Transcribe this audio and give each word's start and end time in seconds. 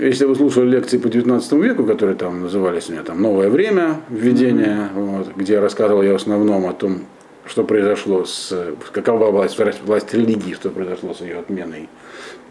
Если 0.00 0.24
вы 0.24 0.34
слушали 0.34 0.70
лекции 0.70 0.98
по 0.98 1.08
19 1.08 1.52
веку, 1.52 1.84
которые 1.84 2.16
там 2.16 2.40
назывались 2.40 2.88
у 2.88 2.92
меня 2.94 3.04
там 3.04 3.22
«Новое 3.22 3.48
время», 3.48 4.00
введение, 4.08 4.88
mm-hmm. 4.92 5.18
вот, 5.18 5.28
где 5.36 5.60
рассказывал 5.60 6.02
я 6.02 6.14
в 6.14 6.16
основном 6.16 6.66
о 6.66 6.72
том, 6.72 7.02
что 7.46 7.62
произошло 7.62 8.24
с, 8.24 8.74
какова 8.90 9.18
была 9.18 9.30
власть, 9.30 9.56
власть 9.84 10.12
религии, 10.12 10.52
что 10.54 10.70
произошло 10.70 11.14
с 11.14 11.20
ее 11.20 11.38
отменой. 11.38 11.88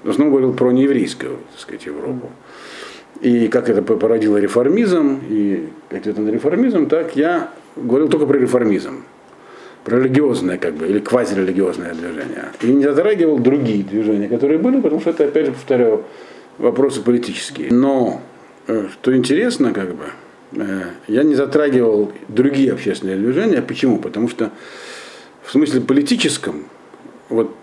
В 0.03 0.09
основном 0.09 0.31
говорил 0.33 0.53
про 0.53 0.71
нееврейскую, 0.71 1.39
так 1.51 1.59
сказать, 1.59 1.85
Европу. 1.85 2.29
И 3.19 3.49
как 3.49 3.67
это 3.67 3.81
породило 3.81 4.37
реформизм, 4.37 5.19
и 5.27 5.67
ответ 5.91 6.17
на 6.17 6.29
реформизм, 6.29 6.87
так 6.87 7.17
я 7.17 7.49
говорил 7.75 8.07
только 8.07 8.25
про 8.25 8.37
реформизм. 8.37 9.03
Про 9.83 9.97
религиозное, 9.99 10.57
как 10.57 10.75
бы, 10.75 10.87
или 10.87 10.99
квазирелигиозное 10.99 11.93
движение. 11.93 12.53
И 12.61 12.67
не 12.67 12.83
затрагивал 12.83 13.37
другие 13.37 13.83
движения, 13.83 14.29
которые 14.29 14.59
были, 14.59 14.79
потому 14.79 15.01
что 15.01 15.09
это, 15.09 15.25
опять 15.25 15.47
же, 15.47 15.51
повторяю, 15.51 16.05
вопросы 16.57 17.01
политические. 17.01 17.71
Но, 17.71 18.21
э, 18.67 18.87
что 18.91 19.15
интересно, 19.15 19.73
как 19.73 19.95
бы, 19.95 20.05
э, 20.53 20.81
я 21.07 21.23
не 21.23 21.35
затрагивал 21.35 22.11
другие 22.27 22.71
общественные 22.73 23.17
движения. 23.17 23.61
Почему? 23.61 23.99
Потому 23.99 24.29
что 24.29 24.51
в 25.43 25.51
смысле 25.51 25.81
политическом, 25.81 26.65
вот 27.29 27.55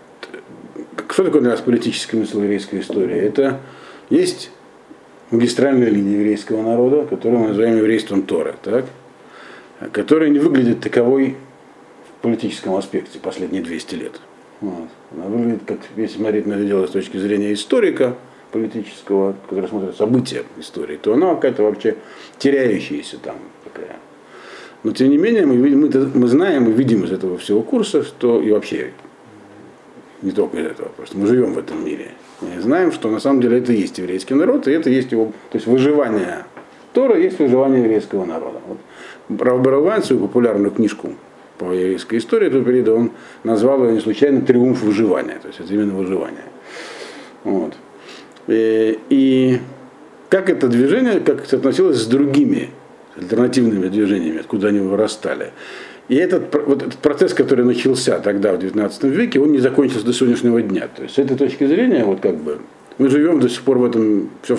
что 1.09 1.25
такое 1.25 1.41
для 1.41 1.51
нас 1.51 1.61
политическая 1.61 2.17
смысл 2.17 2.41
еврейской 2.41 2.79
истории? 2.79 3.17
Это 3.17 3.59
есть 4.09 4.51
магистральная 5.29 5.89
линия 5.89 6.17
еврейского 6.17 6.61
народа, 6.61 7.05
которую 7.05 7.41
мы 7.41 7.47
называем 7.49 7.77
еврейством 7.77 8.23
Торы, 8.23 8.55
так? 8.61 8.85
которая 9.91 10.29
не 10.29 10.39
выглядит 10.39 10.81
таковой 10.81 11.35
в 12.07 12.21
политическом 12.21 12.75
аспекте 12.75 13.19
последние 13.19 13.63
200 13.63 13.95
лет. 13.95 14.21
Вот. 14.59 14.89
Она 15.11 15.25
выглядит, 15.25 15.63
как 15.65 15.79
если 15.95 16.17
смотреть 16.17 16.45
на 16.45 16.53
это 16.53 16.65
дело 16.65 16.85
с 16.85 16.91
точки 16.91 17.17
зрения 17.17 17.53
историка, 17.53 18.15
политического, 18.51 19.35
который 19.49 19.67
смотрит 19.67 19.95
события 19.95 20.43
истории, 20.59 20.97
то 20.97 21.13
она 21.13 21.35
какая-то 21.35 21.63
вообще 21.63 21.95
теряющаяся 22.37 23.17
там 23.17 23.35
такая. 23.63 23.97
Но 24.83 24.91
тем 24.91 25.09
не 25.09 25.17
менее 25.17 25.45
мы, 25.45 25.55
мы, 25.55 25.89
мы 26.13 26.27
знаем 26.27 26.69
и 26.69 26.71
видим 26.71 27.03
из 27.03 27.11
этого 27.11 27.37
всего 27.37 27.61
курса, 27.61 28.03
что 28.03 28.41
и 28.41 28.51
вообще 28.51 28.91
не 30.21 30.31
только 30.31 30.57
из 30.57 30.65
этого, 30.65 30.89
просто 30.89 31.17
мы 31.17 31.27
живем 31.27 31.53
в 31.53 31.59
этом 31.59 31.83
мире. 31.83 32.11
Мы 32.41 32.59
знаем, 32.61 32.91
что 32.91 33.09
на 33.09 33.19
самом 33.19 33.41
деле 33.41 33.59
это 33.59 33.73
и 33.73 33.79
есть 33.79 33.97
еврейский 33.97 34.33
народ, 34.33 34.67
и 34.67 34.71
это 34.71 34.89
есть 34.89 35.11
его, 35.11 35.27
то 35.51 35.57
есть 35.57 35.67
выживание 35.67 36.45
Тора 36.93 37.17
есть 37.17 37.39
выживание 37.39 37.83
еврейского 37.83 38.25
народа. 38.25 38.59
Вот. 38.67 39.41
Рав 39.41 39.61
Баравайн 39.61 40.03
свою 40.03 40.21
популярную 40.23 40.71
книжку 40.71 41.13
по 41.57 41.71
еврейской 41.71 42.17
истории 42.17 42.47
этого 42.47 42.65
периода, 42.65 42.93
он 42.93 43.11
назвал 43.43 43.85
ее 43.85 43.93
не 43.93 44.01
случайно 44.01 44.41
«Триумф 44.41 44.81
выживания», 44.81 45.39
то 45.41 45.47
есть 45.47 45.59
это 45.59 45.73
именно 45.73 45.93
выживание. 45.93 46.43
Вот. 47.43 47.75
Э, 48.47 48.95
и 49.09 49.59
как 50.29 50.49
это 50.49 50.67
движение 50.67 51.19
как 51.19 51.45
соотносилось 51.45 51.97
с 51.97 52.05
другими 52.05 52.69
альтернативными 53.17 53.87
движениями, 53.89 54.39
откуда 54.39 54.69
они 54.69 54.79
вырастали. 54.79 55.51
И 56.07 56.15
этот, 56.15 56.53
вот 56.65 56.81
этот 56.81 56.97
процесс, 56.97 57.33
который 57.33 57.63
начался 57.65 58.19
тогда, 58.19 58.53
в 58.53 58.59
XIX 58.59 59.09
веке, 59.09 59.39
он 59.39 59.51
не 59.51 59.59
закончился 59.59 60.05
до 60.05 60.13
сегодняшнего 60.13 60.61
дня. 60.61 60.87
То 60.93 61.03
есть 61.03 61.15
с 61.15 61.19
этой 61.19 61.37
точки 61.37 61.65
зрения, 61.65 62.03
вот 62.03 62.19
как 62.21 62.37
бы, 62.37 62.59
мы 62.97 63.09
живем 63.09 63.39
до 63.39 63.49
сих 63.49 63.61
пор 63.61 63.77
в 63.77 63.85
этом, 63.85 64.29
все, 64.41 64.57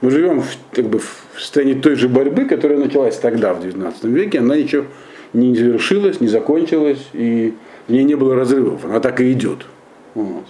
мы 0.00 0.10
живем 0.10 0.42
в, 0.42 0.48
как 0.72 0.86
бы, 0.86 0.98
в 0.98 1.40
состоянии 1.40 1.74
той 1.74 1.94
же 1.94 2.08
борьбы, 2.08 2.44
которая 2.44 2.78
началась 2.78 3.16
тогда, 3.16 3.54
в 3.54 3.64
XIX 3.64 3.94
веке, 4.04 4.40
она 4.40 4.54
еще 4.54 4.86
не 5.32 5.54
завершилась, 5.54 6.20
не 6.20 6.28
закончилась, 6.28 7.06
и 7.12 7.54
в 7.86 7.92
ней 7.92 8.04
не 8.04 8.14
было 8.14 8.34
разрывов, 8.34 8.84
она 8.84 9.00
так 9.00 9.20
и 9.20 9.32
идет. 9.32 9.66
Вот 10.14 10.44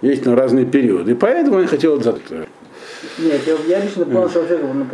есть 0.00 0.24
на 0.24 0.36
разные 0.36 0.64
периоды. 0.64 1.12
И 1.12 1.14
поэтому 1.14 1.60
я 1.60 1.66
хотел 1.66 1.98
это 1.98 2.18
Нет, 3.18 3.40
я, 3.46 3.54
я 3.66 3.84
лично 3.84 4.04
понял, 4.04 4.28
что 4.28 4.40
вообще 4.40 4.58
на 4.58 4.84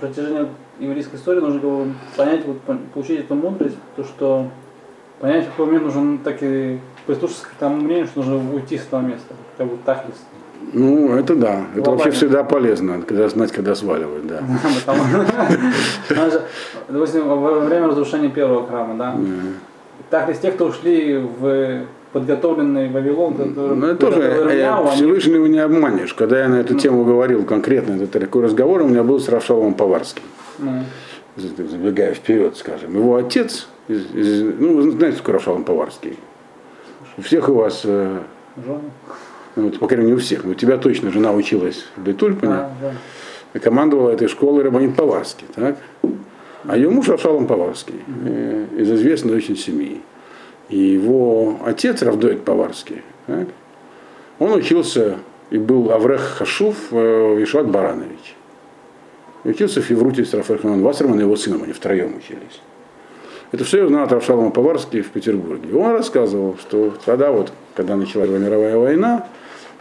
протяжении 0.00 0.46
еврейской 0.78 1.16
истории 1.16 1.40
нужно 1.40 1.60
было 1.60 1.86
понять, 2.16 2.44
вот, 2.44 2.58
получить 2.94 3.20
эту 3.20 3.34
мудрость, 3.34 3.76
то, 3.96 4.04
что 4.04 4.50
понять, 5.20 5.46
в 5.46 5.50
какой 5.50 5.66
момент 5.66 5.84
нужно 5.84 6.18
так 6.18 6.42
и 6.42 6.78
прислушаться 7.06 7.46
к 7.46 7.50
тому 7.58 7.76
мнению, 7.76 8.06
что 8.06 8.20
нужно 8.20 8.54
уйти 8.54 8.78
с 8.78 8.82
этого 8.82 9.00
места, 9.00 9.34
как 9.56 9.66
бы 9.66 9.78
так 9.84 10.04
ну, 10.72 11.14
это 11.14 11.34
да. 11.34 11.64
Это 11.72 11.80
Глобально. 11.80 11.90
вообще 11.90 12.10
всегда 12.10 12.44
полезно, 12.44 13.00
когда 13.02 13.28
знать, 13.28 13.52
когда 13.52 13.74
сваливать, 13.74 14.26
да. 14.26 14.42
Допустим, 16.88 17.28
во 17.28 17.60
время 17.60 17.88
разрушения 17.88 18.28
первого 18.28 18.66
храма, 18.66 18.94
да. 18.98 19.16
Так, 20.10 20.28
из 20.28 20.38
тех, 20.38 20.54
кто 20.54 20.66
ушли 20.66 21.16
в 21.16 21.84
подготовленный 22.12 22.88
Вавилон, 22.90 23.34
который... 23.34 23.76
Ну, 23.76 23.86
это 23.86 24.06
тоже 24.06 24.56
я, 24.56 24.78
они... 24.78 24.90
Всевышнего 24.96 25.46
не 25.46 25.58
обманешь. 25.58 26.14
Когда 26.14 26.40
я 26.40 26.48
на 26.48 26.56
эту 26.56 26.74
тему 26.74 27.04
говорил 27.04 27.44
конкретно, 27.44 28.02
это 28.02 28.20
такой 28.20 28.44
разговор 28.44 28.82
у 28.82 28.88
меня 28.88 29.02
был 29.02 29.20
с 29.20 29.28
Равшалом 29.28 29.74
Поварским. 29.74 30.22
Mm. 30.58 30.82
Забегая 31.36 32.14
вперед, 32.14 32.56
скажем. 32.56 32.96
Его 32.96 33.16
отец, 33.16 33.68
из, 33.88 34.14
из, 34.14 34.42
ну, 34.58 34.76
вы 34.76 34.90
знаете, 34.90 35.18
сколько 35.18 35.32
Равшалом 35.32 35.64
Поварский? 35.64 36.18
У 37.16 37.22
всех 37.22 37.48
у 37.48 37.54
вас... 37.54 37.82
Э, 37.84 38.20
ну, 38.56 38.80
вот, 39.64 39.78
по 39.78 39.86
крайней 39.86 40.06
мере, 40.06 40.14
не 40.14 40.20
у 40.20 40.20
всех, 40.20 40.44
у 40.44 40.54
тебя 40.54 40.78
точно 40.78 41.10
жена 41.10 41.32
училась 41.32 41.84
в 41.96 42.02
Бетульпане. 42.02 42.52
А, 42.52 42.70
да. 43.52 43.60
командовала 43.60 44.10
этой 44.10 44.28
школой 44.28 44.62
Рабанит 44.62 44.96
Поварский, 44.96 45.46
так? 45.54 45.76
А 46.64 46.76
ее 46.76 46.90
муж 46.90 47.08
Равшалом 47.08 47.46
Поварский, 47.46 47.94
mm-hmm. 48.06 48.80
из 48.80 48.90
известной 48.92 49.36
очень 49.36 49.56
семьи. 49.56 50.00
И 50.68 50.78
его 50.78 51.58
отец, 51.64 52.02
Равдоид 52.02 52.44
Поварский, 52.44 53.02
так, 53.26 53.48
он 54.38 54.52
учился 54.52 55.18
и 55.50 55.58
был 55.58 55.90
Аврех 55.90 56.20
Хашув 56.20 56.76
э, 56.90 57.42
Ишат 57.42 57.68
Баранович. 57.68 58.36
И 59.44 59.50
учился 59.50 59.80
в 59.80 59.90
Евруте 59.90 60.24
с 60.24 60.34
Рафаэлем 60.34 60.82
Вассерман 60.82 61.18
и 61.18 61.22
его 61.22 61.36
сыном, 61.36 61.62
они 61.62 61.72
втроем 61.72 62.16
учились. 62.16 62.60
Это 63.50 63.64
все 63.64 63.86
знал 63.88 64.04
от 64.04 64.12
Равшалома 64.12 64.50
Поварский 64.50 65.00
в 65.00 65.08
Петербурге. 65.08 65.74
Он 65.74 65.92
рассказывал, 65.92 66.58
что 66.60 66.94
тогда 67.04 67.32
вот, 67.32 67.50
когда 67.74 67.96
началась 67.96 68.28
мировая 68.28 68.76
война, 68.76 69.26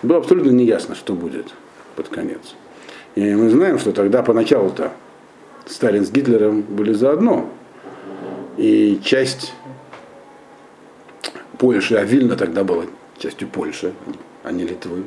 было 0.03 0.19
абсолютно 0.19 0.51
неясно, 0.51 0.95
что 0.95 1.13
будет 1.13 1.47
под 1.95 2.07
конец. 2.07 2.55
И 3.15 3.35
мы 3.35 3.49
знаем, 3.49 3.77
что 3.77 3.91
тогда 3.91 4.23
поначалу-то 4.23 4.91
Сталин 5.65 6.05
с 6.05 6.11
Гитлером 6.11 6.61
были 6.61 6.93
заодно. 6.93 7.49
И 8.55 8.99
часть 9.03 9.53
Польши, 11.57 11.95
а 11.95 12.03
Вильна 12.03 12.35
тогда 12.35 12.63
была 12.63 12.85
частью 13.17 13.47
Польши, 13.47 13.93
а 14.43 14.51
не 14.51 14.63
Литвы. 14.63 15.03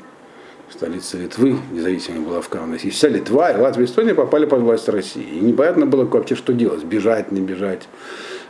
Столица 0.70 1.18
Литвы, 1.18 1.56
независимо 1.72 2.20
была 2.20 2.40
в 2.40 2.48
Кавнасе. 2.48 2.88
И 2.88 2.90
вся 2.90 3.08
Литва 3.08 3.50
и 3.50 3.56
Латвия 3.56 3.84
и 3.84 3.86
Эстония 3.86 4.14
попали 4.14 4.46
под 4.46 4.60
власть 4.60 4.88
России. 4.88 5.24
И 5.24 5.40
непонятно 5.40 5.84
было 5.84 6.04
вообще, 6.04 6.36
что 6.36 6.52
делать, 6.52 6.84
бежать, 6.84 7.32
не 7.32 7.40
бежать. 7.40 7.88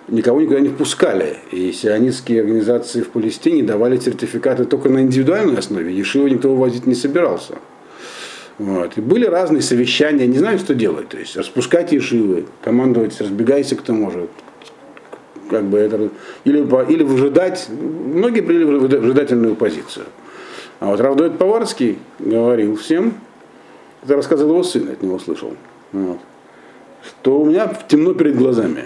Никого 0.06 0.42
никуда 0.42 0.60
не 0.60 0.68
впускали. 0.68 1.38
И 1.50 1.72
сионистские 1.72 2.40
организации 2.40 3.00
в 3.00 3.08
Палестине 3.08 3.62
давали 3.62 3.98
сертификаты 3.98 4.66
только 4.66 4.90
на 4.90 5.00
индивидуальной 5.00 5.58
основе. 5.58 5.96
Ешиву 5.96 6.28
никто 6.28 6.50
вывозить 6.50 6.86
не 6.86 6.94
собирался. 6.94 7.54
Вот. 8.58 8.98
И 8.98 9.00
были 9.00 9.24
разные 9.24 9.62
совещания, 9.62 10.26
не 10.26 10.38
знаю, 10.38 10.58
что 10.58 10.74
делать. 10.74 11.08
То 11.08 11.16
есть 11.16 11.34
распускать 11.38 11.92
ешивы, 11.92 12.44
командовать, 12.62 13.18
разбегайся, 13.18 13.76
кто 13.76 13.94
может, 13.94 14.28
как 15.50 15.64
бы 15.64 15.78
это, 15.78 16.08
или, 16.44 16.58
или 16.92 17.02
выжидать, 17.02 17.68
многие 17.68 18.40
приняли 18.40 18.64
выжидательную 18.64 19.56
позицию. 19.56 20.06
А 20.78 20.86
вот 20.86 21.00
Равдоид 21.00 21.36
Поварский 21.36 21.98
говорил 22.18 22.76
всем, 22.76 23.14
это 24.02 24.16
рассказывал 24.16 24.52
его 24.52 24.62
сын, 24.62 24.88
от 24.88 25.02
него 25.02 25.18
слышал, 25.18 25.54
вот, 25.92 26.18
что 27.02 27.40
у 27.40 27.44
меня 27.44 27.70
темно 27.88 28.14
перед 28.14 28.36
глазами, 28.36 28.84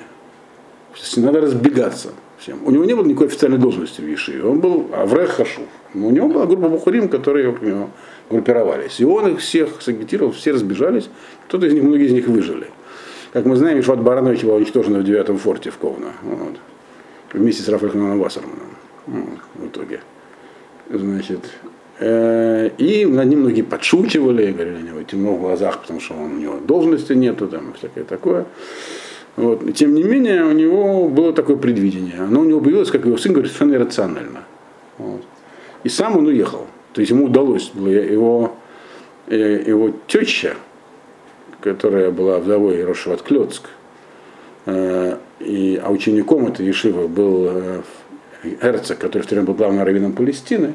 надо 1.16 1.40
разбегаться 1.40 2.10
всем. 2.38 2.58
У 2.64 2.70
него 2.70 2.84
не 2.84 2.94
было 2.94 3.04
никакой 3.04 3.28
официальной 3.28 3.58
должности 3.58 4.00
в 4.00 4.08
Ешиве, 4.08 4.44
он 4.44 4.60
был 4.60 4.90
Аврех 4.92 5.30
Хашув. 5.30 5.66
У 5.94 6.10
него 6.10 6.28
была 6.28 6.46
группа 6.46 6.68
Бухарим, 6.68 7.08
которые 7.08 7.50
у 7.50 7.64
него 7.64 7.90
группировались. 8.28 9.00
И 9.00 9.04
он 9.04 9.28
их 9.28 9.38
всех 9.38 9.80
сагитировал, 9.80 10.32
все 10.32 10.52
разбежались, 10.52 11.08
кто-то 11.46 11.66
из 11.66 11.74
них, 11.74 11.84
многие 11.84 12.06
из 12.06 12.12
них 12.12 12.26
выжили. 12.26 12.68
Как 13.34 13.46
мы 13.46 13.56
знаем, 13.56 13.80
Ишват 13.80 14.00
Баранович 14.00 14.44
была 14.44 14.54
уничтожена 14.54 15.00
в 15.00 15.04
девятом 15.04 15.38
форте 15.38 15.70
в 15.70 15.76
Ковно. 15.78 16.12
Вот, 16.22 16.54
вместе 17.32 17.64
с 17.64 17.68
Рафаэлем 17.68 18.20
Вассерманом. 18.20 18.76
Вот, 19.08 19.40
в 19.56 19.66
итоге. 19.66 20.00
Значит, 20.88 21.40
э, 21.98 22.70
и 22.78 23.04
над 23.04 23.26
ним 23.26 23.40
многие 23.40 23.62
подшучивали, 23.62 24.52
говорили, 24.52 24.76
у 24.76 24.86
него 24.86 25.02
темно 25.02 25.34
в 25.34 25.40
глазах, 25.40 25.80
потому 25.80 25.98
что 25.98 26.14
он, 26.14 26.34
у 26.34 26.38
него 26.38 26.58
должности 26.60 27.14
нету, 27.14 27.48
там, 27.48 27.74
всякое 27.76 28.04
такое. 28.04 28.46
Вот. 29.34 29.74
Тем 29.74 29.94
не 29.94 30.04
менее, 30.04 30.44
у 30.44 30.52
него 30.52 31.08
было 31.08 31.32
такое 31.32 31.56
предвидение. 31.56 32.20
Оно 32.20 32.42
у 32.42 32.44
него 32.44 32.60
появилось, 32.60 32.92
как 32.92 33.04
его 33.04 33.16
сын 33.16 33.32
говорит, 33.32 33.50
совершенно 33.50 33.74
иррационально. 33.74 34.44
Вот. 34.96 35.22
И 35.82 35.88
сам 35.88 36.16
он 36.16 36.28
уехал. 36.28 36.68
То 36.92 37.00
есть 37.00 37.10
ему 37.10 37.24
удалось 37.24 37.72
было 37.74 37.88
его, 37.88 38.54
э, 39.26 39.64
его 39.66 39.90
теща, 40.06 40.54
которая 41.64 42.10
была 42.10 42.38
вдовой 42.38 42.84
Рошеват 42.84 43.22
Клёцк, 43.22 43.62
э, 44.66 45.16
и, 45.40 45.80
а 45.82 45.90
учеником 45.90 46.46
этой 46.46 46.66
Ешивы 46.66 47.08
был 47.08 47.82
Эрцог, 48.60 48.98
который 48.98 49.22
в 49.22 49.26
то 49.26 49.34
время 49.34 49.46
был 49.46 49.54
главным 49.54 49.84
раввином 49.84 50.12
Палестины, 50.12 50.74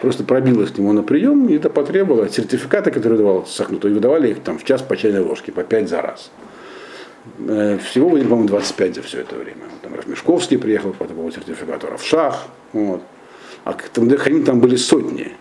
просто 0.00 0.24
пробилась 0.24 0.70
к 0.70 0.78
нему 0.78 0.92
на 0.92 1.02
прием, 1.02 1.48
и 1.48 1.56
это 1.56 1.70
потребовало 1.70 2.28
сертификаты, 2.28 2.90
которые 2.90 3.18
давал 3.18 3.46
Сахнуту, 3.46 3.88
и 3.88 3.92
выдавали 3.92 4.30
их 4.30 4.40
там 4.42 4.58
в 4.58 4.64
час 4.64 4.82
по 4.82 4.96
чайной 4.96 5.20
ложке, 5.20 5.52
по 5.52 5.62
пять 5.62 5.88
за 5.88 6.02
раз. 6.02 6.30
Э, 7.38 7.78
всего 7.78 8.08
выдали, 8.08 8.28
по-моему, 8.28 8.48
25 8.48 8.96
за 8.96 9.02
все 9.02 9.20
это 9.20 9.36
время. 9.36 9.62
Там 9.82 9.94
Размешковский 9.94 10.58
приехал 10.58 10.92
по 10.92 11.04
такому 11.04 11.30
сертификату, 11.30 11.86
Равшах. 11.86 12.46
Вот. 12.72 13.02
А 13.64 13.74
там, 13.92 14.10
они 14.24 14.42
там 14.42 14.60
были 14.60 14.76
сотни. 14.76 15.32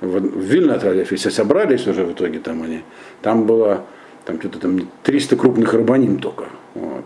В, 0.00 0.18
в 0.18 0.40
Вильно 0.40 0.74
отправили, 0.74 1.04
все 1.04 1.30
собрались 1.30 1.86
уже 1.86 2.04
в 2.04 2.12
итоге 2.12 2.38
там 2.38 2.62
они. 2.62 2.82
Там 3.22 3.46
было 3.46 3.84
там 4.24 4.38
что-то 4.40 4.60
там 4.60 4.80
300 5.02 5.36
крупных 5.36 5.72
рабаним 5.74 6.18
только. 6.18 6.44
Вот. 6.74 7.04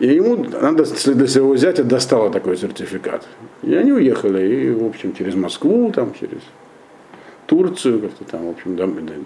И 0.00 0.06
ему 0.06 0.36
надо 0.36 0.84
для 0.84 1.26
своего 1.26 1.56
зятя 1.56 1.84
достало 1.84 2.30
такой 2.30 2.56
сертификат. 2.56 3.26
И 3.62 3.74
они 3.74 3.92
уехали, 3.92 4.46
и, 4.46 4.70
в 4.70 4.86
общем, 4.86 5.14
через 5.14 5.34
Москву, 5.34 5.92
там, 5.94 6.14
через 6.18 6.40
Турцию, 7.46 8.00
как-то 8.00 8.24
там, 8.24 8.46
в 8.46 8.50
общем, 8.50 8.76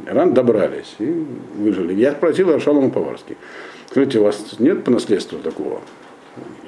Иран 0.09 0.35
добрались 0.35 0.97
и 0.99 1.27
выжили. 1.57 1.95
Я 1.95 2.13
спросил 2.13 2.51
Аршалома 2.51 2.91
Поварский, 2.91 3.37
скажите, 3.91 4.19
у 4.19 4.25
вас 4.25 4.57
нет 4.59 4.83
по 4.83 4.91
наследству 4.91 5.39
такого? 5.39 5.81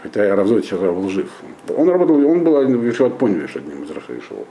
Хотя 0.03 0.25
я 0.25 0.37
Равзой 0.37 0.62
сейчас 0.62 0.79
был 0.79 1.09
жив. 1.09 1.29
Он 1.77 1.89
работал, 1.89 2.15
он 2.15 2.45
был 2.45 2.61
еще 2.83 3.07
от 3.07 3.19
Поневиш 3.19 3.57
одним 3.57 3.83
из 3.83 3.91
Рашишевод. 3.91 4.47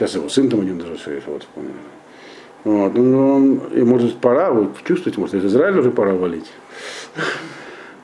Сейчас 0.00 0.14
его 0.14 0.30
сын 0.30 0.48
там 0.48 0.60
один 0.60 0.78
из 0.78 0.86
Рашишевод 0.86 1.42
вспомнил. 1.42 1.72
Вот. 2.64 2.94
Ну, 2.94 3.36
он, 3.36 3.60
и 3.74 3.82
может 3.82 4.16
пора, 4.16 4.50
вы 4.50 4.68
чувствуете, 4.82 5.20
может 5.20 5.34
из 5.34 5.44
Израиля 5.44 5.80
уже 5.80 5.90
пора 5.90 6.14
валить. 6.14 6.50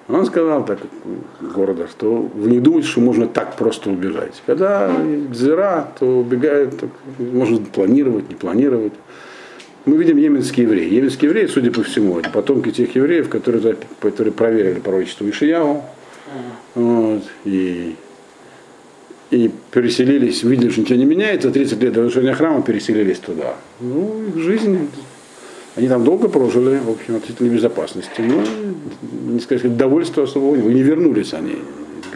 Он 0.07 0.27
сказал 0.27 0.67
так 0.67 0.79
города, 1.41 1.89
что 1.89 2.13
вы 2.13 2.51
не 2.51 2.61
думаете, 2.61 2.89
что 2.89 3.01
можно 3.01 3.27
так 3.27 3.57
просто 3.57 3.89
убежать. 3.89 4.43
Когда 4.45 4.95
зира, 5.33 5.91
то 5.99 6.19
убегает, 6.19 6.79
так, 6.79 6.91
можно 7.19 7.61
планировать, 7.65 8.29
не 8.29 8.35
планировать. 8.35 8.93
Мы 9.87 9.97
видим 9.97 10.19
еменские 10.19 10.67
евреи. 10.67 10.93
Еменские 10.93 11.31
евреи, 11.31 11.47
судя 11.47 11.73
по 11.73 11.83
всему, 11.83 12.19
это 12.19 12.29
потомки 12.29 12.73
тех 12.73 12.95
евреев, 12.95 13.31
которые, 13.31 13.75
которые 14.01 14.35
проверили 14.35 14.81
пророчество 14.81 15.27
Ишиягу. 15.31 15.83
Вот, 16.75 17.23
и, 17.47 17.97
и 19.31 19.51
переселились, 19.71 20.43
видели, 20.43 20.71
что 20.71 20.83
ничего 20.83 20.99
не 20.99 21.05
меняется, 21.05 21.51
30 21.51 21.83
лет 21.83 21.93
до 21.93 22.03
разрушения 22.03 22.35
храма 22.35 22.63
переселились 22.63 23.19
туда. 23.19 23.57
Ну, 23.81 24.23
их 24.29 24.39
жизнь 24.39 24.89
они 25.77 25.89
там 25.89 26.05
долго 26.05 26.29
прожили, 26.29 26.79
в 26.79 26.91
общем, 26.91 27.17
относительно 27.17 27.49
безопасности, 27.49 28.21
но, 28.21 28.43
не 29.33 29.41
сказать, 29.41 29.77
довольства 29.77 30.23
особого 30.23 30.57
не 30.57 30.83
вернулись 30.83 31.35
они 31.35 31.57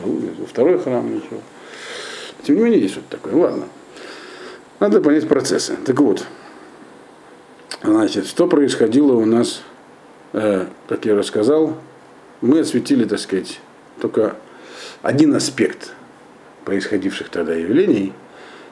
во 0.03 0.47
второй 0.47 0.79
храм, 0.79 1.15
ничего. 1.15 1.41
Тем 2.43 2.57
не 2.57 2.63
менее, 2.63 2.81
есть 2.81 2.95
что-то 2.95 3.19
такое. 3.19 3.35
Ладно. 3.35 3.67
Надо 4.79 5.03
понять 5.03 5.29
процессы. 5.29 5.77
Так 5.85 6.01
вот, 6.01 6.25
значит, 7.83 8.27
что 8.27 8.47
происходило 8.47 9.13
у 9.13 9.27
нас, 9.27 9.63
э, 10.33 10.67
как 10.89 11.05
я 11.05 11.15
рассказал, 11.15 11.77
мы 12.41 12.61
осветили, 12.61 13.05
так 13.05 13.19
сказать, 13.19 13.61
только 14.01 14.37
один 15.03 15.35
аспект 15.35 15.93
происходивших 16.65 17.29
тогда 17.29 17.55
явлений, 17.55 18.13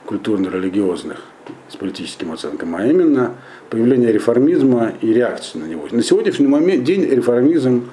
культурно-религиозных, 0.07 1.23
с 1.69 1.77
политическим 1.77 2.33
оценкам, 2.33 2.75
а 2.77 2.87
именно 2.87 3.35
появление 3.71 4.13
реформизма 4.13 4.93
и 5.01 5.13
реакции 5.13 5.59
на 5.59 5.65
него. 5.65 5.87
На 5.91 6.03
сегодняшний 6.03 6.47
момент 6.47 6.85
день 6.85 7.05
реформизм 7.05 7.91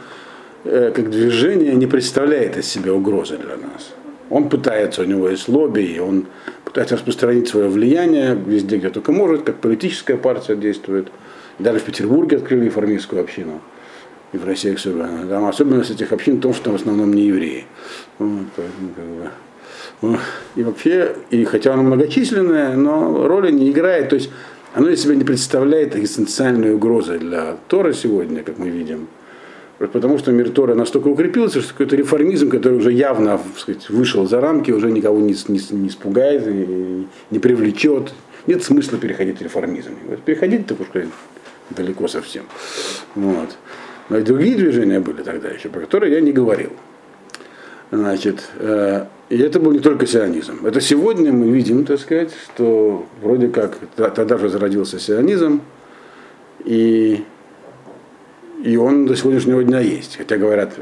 э, 0.63 0.91
как 0.95 1.09
движение 1.09 1.75
не 1.75 1.87
представляет 1.87 2.57
из 2.57 2.67
себя 2.67 2.93
угрозы 2.93 3.37
для 3.37 3.57
нас. 3.57 3.93
Он 4.29 4.49
пытается, 4.49 5.01
у 5.01 5.05
него 5.05 5.29
есть 5.29 5.47
лобби, 5.47 5.99
он 5.99 6.25
пытается 6.63 6.95
распространить 6.95 7.47
свое 7.47 7.69
влияние 7.69 8.35
везде, 8.35 8.77
где 8.77 8.89
только 8.89 9.11
может, 9.11 9.43
как 9.43 9.57
политическая 9.57 10.17
партия 10.17 10.55
действует. 10.55 11.09
Даже 11.59 11.79
в 11.79 11.83
Петербурге 11.83 12.37
открыли 12.37 12.65
реформистскую 12.65 13.21
общину. 13.21 13.61
И 14.33 14.37
в 14.37 14.45
России 14.45 14.73
особенно. 14.73 15.25
Там 15.27 15.45
особенность 15.45 15.91
этих 15.91 16.11
общин 16.11 16.37
в 16.37 16.41
том, 16.41 16.53
что 16.53 16.71
в 16.71 16.75
основном 16.75 17.13
не 17.13 17.27
евреи. 17.27 17.65
Вот, 18.17 18.47
как 18.55 18.65
бы, 18.65 19.29
и 20.01 20.63
вообще, 20.63 21.15
и 21.29 21.43
хотя 21.45 21.73
оно 21.73 21.83
многочисленное, 21.83 22.75
но 22.75 23.27
роли 23.27 23.51
не 23.51 23.71
играет. 23.71 24.09
То 24.09 24.15
есть 24.15 24.29
оно 24.73 24.89
из 24.89 25.01
себя 25.01 25.15
не 25.15 25.23
представляет 25.23 25.95
экзистенциальной 25.95 26.73
угрозы 26.73 27.17
для 27.17 27.57
Тора 27.67 27.93
сегодня, 27.93 28.43
как 28.43 28.57
мы 28.57 28.69
видим. 28.69 29.07
Потому 29.77 30.17
что 30.17 30.31
мир 30.31 30.49
Тора 30.49 30.73
настолько 30.73 31.09
укрепился, 31.09 31.61
что 31.61 31.71
какой-то 31.71 31.95
реформизм, 31.95 32.49
который 32.49 32.77
уже 32.77 32.93
явно 32.93 33.39
сказать, 33.57 33.89
вышел 33.89 34.25
за 34.27 34.39
рамки, 34.39 34.71
уже 34.71 34.89
никого 34.91 35.19
не, 35.19 35.35
не, 35.47 35.59
не 35.71 35.87
испугает, 35.89 36.47
и 36.47 37.07
не 37.31 37.39
привлечет. 37.39 38.13
Нет 38.47 38.63
смысла 38.63 38.97
переходить 38.97 39.39
в 39.39 39.41
реформизм. 39.41 39.91
Переходить 40.23 40.67
так 40.67 40.79
уж 40.79 40.87
далеко 41.71 42.07
совсем. 42.07 42.43
Вот. 43.15 43.57
Но 44.09 44.17
и 44.17 44.21
другие 44.21 44.55
движения 44.55 44.99
были 44.99 45.23
тогда 45.23 45.49
еще, 45.49 45.69
про 45.69 45.81
которые 45.81 46.13
я 46.13 46.21
не 46.21 46.31
говорил. 46.31 46.71
Значит, 47.91 48.47
э, 48.59 49.05
и 49.29 49.37
это 49.39 49.59
был 49.59 49.71
не 49.71 49.79
только 49.79 50.05
сионизм. 50.05 50.65
Это 50.65 50.81
сегодня 50.81 51.33
мы 51.33 51.49
видим, 51.49 51.85
так 51.85 51.99
сказать, 51.99 52.31
что 52.33 53.05
вроде 53.21 53.47
как 53.47 53.77
тогда 53.95 54.37
же 54.37 54.49
зародился 54.49 54.99
сионизм, 54.99 55.61
и, 56.63 57.23
и 58.63 58.77
он 58.77 59.07
до 59.07 59.15
сегодняшнего 59.15 59.63
дня 59.63 59.79
есть. 59.79 60.17
Хотя 60.17 60.37
говорят, 60.37 60.73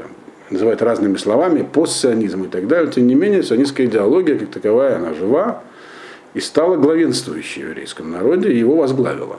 называют 0.50 0.82
разными 0.82 1.16
словами, 1.16 1.62
постсионизм 1.62 2.44
и 2.44 2.48
так 2.48 2.68
далее. 2.68 2.92
Тем 2.92 3.06
не 3.06 3.14
менее, 3.14 3.42
сионистская 3.42 3.86
идеология, 3.86 4.38
как 4.38 4.50
таковая, 4.50 4.96
она 4.96 5.14
жива 5.14 5.62
и 6.34 6.40
стала 6.40 6.76
главенствующей 6.76 7.62
в 7.62 7.68
еврейском 7.68 8.10
народе, 8.10 8.52
и 8.52 8.58
его 8.58 8.76
возглавила. 8.76 9.38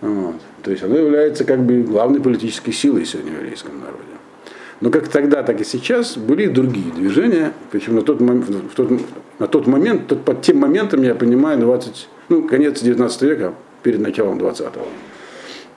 Вот. 0.00 0.36
То 0.62 0.70
есть 0.70 0.82
она 0.82 0.96
является 0.96 1.44
как 1.44 1.60
бы 1.60 1.82
главной 1.82 2.20
политической 2.20 2.72
силой 2.72 3.04
сегодня 3.04 3.32
в 3.32 3.42
еврейском 3.42 3.78
народе. 3.78 4.02
Но 4.82 4.90
как 4.90 5.06
тогда, 5.06 5.44
так 5.44 5.60
и 5.60 5.64
сейчас 5.64 6.16
были 6.16 6.46
другие 6.46 6.92
движения, 6.92 7.52
причем 7.70 7.94
на 7.94 8.02
тот, 8.02 8.20
момент, 8.20 8.48
в 8.48 8.74
тот, 8.74 8.90
на 9.38 9.46
тот 9.46 9.68
момент, 9.68 10.08
тот, 10.08 10.24
под 10.24 10.42
тем 10.42 10.58
моментом, 10.58 11.02
я 11.02 11.14
понимаю, 11.14 11.60
20, 11.60 12.08
ну, 12.28 12.48
конец 12.48 12.82
19 12.82 13.22
века, 13.22 13.54
перед 13.84 14.00
началом 14.00 14.40
20-го, 14.40 14.88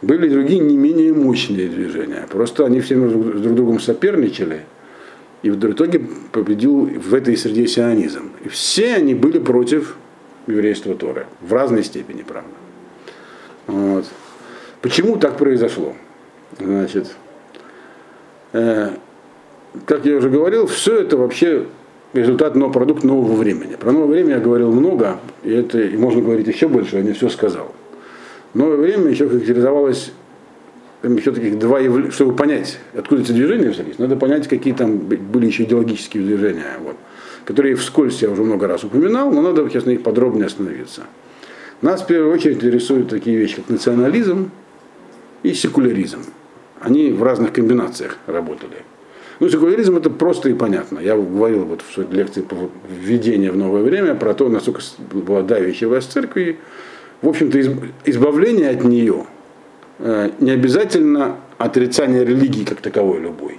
были 0.02 0.28
другие 0.28 0.60
не 0.60 0.76
менее 0.76 1.14
мощные 1.14 1.68
движения. 1.68 2.26
Просто 2.32 2.66
они 2.66 2.80
все 2.80 2.96
друг, 2.96 3.42
друг 3.42 3.54
другом 3.54 3.80
соперничали, 3.80 4.62
и 5.44 5.52
в 5.52 5.64
итоге 5.64 6.02
победил 6.32 6.86
в 6.86 7.14
этой 7.14 7.38
среде 7.38 7.68
сионизм. 7.68 8.32
И 8.44 8.50
все 8.50 8.96
они 8.96 9.14
были 9.14 9.38
против 9.38 9.98
еврейства 10.48 10.96
Торы, 10.96 11.28
в 11.42 11.54
разной 11.54 11.84
степени, 11.84 12.24
правда. 12.24 12.50
Вот. 13.68 14.06
Почему 14.82 15.18
так 15.18 15.38
произошло? 15.38 15.96
Значит, 16.60 17.16
Э, 18.58 18.92
как 19.86 20.06
я 20.06 20.18
уже 20.18 20.30
говорил, 20.30 20.68
все 20.68 21.00
это 21.00 21.18
вообще 21.18 21.66
результат 22.14 22.56
нового 22.56 22.74
продукт 22.74 23.04
нового 23.04 23.36
времени. 23.36 23.76
Про 23.76 23.92
новое 23.92 24.08
время 24.08 24.36
я 24.36 24.40
говорил 24.40 24.72
много, 24.72 25.20
и 25.44 25.52
это 25.52 25.80
и 25.82 25.98
можно 25.98 26.22
говорить 26.22 26.48
еще 26.48 26.68
больше, 26.68 26.98
я 26.98 27.04
не 27.04 27.14
все 27.14 27.30
сказал. 27.30 27.74
Новое 28.54 28.78
время 28.78 29.10
еще 29.10 29.28
характеризовалось 29.28 30.12
еще 31.04 31.32
таких 31.32 31.60
два 31.60 31.80
явления, 31.80 32.12
чтобы 32.12 32.36
понять, 32.36 32.80
откуда 32.96 33.22
эти 33.22 33.32
движения 33.32 33.70
взялись, 33.70 34.00
надо 34.00 34.16
понять, 34.16 34.48
какие 34.48 34.74
там 34.74 34.98
были 34.98 35.46
еще 35.46 35.64
идеологические 35.64 36.24
движения, 36.24 36.78
вот, 36.82 36.96
которые 37.46 37.76
вскользь 37.76 38.22
я 38.22 38.30
уже 38.30 38.44
много 38.44 38.68
раз 38.68 38.84
упоминал, 38.84 39.32
но 39.32 39.42
надо 39.42 39.70
сейчас 39.70 39.86
на 39.86 39.92
них 39.92 40.04
подробнее 40.04 40.48
остановиться. 40.48 41.04
Нас 41.82 42.02
в 42.02 42.08
первую 42.08 42.34
очередь 42.34 42.58
интересуют 42.58 43.10
такие 43.10 43.38
вещи, 43.38 43.58
как 43.58 43.70
национализм 43.70 44.50
и 45.44 45.54
секуляризм 45.54 46.22
они 46.80 47.12
в 47.12 47.24
разных 47.24 47.54
комбинациях 47.54 48.18
работали. 48.28 48.78
Ну, 49.40 49.50
секуляризм 49.50 49.98
это 49.98 50.10
просто 50.10 50.50
и 50.50 50.54
понятно. 50.54 51.00
Я 51.00 51.16
говорил 51.16 51.66
вот 51.66 51.82
в 51.82 51.94
своей 51.94 52.10
лекции 52.12 52.42
по 52.42 52.56
введению 52.90 53.54
в 53.54 53.58
новое 53.58 53.84
время 53.84 54.16
про 54.16 54.34
то, 54.34 54.48
насколько 54.48 54.82
была 55.12 55.42
давящая 55.42 55.90
власть 55.90 56.12
церкви. 56.12 56.58
В 57.22 57.28
общем-то, 57.28 57.60
избавление 58.06 58.70
от 58.70 58.84
нее 58.84 59.26
э, 60.00 60.30
не 60.40 60.52
обязательно 60.52 61.38
отрицание 61.58 62.24
религии 62.24 62.64
как 62.64 62.82
таковой 62.82 63.20
любой, 63.20 63.58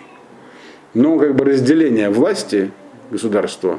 но 0.95 1.19
как 1.19 1.35
бы 1.35 1.45
разделение 1.45 2.11
власти 2.11 2.71
государства 3.11 3.79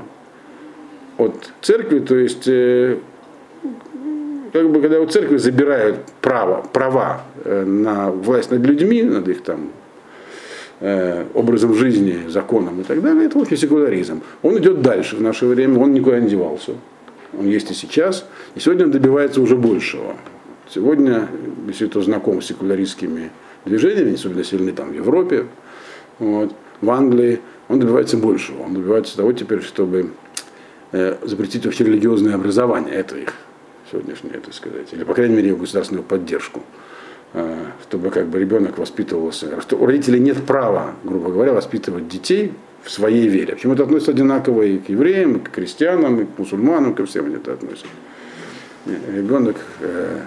от 1.17 1.51
церкви, 1.61 1.99
то 1.99 2.15
есть 2.15 2.47
э, 2.47 2.97
как 4.53 4.69
бы, 4.69 4.81
когда 4.81 4.99
у 4.99 5.05
церкви 5.07 5.37
забирают 5.37 5.97
право, 6.21 6.65
права 6.73 7.23
э, 7.43 7.63
на 7.65 8.11
власть 8.11 8.51
над 8.51 8.61
людьми, 8.61 9.01
над 9.03 9.27
их 9.27 9.41
там 9.43 9.71
э, 10.79 11.25
образом 11.33 11.73
жизни, 11.73 12.27
законом 12.27 12.81
и 12.81 12.83
так 12.83 13.01
далее, 13.01 13.25
это 13.25 13.37
вообще 13.39 13.57
секуляризм. 13.57 14.21
Он 14.43 14.57
идет 14.57 14.81
дальше 14.81 15.15
в 15.15 15.21
наше 15.21 15.45
время, 15.45 15.79
он 15.79 15.93
никуда 15.93 16.19
не 16.19 16.29
девался. 16.29 16.73
Он 17.37 17.45
есть 17.45 17.71
и 17.71 17.73
сейчас, 17.73 18.25
и 18.55 18.59
сегодня 18.59 18.85
он 18.85 18.91
добивается 18.91 19.41
уже 19.41 19.55
большего. 19.55 20.15
Сегодня, 20.73 21.27
если 21.67 21.87
кто 21.87 22.01
знаком 22.01 22.41
с 22.41 22.47
секуляристскими 22.47 23.31
движениями, 23.65 24.15
особенно 24.15 24.43
сильны 24.43 24.71
там 24.71 24.91
в 24.91 24.93
Европе, 24.93 25.45
вот, 26.19 26.53
в 26.81 26.89
Англии, 26.89 27.39
он 27.69 27.79
добивается 27.79 28.17
большего. 28.17 28.63
Он 28.63 28.73
добивается 28.73 29.15
того 29.17 29.33
теперь, 29.33 29.61
чтобы 29.61 30.11
э, 30.91 31.15
запретить 31.23 31.65
вообще 31.65 31.83
религиозное 31.83 32.35
образование. 32.35 32.95
Это 32.95 33.17
их 33.17 33.33
сегодняшнее, 33.91 34.39
так 34.39 34.53
сказать. 34.53 34.87
Или, 34.91 35.03
по 35.03 35.13
крайней 35.13 35.35
мере, 35.35 35.49
его 35.49 35.57
государственную 35.57 36.03
поддержку. 36.03 36.61
Э, 37.33 37.65
чтобы 37.83 38.09
как 38.09 38.27
бы 38.27 38.39
ребенок 38.39 38.77
воспитывался. 38.77 39.59
Что 39.61 39.75
у 39.75 39.85
родителей 39.85 40.19
нет 40.19 40.45
права, 40.45 40.95
грубо 41.03 41.29
говоря, 41.29 41.53
воспитывать 41.53 42.07
детей 42.07 42.53
в 42.83 42.89
своей 42.89 43.27
вере. 43.27 43.55
Почему 43.55 43.73
это 43.73 43.83
относится 43.83 44.11
одинаково 44.11 44.63
и 44.63 44.77
к 44.77 44.87
евреям, 44.87 45.37
и 45.37 45.39
к 45.39 45.51
крестьянам, 45.51 46.21
и 46.21 46.25
к 46.25 46.37
мусульманам, 46.37 46.95
ко 46.95 47.05
всем 47.05 47.33
это 47.35 47.53
относится. 47.53 47.87
Ребенок 49.13 49.57
э, 49.81 50.19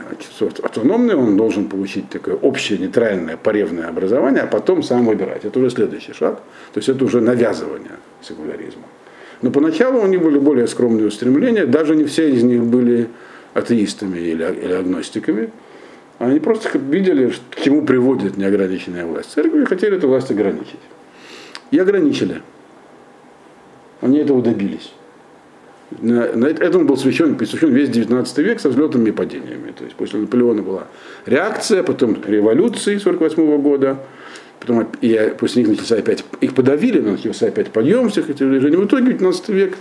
автономный, 0.62 1.14
он 1.14 1.38
должен 1.38 1.69
получить 1.69 2.11
такое 2.11 2.35
общее 2.35 2.78
нейтральное 2.78 3.38
паревное 3.38 3.88
образование, 3.88 4.42
а 4.42 4.47
потом 4.47 4.83
сам 4.83 5.07
выбирать. 5.07 5.47
Это 5.47 5.59
уже 5.59 5.71
следующий 5.71 6.12
шаг. 6.12 6.37
То 6.75 6.78
есть 6.78 6.90
это 6.90 7.02
уже 7.02 7.23
навязывание 7.23 7.97
секуляризма. 8.21 8.83
Но 9.40 9.50
поначалу 9.50 10.02
у 10.02 10.07
них 10.07 10.21
были 10.21 10.38
более 10.38 10.66
скромные 10.66 11.07
устремления, 11.07 11.64
даже 11.64 11.97
не 11.97 12.04
все 12.04 12.30
из 12.30 12.42
них 12.42 12.62
были 12.62 13.09
атеистами 13.54 14.19
или, 14.19 14.45
или 14.45 14.73
агностиками. 14.75 15.50
Они 16.21 16.39
просто 16.39 16.77
видели, 16.77 17.33
к 17.49 17.62
чему 17.62 17.83
приводит 17.83 18.37
неограниченная 18.37 19.07
власть. 19.07 19.31
Церкви 19.31 19.65
хотели 19.65 19.97
эту 19.97 20.07
власть 20.07 20.31
ограничить. 20.31 20.79
И 21.71 21.79
ограничили. 21.79 22.43
Они 24.03 24.19
этого 24.19 24.43
добились. 24.43 24.93
На, 25.99 26.31
на 26.35 26.47
этому 26.47 26.85
был 26.85 26.97
посвящен, 26.97 27.37
посвящен 27.37 27.73
весь 27.73 27.89
19 27.89 28.39
век 28.39 28.61
со 28.61 28.69
взлетами 28.69 29.09
и 29.09 29.12
падениями. 29.12 29.73
То 29.73 29.85
есть 29.85 29.97
после 29.97 30.21
Наполеона 30.21 30.61
была 30.61 30.89
реакция, 31.25 31.83
потом 31.83 32.19
революции 32.23 32.99
48 32.99 33.62
года, 33.62 33.97
потом 34.61 34.89
и 35.00 35.35
после 35.39 35.62
них 35.62 35.71
начался 35.71 35.97
опять, 35.97 36.23
их 36.43 36.55
подавили, 36.55 37.00
но 37.00 37.12
начался 37.12 37.47
опять 37.47 37.71
подъем 37.71 38.11
всех 38.11 38.29
этих 38.29 38.47
движений. 38.47 38.77
В 38.77 38.85
итоге 38.85 39.07
19 39.07 39.49
век 39.49 39.75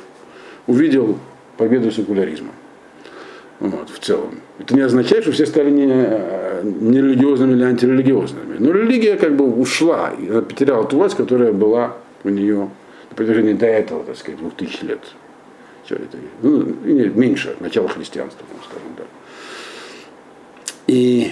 увидел 0.68 1.20
победу 1.58 1.92
секуляризма. 1.92 2.52
Вот, 3.60 3.90
в 3.90 4.00
целом. 4.00 4.40
Это 4.58 4.74
не 4.74 4.82
означает, 4.82 5.24
что 5.24 5.34
все 5.34 5.46
стали 5.46 5.70
не, 5.70 5.86
не 5.86 7.02
религиозными 7.02 7.54
или 7.54 7.64
антирелигиозными. 7.64 8.58
Но 8.58 8.72
религия 8.72 9.18
как 9.18 9.36
бы 9.36 9.46
ушла, 9.54 10.12
и 10.18 10.30
она 10.30 10.42
потеряла 10.42 10.86
ту 10.86 10.98
власть, 10.98 11.18
которая 11.18 11.52
была 11.52 11.98
у 12.24 12.30
нее 12.30 12.70
на 13.10 13.16
протяжении 13.16 13.54
до 13.54 13.66
этого, 13.66 14.04
так 14.06 14.16
сказать, 14.16 14.40
двух 14.40 14.54
тысяч 14.54 14.82
лет. 14.82 15.00
Ну, 16.42 16.76
нет, 16.86 17.16
меньше, 17.16 17.56
начала 17.60 17.88
христианства, 17.88 18.46
скажем 18.64 18.94
так. 18.96 19.08
И 20.88 21.32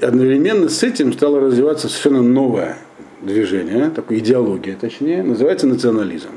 одновременно 0.00 0.68
с 0.68 0.82
этим 0.82 1.12
стало 1.12 1.40
развиваться 1.40 1.88
совершенно 1.88 2.22
новое 2.22 2.78
движение, 3.20 3.90
такая 3.90 4.18
идеология 4.18 4.76
точнее, 4.76 5.22
называется 5.22 5.66
национализм. 5.66 6.30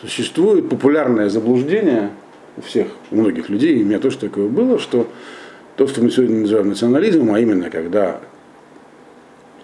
Существует 0.00 0.68
популярное 0.70 1.28
заблуждение– 1.28 2.10
у 2.56 2.60
всех, 2.62 2.88
у 3.10 3.16
многих 3.16 3.48
людей, 3.48 3.78
и 3.78 3.82
у 3.82 3.86
меня 3.86 3.98
тоже 3.98 4.18
такое 4.18 4.48
было, 4.48 4.78
что 4.78 5.08
то, 5.76 5.86
что 5.86 6.02
мы 6.02 6.10
сегодня 6.10 6.40
называем 6.40 6.68
национализмом, 6.68 7.34
а 7.34 7.40
именно 7.40 7.70
когда 7.70 8.20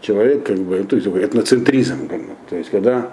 человек, 0.01 0.45
как 0.45 0.59
бы, 0.59 0.83
то 0.85 0.97
есть 0.97 1.09
этноцентризм, 1.09 2.09
то 2.51 2.57
есть 2.57 2.71
когда 2.71 3.13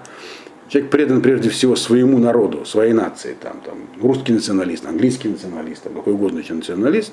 человек 0.68 0.90
предан 0.90 1.22
прежде 1.22 1.48
всего 1.48 1.76
своему 1.76 2.18
народу, 2.18 2.64
своей 2.64 2.92
нации, 2.92 3.36
там, 3.40 3.60
там, 3.64 3.78
русский 4.00 4.32
националист, 4.32 4.86
английский 4.86 5.28
националист, 5.28 5.82
там, 5.82 5.94
какой 5.94 6.14
угодно 6.14 6.40
еще 6.40 6.54
националист, 6.54 7.12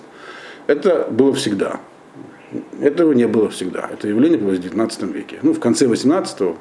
это 0.67 1.07
было 1.09 1.33
всегда. 1.33 1.79
Этого 2.81 3.13
не 3.13 3.27
было 3.27 3.49
всегда. 3.49 3.89
Это 3.91 4.07
явление 4.07 4.37
было 4.37 4.51
в 4.51 4.59
19 4.59 5.03
веке. 5.13 5.39
Ну, 5.41 5.53
в 5.53 5.59
конце 5.59 5.85
18-го, 5.85 6.57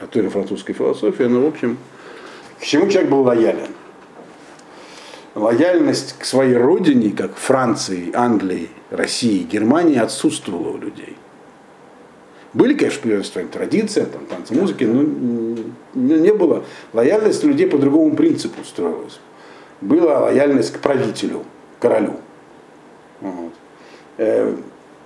а 0.00 0.06
то 0.06 0.30
французской 0.30 0.72
философии, 0.72 1.24
но, 1.24 1.42
в 1.42 1.46
общем, 1.46 1.78
к 2.58 2.64
чему 2.64 2.88
человек 2.88 3.10
был 3.10 3.22
лоялен? 3.22 3.68
Лояльность 5.34 6.16
к 6.18 6.24
своей 6.24 6.56
родине, 6.56 7.10
как 7.10 7.36
Франции, 7.36 8.10
Англии, 8.14 8.68
России, 8.90 9.42
Германии, 9.42 9.98
отсутствовала 9.98 10.70
у 10.70 10.78
людей. 10.78 11.16
Были, 12.52 12.74
конечно, 12.74 13.02
приветствия 13.02 13.44
традиции, 13.44 14.04
там, 14.04 14.26
танцы, 14.26 14.54
музыки, 14.54 14.84
но 14.84 15.02
не 15.94 16.32
было. 16.32 16.64
Лояльность 16.92 17.44
людей 17.44 17.68
по 17.68 17.78
другому 17.78 18.16
принципу 18.16 18.64
строилась. 18.64 19.20
Была 19.80 20.20
лояльность 20.20 20.72
к 20.72 20.80
правителю, 20.80 21.44
королю. 21.78 22.16
Вот. 23.20 23.52
Э, 24.18 24.54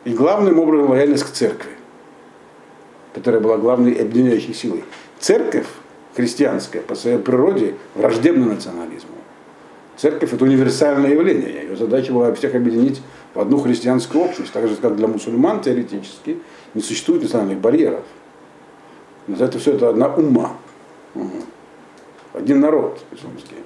и 0.05 0.11
главным 0.11 0.59
образом 0.59 0.91
лояльность 0.91 1.25
к 1.25 1.31
церкви, 1.31 1.73
которая 3.15 3.41
была 3.41 3.59
главной 3.59 3.93
объединяющей 3.93 4.55
силой. 4.55 4.85
Церковь 5.19 5.67
христианская 6.17 6.81
по 6.81 6.95
своей 6.95 7.19
природе 7.19 7.75
враждебна 7.95 8.47
национализму. 8.47 9.14
Церковь 9.97 10.33
это 10.33 10.45
универсальное 10.45 11.11
явление. 11.11 11.63
Ее 11.63 11.77
задача 11.77 12.13
была 12.13 12.33
всех 12.35 12.55
объединить 12.55 13.01
в 13.35 13.41
одну 13.41 13.59
христианскую 13.59 14.25
общность, 14.25 14.53
так 14.53 14.69
же, 14.69 14.77
как 14.77 14.97
для 14.97 15.07
мусульман 15.07 15.61
теоретически 15.61 16.39
не 16.75 16.83
существует 16.83 17.23
национальных 17.23 17.59
барьеров. 17.59 18.03
Но 19.27 19.37
это 19.37 19.59
все 19.59 19.73
это 19.73 19.91
одна 19.91 20.09
ума. 20.09 20.53
Один 22.33 22.61
народ 22.61 23.01
исламский. 23.13 23.57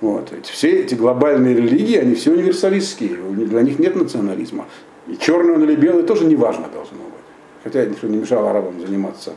Вот. 0.00 0.32
Все 0.42 0.80
эти 0.80 0.94
глобальные 0.94 1.54
религии, 1.54 1.96
они 1.96 2.14
все 2.14 2.32
универсалистские. 2.32 3.16
Для 3.30 3.62
них 3.62 3.78
нет 3.78 3.94
национализма. 3.94 4.66
И 5.06 5.16
черный 5.16 5.54
он 5.54 5.62
или 5.62 5.76
белый 5.76 6.02
тоже 6.02 6.24
не 6.24 6.36
важно 6.36 6.66
должно 6.68 6.98
быть. 6.98 7.14
Хотя 7.62 7.86
ничего 7.86 8.08
не 8.08 8.18
мешало 8.18 8.50
арабам 8.50 8.80
заниматься 8.80 9.32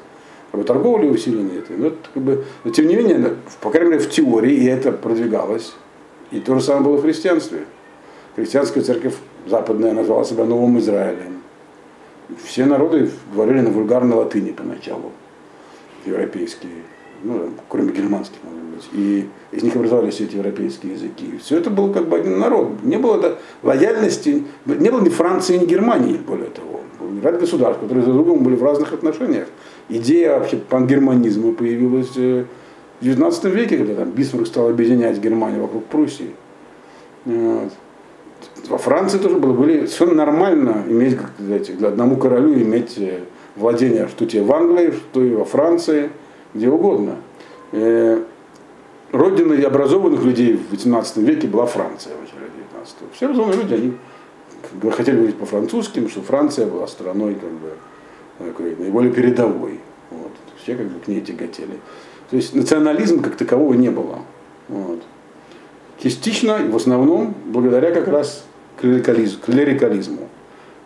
как 0.51 0.61
бы, 0.61 0.65
торговлей 0.65 1.09
усиленной 1.09 1.59
этой. 1.59 1.77
Но, 1.77 1.87
это, 1.87 1.97
как 2.13 2.23
бы, 2.23 2.43
но 2.63 2.71
тем 2.71 2.87
не 2.87 2.95
менее, 2.95 3.35
по 3.61 3.69
крайней 3.69 3.91
мере, 3.91 4.03
в 4.03 4.09
теории 4.09 4.53
и 4.53 4.65
это 4.65 4.91
продвигалось. 4.91 5.73
И 6.31 6.39
то 6.39 6.55
же 6.55 6.61
самое 6.61 6.85
было 6.85 6.97
в 6.97 7.01
христианстве. 7.01 7.59
Христианская 8.35 8.81
церковь 8.81 9.15
западная 9.47 9.93
назвала 9.93 10.23
себя 10.23 10.45
Новым 10.45 10.77
Израилем. 10.79 11.41
Все 12.43 12.65
народы 12.65 13.09
говорили 13.33 13.61
на 13.61 13.69
вульгарной 13.69 14.17
латыни 14.17 14.51
поначалу, 14.51 15.13
европейские, 16.05 16.83
ну, 17.23 17.51
кроме 17.69 17.93
германских, 17.93 18.37
может 18.43 18.61
быть. 18.63 18.89
И 18.91 19.29
из 19.51 19.63
них 19.63 19.75
образовались 19.75 20.15
все 20.15 20.25
эти 20.25 20.35
европейские 20.35 20.93
языки. 20.93 21.39
Все 21.41 21.57
это 21.57 21.69
был 21.69 21.93
как 21.93 22.09
бы 22.09 22.17
один 22.17 22.37
народ. 22.37 22.83
Не 22.83 22.97
было 22.97 23.19
да, 23.19 23.37
лояльности, 23.63 24.43
не 24.65 24.89
было 24.89 25.01
ни 25.01 25.09
Франции, 25.09 25.57
ни 25.57 25.65
Германии, 25.65 26.17
более 26.17 26.49
того. 26.49 26.81
Ряд 27.23 27.39
государств, 27.39 27.81
которые 27.81 28.05
за 28.05 28.11
другом 28.11 28.43
были 28.43 28.55
в 28.55 28.63
разных 28.63 28.91
отношениях. 28.91 29.47
Идея 29.87 30.37
вообще 30.37 30.57
пангерманизма 30.57 31.53
появилась 31.53 32.11
э, 32.17 32.43
в 32.99 33.03
19 33.03 33.43
веке, 33.45 33.77
когда 33.77 33.95
там 33.95 34.11
Бисмарк 34.11 34.47
стал 34.47 34.69
объединять 34.69 35.19
Германию 35.19 35.61
вокруг 35.61 35.85
Пруссии, 35.85 36.31
вот. 37.25 37.71
во 38.67 38.77
Франции 38.77 39.19
тоже 39.19 39.37
было, 39.37 39.53
были 39.53 39.85
совершенно 39.85 40.25
нормально 40.25 40.83
иметь, 40.87 41.17
как 41.17 41.31
сказать, 41.35 41.77
для 41.77 41.89
одному 41.89 42.17
королю 42.17 42.53
иметь 42.55 42.97
э, 42.97 43.19
владение, 43.55 44.07
что 44.07 44.25
тебе 44.25 44.43
в 44.43 44.51
Англии, 44.51 44.91
что 44.91 45.23
и 45.23 45.31
во 45.31 45.45
Франции, 45.45 46.09
где 46.53 46.69
угодно. 46.69 47.17
Э, 47.71 48.23
родиной 49.11 49.61
образованных 49.61 50.23
людей 50.23 50.57
в 50.57 50.71
18 50.71 51.17
веке 51.17 51.47
была 51.47 51.65
Франция 51.65 52.13
в 52.15 52.21
начале 52.21 52.49
19 52.55 52.95
-го. 53.01 53.05
Все 53.13 53.27
разумные 53.27 53.57
люди, 53.57 53.73
они 53.73 53.93
как 54.61 54.79
бы, 54.79 54.91
хотели 54.91 55.15
говорить 55.17 55.37
по-французски, 55.37 56.07
что 56.07 56.21
Франция 56.21 56.67
была 56.67 56.87
страной 56.87 57.35
как 57.35 57.51
бы, 57.51 57.69
такой, 58.39 58.75
наиболее 58.75 59.11
передовой. 59.11 59.79
Вот. 60.09 60.31
Все 60.61 60.75
как 60.75 60.87
бы 60.87 60.99
к 60.99 61.07
ней 61.07 61.21
тяготели. 61.21 61.79
То 62.29 62.35
есть 62.35 62.53
национализма 62.53 63.23
как 63.23 63.35
такового 63.35 63.73
не 63.73 63.89
было. 63.89 64.19
Вот. 64.67 65.01
Частично 66.01 66.57
в 66.57 66.75
основном 66.75 67.33
благодаря 67.45 67.91
как 67.91 68.07
раз 68.07 68.45
клерикализму. 68.79 70.29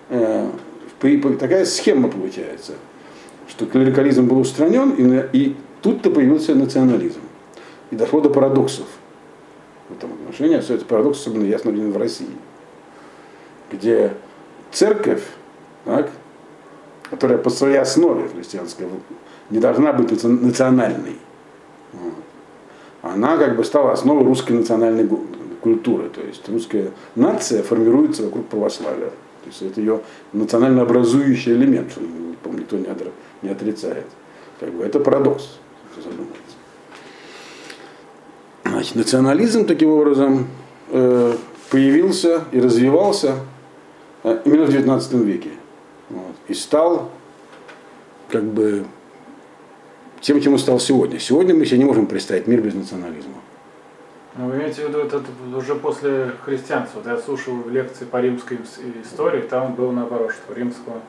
Э, 0.10 0.50
такая 1.40 1.66
схема 1.66 2.10
получается, 2.10 2.74
что 3.48 3.66
клерикализм 3.66 4.28
был 4.28 4.40
устранен, 4.40 4.94
и, 5.34 5.56
тут-то 5.82 6.12
появился 6.12 6.54
национализм. 6.54 7.22
И 7.90 7.96
дошло 7.96 8.22
до 8.22 8.30
парадоксов 8.30 8.86
в 9.90 9.94
этом 9.94 10.14
отношении. 10.14 10.60
Все 10.60 10.76
эти 10.76 10.84
парадоксы 10.84 11.22
особенно 11.22 11.44
ясно 11.44 11.72
видны 11.72 11.92
в 11.92 11.98
России, 11.98 12.30
где 13.72 14.14
церковь, 14.72 15.24
так, 15.86 16.12
которая 17.10 17.40
по 17.40 17.50
своей 17.50 17.78
основе 17.78 18.30
христианской 18.30 18.86
не 19.50 19.60
должна 19.60 19.92
быть 19.92 20.24
национальной, 20.24 21.18
она 23.02 23.38
как 23.38 23.56
бы 23.56 23.64
стала 23.64 23.94
основой 23.94 24.24
русской 24.24 24.54
национальной 24.54 25.10
культуры. 25.62 26.10
То 26.10 26.22
есть 26.22 26.48
русская 26.50 26.92
нация 27.16 27.64
формируется 27.64 28.24
вокруг 28.24 28.48
православия. 28.48 29.10
То 29.10 29.48
есть 29.48 29.62
это 29.62 29.80
ее 29.80 30.02
национально 30.34 30.84
образующий 30.84 31.54
элемент, 31.54 31.92
что 31.92 32.02
никто 32.52 32.78
не, 32.78 32.88
не 33.42 33.50
отрицает. 33.50 34.06
Как 34.60 34.72
бы 34.72 34.84
это 34.84 35.00
парадокс, 35.00 35.58
задуматься. 35.96 36.36
Значит, 38.64 38.96
национализм 38.96 39.66
таким 39.66 39.90
образом 39.90 40.48
э, 40.90 41.36
появился 41.72 42.44
и 42.52 42.60
развивался 42.60 43.36
э, 44.24 44.42
именно 44.46 44.66
в 44.66 44.70
XIX 44.70 45.24
веке. 45.24 45.50
Вот, 46.10 46.36
и 46.48 46.54
стал 46.54 47.10
как 48.30 48.44
бы 48.44 48.86
тем, 50.22 50.40
чем 50.40 50.54
он 50.54 50.60
стал 50.60 50.80
сегодня. 50.80 51.20
Сегодня 51.20 51.54
мы 51.54 51.66
себе 51.66 51.80
не 51.80 51.86
можем 51.86 52.06
представить 52.06 52.48
мир 52.48 52.62
без 52.62 52.74
национализма. 52.74 53.34
Ну, 54.38 54.48
вы 54.48 54.56
имеете 54.56 54.86
в 54.86 54.90
виду, 54.90 55.00
это 55.00 55.22
уже 55.58 55.76
после 55.76 56.32
христианства. 56.46 57.02
Вот 57.04 57.08
я 57.08 57.18
слушал 57.18 57.68
лекции 57.70 58.06
по 58.06 58.22
римской 58.22 58.60
истории, 59.04 59.42
там 59.42 59.74
было 59.74 59.92
наоборот, 59.92 60.32
что 60.32 60.54
римского 60.54 61.02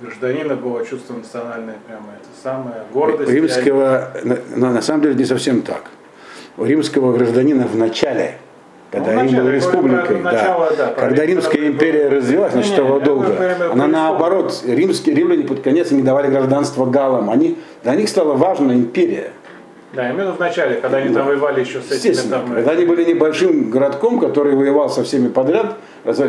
гражданина 0.00 0.56
было 0.56 0.84
чувство 0.84 1.14
национальное 1.14 1.76
прямо 1.86 2.06
это 2.20 2.28
самое, 2.42 2.82
гордость. 2.92 3.30
Римского, 3.30 4.12
на, 4.24 4.72
на 4.72 4.82
самом 4.82 5.02
деле 5.02 5.14
не 5.14 5.24
совсем 5.24 5.62
так. 5.62 5.84
У 6.56 6.64
римского 6.64 7.16
гражданина 7.16 7.68
в 7.68 7.76
начале 7.76 8.38
когда 8.90 9.12
ну, 9.12 9.22
Рим 9.22 9.36
был 9.36 9.48
республикой, 9.50 10.20
начало, 10.20 10.70
да. 10.70 10.86
Да, 10.86 10.92
когда 10.94 11.26
Римская 11.26 11.66
империя 11.68 12.08
развилась, 12.08 12.52
значит, 12.52 12.72
стало 12.72 13.00
долго. 13.00 13.36
Она 13.70 13.86
наоборот, 13.86 14.62
римские 14.66 15.14
римляне 15.14 15.44
под 15.44 15.60
конец 15.60 15.90
не 15.90 16.02
давали 16.02 16.30
гражданство 16.30 16.86
галам. 16.86 17.28
Они, 17.28 17.58
для 17.82 17.94
них 17.96 18.08
стала 18.08 18.32
важна 18.32 18.72
империя. 18.72 19.32
Да, 19.92 20.10
именно 20.10 20.32
в 20.32 20.38
начале, 20.38 20.76
когда 20.76 20.98
они 20.98 21.10
да. 21.10 21.20
там 21.20 21.28
воевали 21.28 21.60
еще 21.60 21.80
с 21.80 21.90
этими 21.90 22.30
там. 22.30 22.46
Когда 22.54 22.72
они 22.72 22.86
были 22.86 23.04
небольшим 23.04 23.70
городком, 23.70 24.20
который 24.20 24.54
воевал 24.54 24.88
со 24.88 25.04
всеми 25.04 25.28
подряд, 25.28 25.76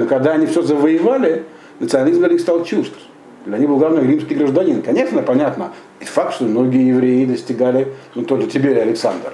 когда 0.09 0.33
они 0.33 0.45
все 0.45 0.61
завоевали, 0.61 1.43
национализм 1.79 2.19
для 2.19 2.29
них 2.29 2.41
стал 2.41 2.65
чувств. 2.65 2.97
Для 3.45 3.57
них 3.57 3.69
был 3.69 3.77
главный 3.77 4.05
римский 4.05 4.35
гражданин. 4.35 4.81
Конечно, 4.81 5.21
понятно. 5.21 5.71
И 6.01 6.05
факт, 6.05 6.35
что 6.35 6.43
многие 6.43 6.87
евреи 6.89 7.25
достигали, 7.25 7.87
ну 8.15 8.23
тот 8.23 8.41
же 8.41 8.47
Тиберий 8.47 8.81
Александр, 8.81 9.31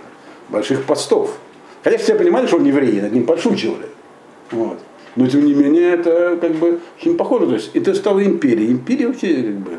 больших 0.50 0.84
постов. 0.84 1.38
Хотя 1.86 2.00
все 2.00 2.16
понимали, 2.16 2.48
что 2.48 2.58
он 2.58 2.66
еврей, 2.66 3.00
над 3.00 3.14
ним 3.14 3.28
подшучивали. 3.28 3.86
Вот. 4.50 4.80
Но 5.16 5.28
тем 5.28 5.46
не 5.46 5.54
менее 5.54 5.92
это 5.94 6.36
как 6.42 6.54
бы 6.54 6.80
очень 7.00 7.16
похоже. 7.16 7.46
То 7.46 7.54
есть 7.54 7.76
это 7.76 7.94
стало 7.94 8.26
империей. 8.26 8.72
Империя 8.72 9.08
вообще 9.08 9.36
как 9.36 9.54
бы 9.60 9.72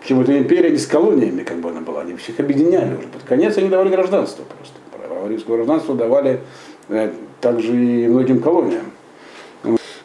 причем 0.00 0.20
эта 0.20 0.38
империя 0.38 0.70
не 0.70 0.76
с 0.76 0.86
колониями, 0.86 1.42
как 1.42 1.56
бы 1.56 1.70
она 1.70 1.80
была, 1.80 2.02
они 2.02 2.14
всех 2.14 2.38
объединяли 2.38 2.94
уже. 2.94 3.08
Под 3.08 3.22
конец 3.22 3.56
они 3.56 3.70
давали 3.70 3.88
гражданство 3.88 4.44
просто. 4.44 4.74
Право 5.08 5.28
римского 5.28 5.56
гражданства 5.56 5.94
давали 5.96 6.40
э, 6.90 7.10
также 7.40 7.74
и 7.74 8.06
многим 8.06 8.40
колониям. 8.40 8.92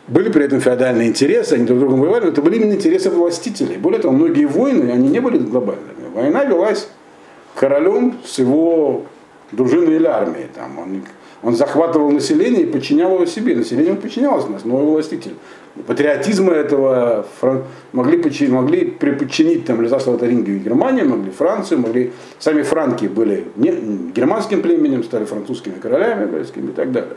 Были 0.07 0.31
при 0.31 0.45
этом 0.45 0.59
феодальные 0.59 1.09
интересы, 1.09 1.53
они 1.53 1.65
друг 1.65 1.79
другом 1.79 1.99
воевали, 1.99 2.23
но 2.23 2.29
это 2.29 2.41
были 2.41 2.55
именно 2.55 2.73
интересы 2.73 3.11
властителей. 3.11 3.77
Более 3.77 4.01
того, 4.01 4.13
многие 4.13 4.45
войны, 4.45 4.89
они 4.89 5.09
не 5.09 5.19
были 5.19 5.37
глобальными. 5.37 6.07
Война 6.15 6.45
велась 6.45 6.89
королем 7.53 8.17
с 8.25 8.39
его 8.39 9.03
дружиной 9.51 9.95
или 9.95 10.05
армией. 10.05 10.47
Там, 10.53 10.79
он, 10.79 11.03
он 11.41 11.55
захватывал 11.55 12.11
население 12.11 12.63
и 12.63 12.65
подчинял 12.65 13.13
его 13.13 13.25
себе. 13.25 13.55
Население 13.55 13.95
подчинялось 13.95 14.47
нас, 14.47 14.65
но 14.65 14.77
властитель 14.77 15.33
патриотизма 15.87 16.53
этого 16.53 17.25
могли, 17.93 18.17
подчинить, 18.17 18.51
могли 18.51 18.85
приподчинить 18.85 19.65
там 19.65 19.81
Лизаслава 19.81 20.19
Тарингию 20.19 20.57
и 20.57 20.59
Германию, 20.59 21.07
могли 21.07 21.31
Францию, 21.31 21.79
могли 21.79 22.11
сами 22.37 22.63
франки 22.63 23.05
были 23.05 23.45
не, 23.55 23.71
германским 24.13 24.61
племенем, 24.61 25.03
стали 25.03 25.25
французскими 25.25 25.75
королями 25.75 26.25
братскими 26.25 26.71
и 26.71 26.73
так 26.73 26.91
далее. 26.91 27.13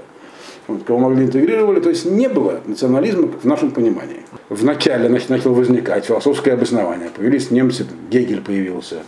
Вот, 0.68 0.84
кого 0.84 1.00
могли 1.00 1.24
интегрировали, 1.24 1.80
то 1.80 1.88
есть 1.88 2.04
не 2.04 2.28
было 2.28 2.60
национализма 2.66 3.28
в 3.28 3.44
нашем 3.44 3.72
понимании. 3.72 4.20
Вначале 4.48 5.08
значит, 5.08 5.28
начало 5.28 5.54
возникать 5.54 6.04
философское 6.04 6.52
обоснование, 6.52 7.10
появились 7.14 7.50
немцы, 7.50 7.84
Гегель 8.10 8.40
появился, 8.40 9.02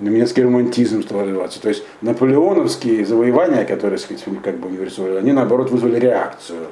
немецкий 0.00 0.42
романтизм 0.42 1.02
стал 1.02 1.22
развиваться. 1.22 1.60
То 1.60 1.68
есть 1.68 1.82
наполеоновские 2.02 3.04
завоевания, 3.04 3.64
которые, 3.64 3.98
сказать, 3.98 4.24
как 4.42 4.58
бы 4.58 4.68
университет, 4.68 5.16
они 5.16 5.32
наоборот 5.32 5.70
вызвали 5.70 5.98
реакцию 5.98 6.68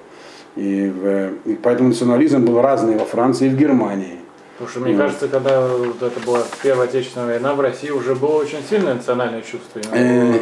и, 0.57 0.89
в, 0.89 1.33
и 1.47 1.55
поэтому 1.57 1.89
национализм 1.89 2.45
был 2.45 2.61
разный 2.61 2.97
во 2.97 3.05
Франции 3.05 3.47
и 3.47 3.51
в 3.51 3.57
Германии. 3.57 4.19
Потому 4.57 4.71
что, 4.71 4.81
мне 4.81 4.97
кажется, 4.97 5.27
когда 5.27 5.67
вот 5.67 6.01
это 6.01 6.21
была 6.25 6.41
Первая 6.63 6.87
Отечественная 6.89 7.27
война, 7.27 7.55
в 7.55 7.61
России 7.61 7.91
уже 7.91 8.15
было 8.15 8.37
очень 8.37 8.63
сильное 8.69 8.95
национальное 8.95 9.43
чувство. 9.43 9.81
Э, 9.93 10.39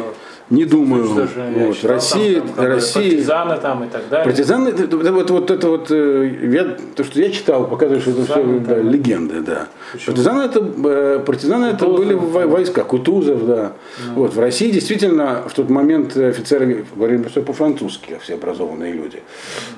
не 0.49 0.65
думаю. 0.65 1.27
Вот, 1.55 1.83
Россия, 1.83 2.41
там, 2.41 2.49
там, 2.49 2.65
Россия, 2.65 3.11
партизаны 3.11 3.57
там 3.57 3.83
и 3.83 3.87
так 3.87 4.09
далее. 4.09 4.25
Партизаны, 4.25 4.71
вот, 4.71 5.29
вот 5.29 5.51
это 5.51 5.67
вот, 5.69 5.91
э, 5.91 6.49
я, 6.51 6.77
то, 6.95 7.03
что 7.03 7.19
я 7.19 7.31
читал, 7.31 7.67
показывает, 7.67 8.01
что 8.01 8.11
это 8.11 8.25
все 8.25 8.43
да, 8.59 8.77
легенды, 8.77 9.41
да. 9.41 9.67
Почему? 9.91 10.07
Партизаны 10.07 10.43
это, 10.43 10.59
э, 10.59 11.23
партизаны 11.25 11.65
это 11.67 11.87
были 11.87 12.13
войска, 12.13 12.83
Кутузов, 12.83 13.45
да. 13.45 13.73
Ну. 14.07 14.21
Вот, 14.21 14.33
в 14.33 14.39
России 14.39 14.71
действительно 14.71 15.43
в 15.47 15.53
тот 15.53 15.69
момент 15.69 16.15
офицеры 16.17 16.85
говорили 16.95 17.23
все 17.29 17.41
по-французски, 17.41 18.19
все 18.21 18.35
образованные 18.35 18.93
люди. 18.93 19.21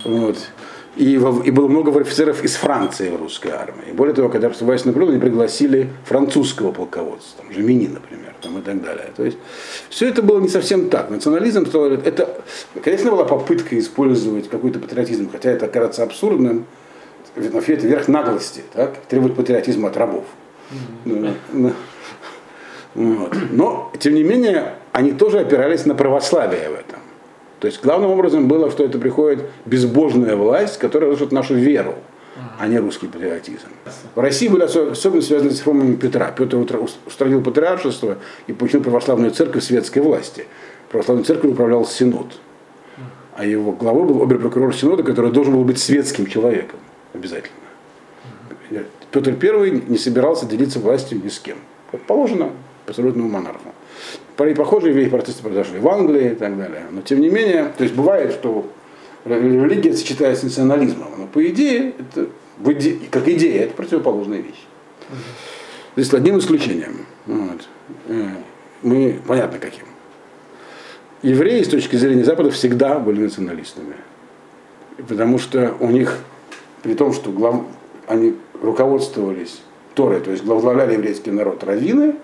Вот. 0.04 0.38
И, 0.96 1.14
и 1.14 1.52
было 1.52 1.68
много 1.68 2.00
офицеров 2.00 2.44
из 2.44 2.56
Франции 2.56 3.10
в 3.10 3.18
русской 3.18 3.52
армии. 3.52 3.92
Более 3.94 4.16
того, 4.16 4.30
когда 4.30 4.48
просыпаясь 4.48 4.86
Наполеон, 4.86 5.12
они 5.12 5.20
пригласили 5.20 5.90
французского 6.06 6.72
полководца, 6.72 7.36
там, 7.38 7.52
Жемини, 7.52 7.88
например, 7.88 8.34
там, 8.42 8.58
и 8.60 8.62
так 8.62 8.82
далее. 8.82 9.08
То 9.16 9.26
есть 9.26 9.38
все 9.90 10.08
это 10.08 10.22
было 10.22 10.40
не 10.40 10.48
совсем 10.48 10.90
так. 10.90 11.10
Национализм, 11.10 11.66
это, 12.06 12.42
конечно, 12.82 13.12
была 13.12 13.26
попытка 13.26 13.78
использовать 13.78 14.50
какой-то 14.50 14.80
патриотизм, 14.80 15.30
хотя 15.30 15.52
это 15.52 15.68
кажется 15.68 16.04
абсурдным, 16.04 16.66
но 17.36 17.60
это 17.60 17.88
верх 17.88 18.08
наглости, 18.08 18.64
так? 18.74 18.96
требует 19.10 19.36
патриотизма 19.36 19.90
от 19.90 19.98
рабов. 19.98 20.24
Mm-hmm. 21.04 21.74
Вот. 22.96 23.36
Но, 23.52 23.92
тем 24.00 24.14
не 24.14 24.24
менее, 24.24 24.76
они 24.94 25.12
тоже 25.12 25.40
опирались 25.40 25.86
на 25.86 25.96
православие 25.96 26.70
в 26.70 26.74
этом. 26.74 27.00
То 27.60 27.68
есть 27.68 27.82
главным 27.82 28.12
образом 28.12 28.48
было, 28.48 28.70
что 28.70 28.84
это 28.84 29.00
приходит 29.00 29.44
безбожная 29.66 30.36
власть, 30.36 30.78
которая 30.78 31.12
разрушит 31.12 31.32
нашу 31.32 31.56
веру, 31.56 31.96
а 32.60 32.68
не 32.68 32.78
русский 32.80 33.08
патриотизм. 33.08 33.68
В 34.14 34.20
России 34.20 34.48
были 34.48 34.64
особенно 34.64 35.22
связаны 35.22 35.52
с 35.52 35.60
реформами 35.60 35.96
Петра. 35.96 36.32
Петр 36.32 36.58
устранил 37.06 37.42
патриаршество 37.42 38.18
и 38.48 38.54
получил 38.54 38.82
православную 38.82 39.32
церковь 39.32 39.64
светской 39.64 40.00
власти. 40.00 40.46
Православной 40.90 41.24
церковью 41.24 41.54
управлял 41.54 41.86
Синод. 41.86 42.28
А 43.36 43.46
его 43.46 43.72
главой 43.72 44.06
был 44.06 44.22
оберпрокурор 44.22 44.74
Синода, 44.74 45.04
который 45.04 45.32
должен 45.32 45.54
был 45.54 45.64
быть 45.64 45.80
светским 45.80 46.26
человеком. 46.26 46.80
Обязательно. 47.14 47.56
Петр 49.12 49.32
I 49.42 49.84
не 49.88 49.98
собирался 49.98 50.46
делиться 50.46 50.80
властью 50.80 51.22
ни 51.24 51.30
с 51.30 51.40
кем. 51.40 51.58
Как 51.92 52.02
положено 52.02 52.50
абсолютному 52.86 53.30
монарху. 53.30 53.74
Похожие 54.38 54.94
вещи 54.94 55.10
процессы 55.10 55.42
произошли 55.42 55.80
в 55.80 55.88
Англии 55.88 56.32
и 56.32 56.36
так 56.36 56.58
далее. 56.58 56.84
Но 56.92 57.02
тем 57.02 57.22
не 57.22 57.30
менее, 57.30 57.72
то 57.78 57.84
есть 57.84 57.96
бывает, 57.96 58.34
что 58.34 58.70
религия 59.26 59.94
сочетается 59.94 60.42
с 60.42 60.50
национализмом. 60.50 61.08
Но 61.18 61.28
по 61.28 61.46
идее, 61.48 61.94
это, 61.98 62.28
как 63.12 63.28
идея, 63.30 63.64
это 63.64 63.74
противоположная 63.74 64.40
вещь. 64.40 64.66
То 65.96 66.00
есть 66.00 66.14
одним 66.14 66.40
исключением. 66.40 67.06
Вот. 67.26 67.68
Э, 68.08 68.28
мы, 68.82 69.20
понятно 69.26 69.60
каким. 69.60 69.86
Евреи 71.22 71.64
с 71.64 71.70
точки 71.70 71.96
зрения 71.96 72.26
Запада 72.26 72.52
всегда 72.52 73.00
были 73.00 73.22
националистами. 73.22 73.96
Потому 75.08 75.40
что 75.40 75.76
у 75.80 75.88
них, 75.88 76.20
при 76.84 76.94
том, 76.94 77.14
что 77.14 77.32
глав... 77.32 77.62
они 78.08 78.36
руководствовались 78.62 79.62
Торой, 79.94 80.20
то 80.20 80.32
есть 80.32 80.44
возглавляли 80.44 80.94
еврейский 80.94 81.32
народ 81.32 81.64
раввины, 81.64 82.16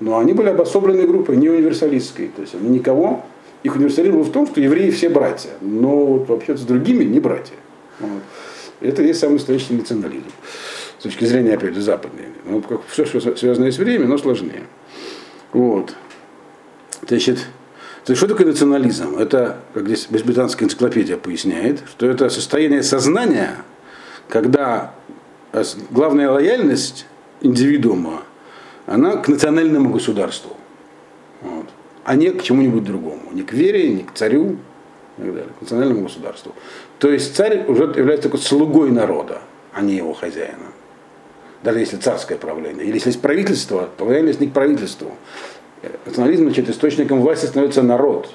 но 0.00 0.18
они 0.18 0.32
были 0.32 0.48
обособленной 0.48 1.06
группой, 1.06 1.36
не 1.36 1.48
универсалистской. 1.48 2.28
То 2.34 2.42
есть 2.42 2.54
они 2.54 2.68
никого, 2.70 3.24
их 3.62 3.76
универсализм 3.76 4.16
был 4.16 4.24
в 4.24 4.32
том, 4.32 4.46
что 4.46 4.60
евреи 4.60 4.90
все 4.90 5.08
братья, 5.08 5.50
но 5.60 6.06
вот 6.06 6.28
вообще 6.28 6.56
с 6.56 6.62
другими 6.62 7.04
не 7.04 7.20
братья. 7.20 7.54
Вот. 8.00 8.22
Это 8.80 9.02
есть 9.02 9.20
самый 9.20 9.34
настоящий 9.34 9.74
национализм. 9.74 10.24
С 10.98 11.02
точки 11.02 11.24
зрения, 11.24 11.54
опять 11.54 11.74
же, 11.74 11.82
западной. 11.82 12.26
Ну, 12.46 12.62
как 12.62 12.80
все, 12.88 13.04
что 13.04 13.20
связано 13.36 13.70
с 13.70 13.78
временем, 13.78 14.10
но 14.10 14.18
сложнее. 14.18 14.64
Вот. 15.52 15.94
Значит, 17.06 17.38
то 18.04 18.12
есть, 18.12 18.18
что 18.18 18.28
такое 18.28 18.46
национализм? 18.46 19.16
Это, 19.16 19.60
как 19.74 19.86
здесь 19.86 20.06
британская 20.08 20.64
энциклопедия 20.64 21.16
поясняет, 21.16 21.82
что 21.90 22.06
это 22.06 22.30
состояние 22.30 22.82
сознания, 22.82 23.56
когда 24.28 24.94
главная 25.90 26.30
лояльность 26.30 27.06
индивидуума 27.42 28.22
она 28.90 29.18
к 29.18 29.28
национальному 29.28 29.90
государству, 29.90 30.56
вот, 31.42 31.66
а 32.02 32.16
не 32.16 32.30
к 32.30 32.42
чему-нибудь 32.42 32.82
другому, 32.82 33.22
не 33.30 33.42
к 33.42 33.52
вере, 33.52 33.88
не 33.88 34.02
к 34.02 34.12
царю, 34.14 34.56
и 35.16 35.22
так 35.22 35.32
далее, 35.32 35.52
к 35.56 35.60
национальному 35.60 36.02
государству. 36.02 36.52
То 36.98 37.08
есть 37.08 37.36
царь 37.36 37.66
уже 37.68 37.84
является 37.84 38.28
такой 38.28 38.40
слугой 38.40 38.90
народа, 38.90 39.42
а 39.72 39.80
не 39.80 39.94
его 39.94 40.12
хозяином. 40.12 40.72
Даже 41.62 41.78
если 41.78 41.98
царское 41.98 42.36
правление. 42.36 42.84
Или 42.84 42.94
если 42.94 43.10
есть 43.10 43.20
правительство, 43.20 43.88
то 43.96 44.06
лояльность 44.06 44.40
не 44.40 44.48
к 44.48 44.52
правительству. 44.52 45.12
Национализм, 46.04 46.44
значит, 46.44 46.68
источником 46.68 47.20
власти 47.20 47.46
становится 47.46 47.82
народ. 47.82 48.28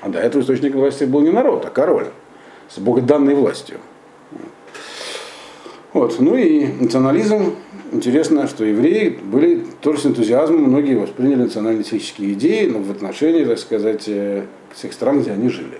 А 0.00 0.08
до 0.08 0.18
этого 0.18 0.40
источником 0.40 0.80
власти 0.80 1.04
был 1.04 1.20
не 1.20 1.30
народ, 1.30 1.66
а 1.66 1.70
король 1.70 2.06
с 2.70 2.78
богоданной 2.78 3.34
властью. 3.34 3.80
Вот. 5.92 6.20
Ну 6.20 6.36
и 6.36 6.66
национализм 6.66 7.54
интересно, 7.92 8.46
что 8.46 8.64
евреи 8.64 9.08
были 9.08 9.64
тоже 9.80 10.00
с 10.00 10.06
энтузиазмом, 10.06 10.62
многие 10.62 10.94
восприняли 10.94 11.42
националистические 11.42 12.34
идеи 12.34 12.66
но 12.66 12.78
в 12.78 12.90
отношении, 12.90 13.44
так 13.44 13.58
сказать, 13.58 14.04
э, 14.06 14.44
всех 14.72 14.92
стран, 14.92 15.20
где 15.20 15.32
они 15.32 15.48
жили. 15.48 15.78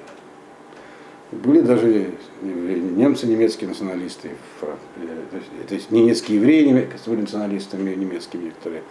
Были 1.31 1.61
даже 1.61 2.07
немцы, 2.43 3.27
немецкие 3.29 3.69
националисты, 3.69 4.31
есть, 4.61 5.47
это 5.65 5.75
есть 5.75 5.91
немецкие 5.93 6.39
евреи, 6.39 6.89
были 7.07 7.21
националистами 7.21 7.95
немецкими 7.95 8.47
некоторые, 8.47 8.83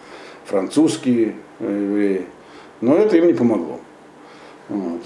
французские 0.46 1.34
э, 1.58 1.86
евреи. 1.88 2.26
Но 2.80 2.96
это 2.96 3.18
им 3.18 3.26
не 3.26 3.34
помогло. 3.34 3.80
Вот. 4.70 5.02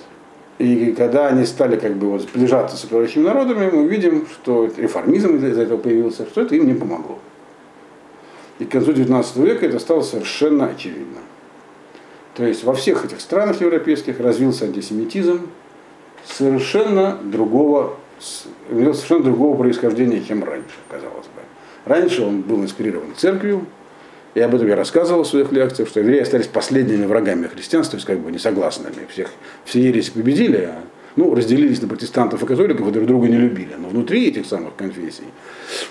И 0.59 0.93
когда 0.93 1.29
они 1.29 1.45
стали 1.47 1.77
как 1.77 1.97
бы 1.97 2.11
вот 2.11 2.23
сближаться 2.23 2.77
с 2.77 2.85
окружающими 2.85 3.25
народами, 3.25 3.71
мы 3.71 3.89
видим, 3.89 4.27
что 4.27 4.71
реформизм 4.77 5.37
из-за 5.37 5.63
этого 5.63 5.79
появился, 5.79 6.27
что 6.27 6.43
это 6.43 6.55
им 6.55 6.67
не 6.67 6.75
помогло. 6.75 7.19
И 8.61 8.65
к 8.65 8.71
концу 8.71 8.93
XIX 8.93 9.25
века 9.45 9.67
это 9.67 9.81
стало 9.81 10.03
совершенно 10.03 10.67
очевидно. 10.67 11.21
То 12.35 12.45
есть 12.45 12.63
во 12.63 12.75
всех 12.75 13.05
этих 13.05 13.21
странах 13.21 13.61
европейских 13.61 14.21
развился 14.21 14.65
антисемитизм 14.67 15.49
совершенно 16.25 17.19
другого, 17.23 17.97
совершенно 18.21 19.25
другого 19.25 19.57
происхождения, 19.57 20.23
чем 20.23 20.45
раньше, 20.45 20.77
казалось 20.89 21.27
бы. 21.27 21.43
Раньше 21.85 22.23
он 22.23 22.43
был 22.43 22.63
инспирирован 22.63 23.15
церковью, 23.17 23.67
и 24.35 24.41
об 24.41 24.55
этом 24.55 24.67
я 24.67 24.75
рассказывал 24.75 25.23
в 25.23 25.29
своих 25.29 25.53
лекциях, 25.53 25.89
что 25.89 26.01
евреи 26.01 26.21
остались 26.21 26.49
последними 26.49 27.07
врагами 27.07 27.47
христианства, 27.47 27.93
то 27.93 27.97
есть 27.99 28.07
как 28.07 28.19
бы 28.19 28.33
несогласными. 28.33 29.07
Всех, 29.09 29.31
все 29.65 29.81
ереси 29.81 30.11
победили, 30.11 30.57
а 30.57 30.81
ну, 31.15 31.33
разделились 31.33 31.81
на 31.81 31.87
протестантов 31.87 32.43
и 32.43 32.47
католиков 32.47 32.89
и 32.89 32.91
друг 32.91 33.07
друга 33.07 33.29
не 33.29 33.37
любили. 33.37 33.75
Но 33.79 33.89
внутри 33.89 34.27
этих 34.29 34.47
самых 34.47 34.75
конфессий 34.75 35.25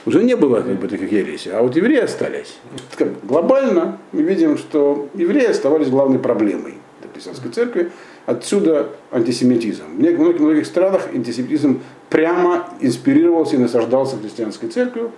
уже 0.06 0.22
не 0.24 0.36
было 0.36 0.58
как 0.58 0.76
бы, 0.76 0.90
таких 0.90 1.10
ересей. 1.10 1.54
А 1.54 1.62
вот 1.62 1.76
евреи 1.78 2.00
остались. 2.00 2.58
Как, 2.98 3.26
глобально 3.26 4.00
мы 4.12 4.24
видим, 4.24 4.58
что 4.58 5.08
евреи 5.14 5.46
оставались 5.46 5.88
главной 5.88 6.20
проблемой 6.20 6.74
для 7.02 7.10
христианской 7.14 7.52
церкви. 7.52 7.92
Отсюда 8.26 8.90
антисемитизм. 9.12 9.84
В 9.86 10.00
многих, 10.00 10.40
многих 10.40 10.66
странах 10.66 11.08
антисемитизм 11.14 11.82
прямо 12.10 12.70
инспирировался 12.82 13.56
и 13.56 13.60
насаждался 13.60 14.18
христианской 14.18 14.68
церковью, 14.68 15.12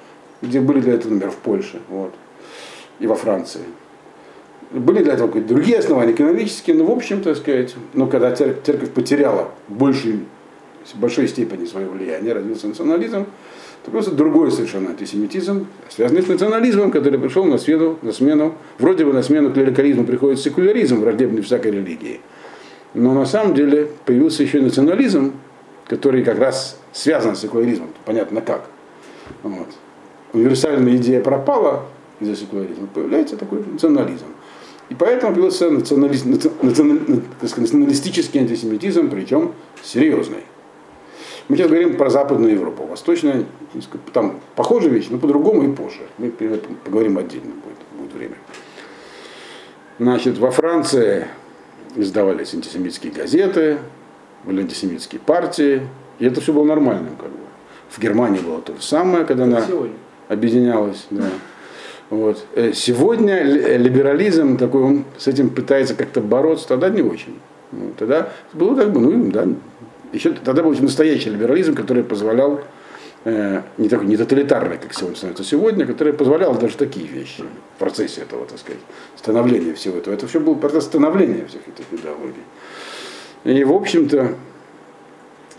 где 0.44 0.60
были 0.60 0.80
для 0.80 0.94
этого, 0.94 1.14
например, 1.14 1.34
в 1.34 1.38
Польше. 1.38 1.80
Вот 1.90 2.14
и 3.00 3.08
во 3.08 3.16
Франции. 3.16 3.62
Были 4.72 5.04
для 5.04 5.14
этого 5.14 5.28
какие-то 5.28 5.50
другие 5.50 5.78
основания, 5.80 6.14
экономические, 6.14 6.76
но 6.76 6.86
в 6.86 6.92
общем, 6.92 7.22
так 7.22 7.38
сказать, 7.38 7.76
но 7.94 8.08
когда 8.08 8.36
церковь 8.36 8.92
потеряла 8.92 9.50
большей, 9.68 10.22
в 10.86 11.00
большой 11.00 11.28
степени 11.28 11.66
свое 11.66 11.88
влияние, 11.88 12.34
родился 12.34 12.68
национализм, 12.68 13.26
то 13.86 13.92
просто 13.92 14.12
другой 14.12 14.52
совершенно 14.52 14.90
антисемитизм, 14.90 15.68
связанный 15.90 16.24
с 16.24 16.28
национализмом, 16.28 16.92
который 16.92 17.20
пришел 17.20 17.46
на 17.46 17.60
смену, 17.60 18.00
на 18.02 18.12
смену, 18.12 18.56
вроде 18.80 19.06
бы 19.06 19.14
на 19.14 19.22
смену 19.22 19.54
клерикализму 19.54 20.06
приходит 20.06 20.40
секуляризм, 20.40 21.00
враждебный 21.02 21.44
всякой 21.44 21.72
религии. 21.72 22.20
Но 22.96 23.14
на 23.14 23.26
самом 23.26 23.54
деле 23.54 23.90
появился 24.06 24.42
еще 24.42 24.58
и 24.58 24.62
национализм, 24.62 25.34
который 25.88 26.24
как 26.24 26.40
раз 26.40 26.80
связан 26.94 27.36
с 27.36 27.42
секуляризмом, 27.42 27.90
понятно 28.06 28.42
как. 28.42 28.66
Вот. 29.44 29.68
Универсальная 30.34 30.96
идея 30.96 31.22
пропала, 31.22 31.86
из-за 32.20 32.36
секуляризма, 32.36 32.88
появляется 32.88 33.38
такой 33.38 33.64
национализм. 33.66 34.26
И 34.90 34.96
поэтому 34.96 35.34
появился 35.34 35.70
националь, 35.70 36.12
националистический 37.42 38.40
антисемитизм, 38.40 39.10
причем 39.10 39.54
серьезный. 39.84 40.44
Мы 41.48 41.58
сейчас 41.58 41.68
говорим 41.68 41.96
про 41.96 42.10
Западную 42.10 42.54
Европу. 42.54 42.86
Восточная, 42.86 43.46
там 44.14 44.40
похожая 44.56 44.92
вещь, 44.92 45.08
но 45.10 45.18
по-другому 45.18 45.64
и 45.64 45.74
позже. 45.74 46.02
Мы 46.18 46.32
поговорим 46.32 47.18
отдельно, 47.18 47.54
будет, 47.54 47.78
будет 48.00 48.14
время. 48.14 48.36
Значит, 50.00 50.38
во 50.38 50.52
Франции 50.52 51.28
издавались 51.96 52.54
антисемитские 52.54 53.14
газеты, 53.14 53.78
были 54.44 54.62
антисемитские 54.62 55.22
партии, 55.22 55.88
и 56.20 56.26
это 56.26 56.42
все 56.42 56.52
было 56.52 56.66
нормальным. 56.66 57.16
Как 57.16 57.30
бы. 57.30 57.38
В 57.90 58.00
Германии 58.00 58.40
было 58.40 58.62
то 58.62 58.76
же 58.76 58.82
самое, 58.82 59.26
когда 59.26 59.46
она 59.46 59.64
объединялась. 60.28 61.06
Да. 61.12 61.30
Вот. 62.10 62.46
Э, 62.54 62.72
сегодня 62.74 63.36
э, 63.36 63.78
либерализм 63.78 64.58
такой, 64.58 64.82
он 64.84 65.06
с 65.18 65.28
этим 65.28 65.50
пытается 65.50 65.96
как-то 65.96 66.22
бороться, 66.22 66.68
тогда 66.68 66.90
не 66.90 67.02
очень. 67.02 67.40
Ну, 67.72 67.94
тогда 67.98 68.30
было 68.54 68.76
как 68.76 68.92
бы, 68.92 69.00
ну, 69.00 69.32
да, 69.32 69.48
еще 70.14 70.32
тогда 70.32 70.62
был 70.62 70.74
настоящий 70.80 71.30
либерализм, 71.30 71.74
который 71.74 72.04
позволял 72.04 72.62
э, 73.26 73.62
не 73.78 73.90
такой 73.90 74.06
не 74.06 74.18
тоталитарный, 74.18 74.78
как 74.78 74.94
сегодня 74.94 75.18
становится 75.18 75.44
сегодня, 75.44 75.86
который 75.86 76.14
позволял 76.14 76.54
даже 76.56 76.78
такие 76.78 77.08
вещи 77.08 77.44
в 77.76 77.80
процессе 77.80 78.22
этого, 78.22 78.46
так 78.46 78.60
сказать, 78.60 78.82
становления 79.16 79.74
всего 79.74 79.98
этого. 79.98 80.14
Это 80.14 80.28
все 80.28 80.40
был 80.40 80.56
процесс 80.56 80.86
становления 80.86 81.46
всех 81.48 81.62
этих 81.68 81.86
идеологий. 81.92 82.44
И, 83.46 83.64
в 83.64 83.74
общем-то, 83.74 84.36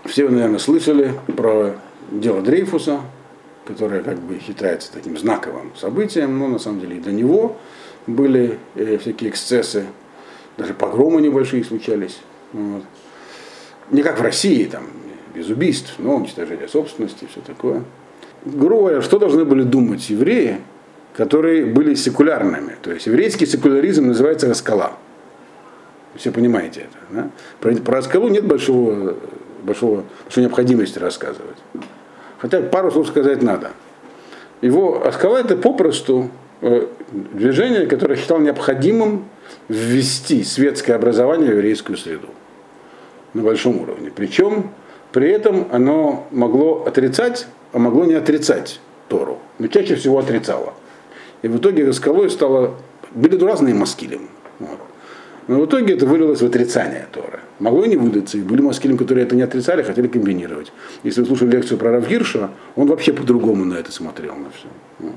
все 0.04 0.26
вы, 0.26 0.32
наверное, 0.36 0.58
слышали 0.58 1.12
про 1.36 1.74
дело 2.10 2.40
Дрейфуса, 2.40 3.00
которое 3.66 4.02
как 4.02 4.18
бы 4.18 4.38
считается 4.40 4.92
таким 4.92 5.18
знаковым 5.18 5.72
событием, 5.76 6.38
но 6.38 6.48
на 6.48 6.58
самом 6.58 6.80
деле 6.80 6.96
и 6.96 7.00
до 7.00 7.12
него 7.12 7.56
были 8.06 8.58
э, 8.74 8.98
всякие 8.98 9.30
эксцессы, 9.30 9.86
даже 10.56 10.72
погромы 10.74 11.20
небольшие 11.20 11.64
случались. 11.64 12.18
Вот. 12.52 12.82
Не 13.90 14.02
как 14.02 14.18
в 14.18 14.22
России, 14.22 14.64
там, 14.64 14.84
без 15.34 15.48
убийств, 15.48 15.94
но 15.98 16.16
уничтожение 16.16 16.68
собственности, 16.68 17.26
все 17.30 17.40
такое. 17.40 17.84
Грубо 18.44 18.82
говоря, 18.82 19.02
что 19.02 19.18
должны 19.18 19.44
были 19.44 19.64
думать 19.64 20.08
евреи, 20.08 20.60
которые 21.16 21.66
были 21.66 21.94
секулярными? 21.94 22.76
То 22.82 22.92
есть 22.92 23.06
еврейский 23.06 23.46
секуляризм 23.46 24.06
называется 24.06 24.48
раскола. 24.48 24.92
Все 26.14 26.30
понимаете 26.30 26.82
это. 26.82 26.98
Да? 27.10 27.30
Про, 27.60 27.74
про 27.76 27.96
расколу 27.96 28.28
нет 28.28 28.46
большого, 28.46 29.16
большого, 29.62 30.04
большой 30.24 30.44
необходимости 30.44 30.98
рассказывать. 30.98 31.58
Хотя 32.38 32.60
пару 32.60 32.90
слов 32.90 33.08
сказать 33.08 33.42
надо. 33.42 33.70
Его 34.60 35.06
Аскала 35.06 35.38
это 35.38 35.56
попросту 35.56 36.30
э, 36.60 36.86
движение, 37.10 37.86
которое 37.86 38.16
считал 38.16 38.38
необходимым 38.38 39.26
ввести 39.68 40.44
светское 40.44 40.96
образование 40.96 41.50
в 41.50 41.52
еврейскую 41.52 41.96
среду 41.96 42.28
на 43.34 43.42
большом 43.42 43.80
уровне. 43.80 44.10
Причем 44.14 44.70
при 45.12 45.30
этом 45.30 45.68
оно 45.70 46.26
могло 46.30 46.84
отрицать, 46.84 47.46
а 47.72 47.78
могло 47.78 48.04
не 48.04 48.14
отрицать 48.14 48.80
Тору, 49.08 49.38
но 49.58 49.68
чаще 49.68 49.94
всего 49.94 50.18
отрицало. 50.18 50.74
И 51.42 51.48
в 51.48 51.58
итоге 51.58 51.86
Раскалой 51.86 52.30
стало, 52.30 52.74
были 53.12 53.42
разные 53.42 53.74
маскилем. 53.74 54.28
Вот. 54.58 54.78
Но 55.48 55.60
в 55.60 55.66
итоге 55.66 55.94
это 55.94 56.06
вылилось 56.06 56.42
в 56.42 56.46
отрицание 56.46 57.06
Торы. 57.12 57.40
Могло 57.60 57.84
и 57.84 57.88
не 57.88 57.96
выдаться. 57.96 58.36
И 58.36 58.42
были 58.42 58.60
маскилим, 58.62 58.96
которые 58.96 59.26
это 59.26 59.36
не 59.36 59.42
отрицали, 59.42 59.82
хотели 59.82 60.08
комбинировать. 60.08 60.72
Если 61.04 61.20
вы 61.20 61.26
слушали 61.26 61.50
лекцию 61.52 61.78
про 61.78 61.92
Равгирша, 61.92 62.50
он 62.74 62.88
вообще 62.88 63.12
по-другому 63.12 63.64
на 63.64 63.74
это 63.74 63.92
смотрел, 63.92 64.34
на 64.34 64.50
все. 64.50 65.12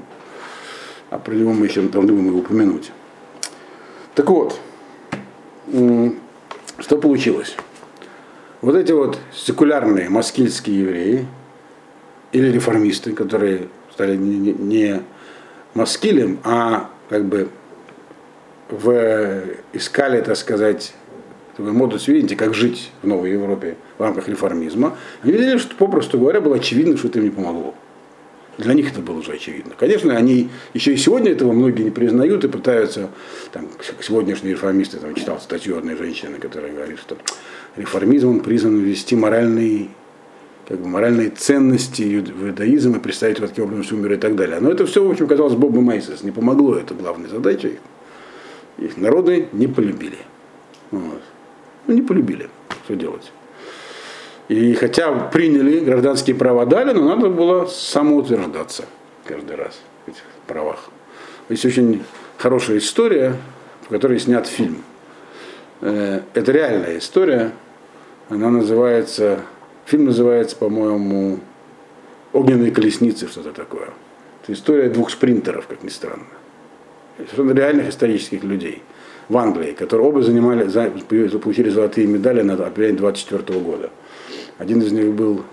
А 1.10 1.18
про 1.18 1.34
него 1.34 1.54
мы 1.54 1.66
еще 1.66 1.82
должны 1.82 2.14
будем 2.14 2.28
его 2.28 2.40
упомянуть. 2.40 2.92
Так 4.14 4.30
вот, 4.30 4.60
что 5.68 6.98
получилось? 6.98 7.56
Вот 8.62 8.76
эти 8.76 8.92
вот 8.92 9.18
секулярные 9.34 10.10
маскильские 10.10 10.82
евреи 10.82 11.26
или 12.32 12.52
реформисты, 12.52 13.14
которые 13.14 13.70
стали 13.92 14.16
не, 14.16 14.54
не 14.54 15.02
маскилем, 15.74 16.40
а 16.44 16.90
как 17.10 17.26
бы 17.26 17.50
в, 18.70 19.44
искали, 19.74 20.22
так 20.22 20.38
сказать, 20.38 20.94
такой 21.58 21.74
модус 21.74 22.08
видите, 22.08 22.36
как 22.36 22.54
жить 22.54 22.92
в 23.02 23.08
Новой 23.08 23.32
Европе 23.32 23.76
в 23.98 24.02
рамках 24.02 24.28
реформизма, 24.30 24.98
они 25.24 25.34
видели, 25.34 25.58
что, 25.58 25.76
попросту 25.76 26.20
говоря, 26.20 26.42
было 26.42 26.56
очевидно, 26.56 26.98
что 26.98 27.08
это 27.08 27.20
им 27.20 27.26
не 27.26 27.32
помогло. 27.32 27.74
Для 28.58 28.74
них 28.74 28.92
это 28.92 29.00
было 29.00 29.20
уже 29.20 29.34
очевидно. 29.34 29.74
Конечно, 29.78 30.16
они 30.16 30.50
еще 30.74 30.94
и 30.94 30.98
сегодня 30.98 31.32
этого 31.32 31.54
многие 31.54 31.84
не 31.84 31.92
признают 31.92 32.44
и 32.44 32.50
пытаются, 32.50 33.10
там, 33.54 33.70
сегодняшние 34.02 34.54
реформисты, 34.54 34.98
там, 34.98 35.16
читал 35.16 35.40
статью 35.40 35.78
одной 35.78 35.96
женщины, 35.96 36.40
которая 36.40 36.74
говорит, 36.74 37.00
что 37.00 37.18
реформизм 37.78 38.30
он 38.30 38.40
призван 38.42 38.78
ввести 38.80 39.16
моральный 39.16 39.90
как 40.68 40.80
бы 40.82 40.88
моральные 40.88 41.32
ценности 41.32 42.04
иудаизм 42.04 42.96
и 42.96 43.00
представить 43.00 43.38
его 43.38 43.48
таким 43.48 43.64
образом 43.64 43.84
всему 43.84 44.02
миру 44.02 44.14
и 44.14 44.18
так 44.18 44.36
далее. 44.36 44.60
Но 44.60 44.70
это 44.70 44.86
все, 44.86 45.04
в 45.04 45.10
общем, 45.10 45.28
казалось 45.28 45.56
Богу 45.56 45.82
Майсис. 45.82 46.22
Не 46.22 46.30
помогло, 46.30 46.76
это 46.76 46.94
главная 46.94 47.28
задача. 47.28 47.72
Их 48.80 48.96
народы 48.96 49.50
не 49.52 49.68
полюбили. 49.68 50.20
Вот. 50.92 51.22
Ну, 51.86 51.94
не 51.94 52.02
полюбили, 52.02 52.50
что 52.86 52.96
делать. 52.96 53.32
И 54.48 54.74
хотя 54.74 55.14
приняли 55.14 55.80
гражданские 55.80 56.36
права 56.36 56.66
дали, 56.66 56.94
но 56.94 57.04
надо 57.04 57.30
было 57.30 57.66
самоутверждаться 57.66 58.86
каждый 59.26 59.58
раз 59.58 59.80
в 60.06 60.10
этих 60.10 60.24
правах. 60.48 60.90
Есть 61.50 61.66
очень 61.66 62.04
хорошая 62.38 62.78
история, 62.78 63.36
в 63.82 63.90
которой 63.90 64.20
снят 64.20 64.48
фильм. 64.48 64.78
Э, 65.82 66.22
это 66.34 66.52
реальная 66.52 66.98
история. 66.98 67.52
Она 68.30 68.50
называется, 68.50 69.42
фильм 69.86 70.06
называется, 70.06 70.56
по-моему, 70.56 71.40
«Огненные 72.32 72.72
колесницы», 72.72 73.28
что-то 73.28 73.52
такое. 73.52 73.90
Это 74.44 74.54
история 74.54 74.90
двух 74.90 75.10
спринтеров, 75.10 75.68
как 75.68 75.84
ни 75.84 75.90
странно 75.90 76.26
реальных 77.36 77.90
исторических 77.90 78.44
людей 78.44 78.82
в 79.28 79.38
Англии, 79.38 79.74
которые 79.74 80.08
оба 80.08 80.22
занимали, 80.22 80.64
получили 81.38 81.70
золотые 81.70 82.08
медали 82.08 82.42
на 82.42 82.54
апреле 82.54 82.94
24 82.94 83.60
года. 83.60 83.90
Один 84.58 84.82
из 84.82 84.92
них 84.92 85.14
был 85.14 85.44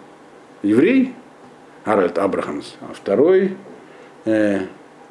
еврей, 0.63 1.15
Аральд 1.85 2.19
Абрахамс, 2.19 2.75
а 2.81 2.93
второй 2.93 3.57
э, 4.25 4.63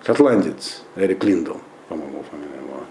шотландец 0.05 0.83
Эрик 0.97 1.23
Линдл, 1.23 1.53
по-моему, 1.87 2.23
фамилия 2.29 2.57
его. 2.57 2.83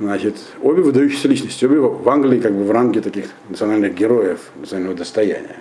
Значит, 0.00 0.36
обе 0.60 0.82
выдающиеся 0.82 1.28
личности, 1.28 1.64
обе 1.64 1.78
в 1.78 2.08
Англии 2.08 2.40
как 2.40 2.52
бы 2.52 2.64
в 2.64 2.70
ранге 2.70 3.00
таких 3.00 3.26
национальных 3.48 3.94
героев, 3.94 4.40
национального 4.56 4.96
достояния. 4.96 5.56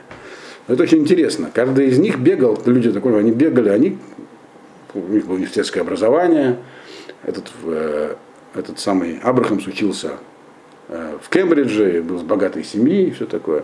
Это 0.68 0.82
очень 0.82 1.00
интересно. 1.00 1.52
Каждый 1.54 1.90
из 1.90 2.00
них 2.00 2.18
бегал, 2.18 2.60
люди 2.66 2.92
такой, 2.92 3.20
они 3.20 3.32
бегали, 3.32 3.70
они, 3.70 4.00
у 4.96 5.00
них 5.00 5.28
было 5.28 5.36
университетское 5.36 5.84
образование, 5.84 6.58
этот, 7.26 7.52
э, 7.64 8.16
этот 8.54 8.80
самый 8.80 9.20
Абрахамс 9.22 9.68
учился 9.68 10.14
э, 10.88 11.18
в 11.22 11.30
Кембридже, 11.30 12.02
был 12.02 12.20
с 12.20 12.24
богатой 12.24 12.64
семьи 12.64 13.08
и 13.08 13.12
все 13.12 13.26
такое. 13.26 13.64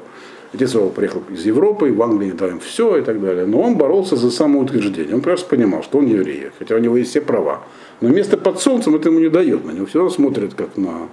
Отец 0.53 0.73
его 0.73 0.89
приехал 0.89 1.23
из 1.29 1.45
Европы, 1.45 1.93
в 1.93 2.01
Англии 2.01 2.31
дал 2.31 2.59
все 2.59 2.97
и 2.97 3.01
так 3.01 3.21
далее. 3.21 3.45
Но 3.45 3.61
он 3.61 3.77
боролся 3.77 4.17
за 4.17 4.29
самоутверждение. 4.31 5.15
Он 5.15 5.21
просто 5.21 5.47
понимал, 5.47 5.81
что 5.81 5.99
он 5.99 6.07
еврей, 6.07 6.51
хотя 6.59 6.75
у 6.75 6.79
него 6.79 6.97
есть 6.97 7.11
все 7.11 7.21
права. 7.21 7.61
Но 8.01 8.09
место 8.09 8.35
под 8.35 8.59
солнцем 8.59 8.95
это 8.95 9.07
ему 9.07 9.19
не 9.19 9.29
дает. 9.29 9.63
На 9.63 9.71
него 9.71 9.85
все 9.85 9.99
равно 9.99 10.13
смотрят 10.13 10.53
как 10.55 10.75
на 10.75 11.07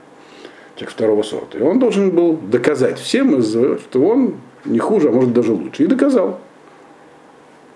человек 0.74 0.90
второго 0.90 1.22
сорта. 1.22 1.58
И 1.58 1.62
он 1.62 1.78
должен 1.78 2.10
был 2.10 2.36
доказать 2.36 2.98
всем, 2.98 3.40
что 3.42 4.02
он 4.02 4.36
не 4.64 4.80
хуже, 4.80 5.10
а 5.10 5.12
может 5.12 5.32
даже 5.32 5.52
лучше. 5.52 5.84
И 5.84 5.86
доказал. 5.86 6.40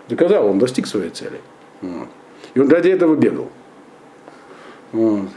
Доказал, 0.09 0.49
он 0.49 0.59
достиг 0.59 0.89
своей 0.89 1.11
цели. 1.11 1.41
Вот. 1.81 2.09
И 2.55 2.61
он 2.61 2.69
ради 2.69 2.89
этого 2.89 3.15
бегал. 3.15 3.49
Вот. 4.93 5.29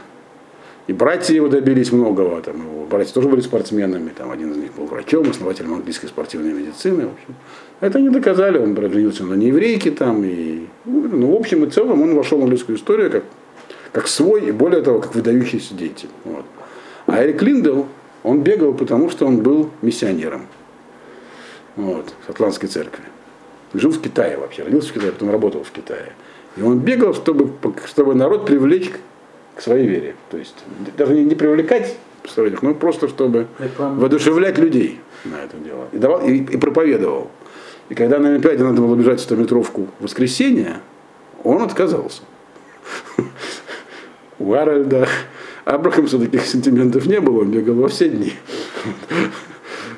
И 0.86 0.92
братья 0.92 1.34
его 1.34 1.48
добились 1.48 1.90
многого. 1.90 2.40
Там, 2.42 2.58
его 2.58 2.86
братья 2.86 3.12
тоже 3.12 3.28
были 3.28 3.40
спортсменами. 3.40 4.10
Там, 4.10 4.30
один 4.30 4.52
из 4.52 4.56
них 4.56 4.74
был 4.74 4.86
врачом, 4.86 5.28
основателем 5.28 5.74
английской 5.74 6.06
спортивной 6.06 6.52
медицины. 6.52 7.06
В 7.06 7.12
общем. 7.12 7.34
Это 7.80 7.98
они 7.98 8.08
доказали. 8.10 8.58
Он 8.58 8.76
женился 8.76 9.24
на 9.24 9.34
нееврейке. 9.34 9.90
Там, 9.90 10.22
и, 10.24 10.66
ну, 10.84 11.32
в 11.32 11.40
общем 11.40 11.64
и 11.64 11.70
целом 11.70 12.02
он 12.02 12.14
вошел 12.14 12.38
в 12.38 12.42
английскую 12.42 12.78
историю 12.78 13.10
как, 13.10 13.24
как 13.92 14.06
свой, 14.06 14.46
и 14.46 14.52
более 14.52 14.82
того, 14.82 15.00
как 15.00 15.14
выдающийся 15.14 15.74
деятель. 15.74 16.08
Вот. 16.24 16.44
А 17.06 17.24
Эрик 17.24 17.42
Линдел, 17.42 17.86
он 18.22 18.42
бегал, 18.42 18.72
потому 18.72 19.10
что 19.10 19.26
он 19.26 19.38
был 19.38 19.70
миссионером 19.82 20.46
вот, 21.74 22.14
в 22.22 22.26
Шотландской 22.26 22.68
церкви. 22.68 23.04
Жил 23.74 23.90
в 23.90 24.00
Китае 24.00 24.36
вообще, 24.38 24.62
родился 24.62 24.90
в 24.90 24.92
Китае, 24.92 25.12
потом 25.12 25.30
работал 25.30 25.64
в 25.64 25.70
Китае. 25.70 26.12
И 26.56 26.62
он 26.62 26.78
бегал, 26.78 27.14
чтобы, 27.14 27.52
чтобы 27.86 28.14
народ 28.14 28.46
привлечь 28.46 28.90
к 29.56 29.60
своей 29.62 29.86
вере. 29.86 30.14
То 30.30 30.36
есть 30.36 30.54
даже 30.96 31.14
не, 31.14 31.24
не 31.24 31.34
привлекать 31.34 31.96
посторонних, 32.22 32.62
но 32.62 32.74
просто 32.74 33.08
чтобы 33.08 33.46
воодушевлять 33.78 34.58
людей 34.58 35.00
на 35.24 35.36
это 35.36 35.56
дело. 35.56 35.88
И, 35.92 35.98
давал, 35.98 36.20
и, 36.26 36.36
и 36.36 36.56
проповедовал. 36.56 37.30
И 37.88 37.94
когда 37.94 38.18
на 38.18 38.30
Олимпиаде 38.30 38.64
надо 38.64 38.80
было 38.82 38.94
бежать 38.96 39.20
100-метровку 39.20 39.88
в 39.98 40.04
воскресенье, 40.04 40.80
он 41.44 41.62
отказался. 41.62 42.22
У 44.38 44.52
Аральда 44.52 45.08
Абрахамса 45.64 46.18
таких 46.18 46.44
сентиментов 46.44 47.06
не 47.06 47.20
было, 47.20 47.40
он 47.42 47.50
бегал 47.50 47.74
во 47.76 47.88
все 47.88 48.08
дни. 48.08 48.32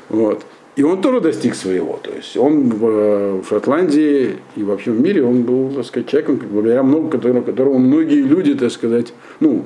Вот. 0.09 0.42
И 0.78 0.82
он 0.84 1.02
тоже 1.02 1.20
достиг 1.20 1.56
своего. 1.56 1.98
То 2.00 2.12
есть 2.12 2.36
он 2.36 2.68
в, 2.70 2.86
э, 2.86 3.42
Шотландии 3.48 4.36
и 4.54 4.62
вообще 4.62 4.92
в 4.92 5.00
мире 5.00 5.24
он 5.24 5.42
был, 5.42 5.72
так 5.74 5.84
сказать, 5.84 6.08
человеком, 6.08 6.40
благодаря 6.48 6.84
много, 6.84 7.10
которому, 7.10 7.42
которому 7.42 7.78
многие 7.78 8.22
люди, 8.22 8.54
так 8.54 8.70
сказать, 8.70 9.12
ну, 9.40 9.64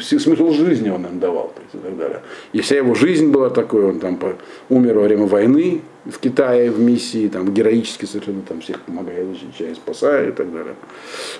смысл 0.00 0.50
жизни 0.52 0.88
он 0.88 1.04
им 1.04 1.20
давал 1.20 1.52
то 1.54 1.60
есть, 1.60 1.74
и 1.74 1.78
так 1.78 1.98
далее. 1.98 2.22
И 2.54 2.62
вся 2.62 2.76
его 2.76 2.94
жизнь 2.94 3.32
была 3.32 3.50
такой, 3.50 3.84
он 3.84 4.00
там 4.00 4.16
по, 4.16 4.34
умер 4.70 4.94
во 4.94 5.02
время 5.02 5.26
войны 5.26 5.82
в 6.06 6.18
Китае 6.18 6.70
в 6.70 6.80
миссии, 6.80 7.28
там 7.28 7.52
героически 7.52 8.06
совершенно 8.06 8.40
там 8.40 8.62
всех 8.62 8.80
помогает, 8.80 9.28
защищает, 9.28 9.76
спасает 9.76 10.28
и 10.30 10.32
так 10.32 10.50
далее. 10.50 10.74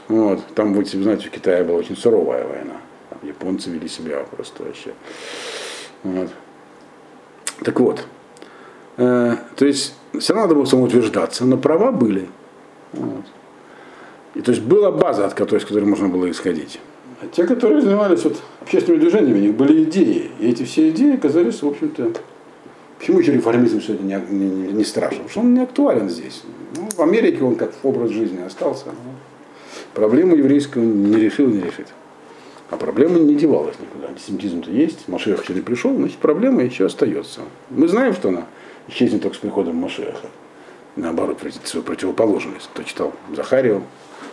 Вот. 0.09 0.41
Там, 0.55 0.75
вы 0.75 0.85
знаете, 0.85 1.29
в 1.29 1.31
Китае 1.31 1.65
была 1.65 1.79
очень 1.79 1.97
суровая 1.97 2.45
война. 2.45 2.77
Там 3.09 3.19
японцы 3.23 3.71
вели 3.71 3.89
себя 3.89 4.27
просто 4.31 4.63
вообще. 4.63 4.91
Вот. 6.03 6.29
Так 7.65 7.81
вот, 7.81 8.05
Э, 8.97 9.37
то 9.57 9.67
есть 9.67 9.95
все 10.19 10.33
равно 10.33 10.47
надо 10.47 10.55
было 10.55 10.65
самоутверждаться, 10.65 11.45
но 11.45 11.57
права 11.57 11.93
были. 11.93 12.29
Вот. 12.93 13.25
И 14.35 14.41
то 14.41 14.51
есть 14.51 14.63
была 14.63 14.91
база, 14.91 15.27
от 15.27 15.35
которой, 15.35 15.61
с 15.61 15.65
которой 15.65 15.85
можно 15.85 16.09
было 16.09 16.31
исходить. 16.31 16.81
А 17.23 17.27
те, 17.27 17.45
которые 17.45 17.81
занимались 17.81 18.25
вот 18.25 18.37
общественными 18.61 19.01
движениями, 19.01 19.39
у 19.39 19.43
них 19.43 19.55
были 19.55 19.85
идеи. 19.85 20.31
И 20.41 20.51
эти 20.51 20.65
все 20.65 20.91
идеи 20.91 21.15
оказались, 21.15 21.63
в 21.63 21.69
общем-то, 21.69 22.13
почему 22.99 23.21
еще 23.21 23.33
реформизм 23.33 23.81
сегодня 23.81 24.23
не, 24.29 24.45
не, 24.47 24.73
не 24.73 24.85
страшен? 24.85 25.19
Потому 25.19 25.31
что 25.31 25.41
он 25.41 25.55
не 25.55 25.61
актуален 25.61 26.09
здесь. 26.09 26.43
Ну, 26.77 26.89
в 26.91 27.01
Америке 27.01 27.43
он 27.43 27.55
как 27.55 27.73
образ 27.83 28.11
жизни 28.11 28.41
остался. 28.43 28.87
Проблему 29.93 30.35
еврейскую 30.35 30.85
не 30.85 31.17
решил, 31.17 31.47
не 31.47 31.61
решит. 31.61 31.89
А 32.71 32.77
проблема 32.77 33.19
не 33.19 33.37
девалась 33.37 33.77
никуда. 33.81 34.09
Антисемитизм-то 34.09 34.71
есть, 34.71 35.07
Машех 35.07 35.43
еще 35.43 35.55
не 35.55 35.61
пришел, 35.61 35.95
значит 35.95 36.17
проблема 36.19 36.63
еще 36.63 36.87
остается. 36.87 37.43
Мы 37.71 37.87
знаем, 37.87 38.15
что 38.15 38.31
она 38.31 38.47
исчезнет 38.89 39.23
только 39.23 39.37
с 39.37 39.41
приходом 39.41 39.77
Машеха. 39.77 40.29
Наоборот, 40.97 41.41
свою 41.65 41.85
противоположность. 41.85 42.71
Кто 42.73 42.83
читал 42.83 43.13
Захарию, 43.35 43.83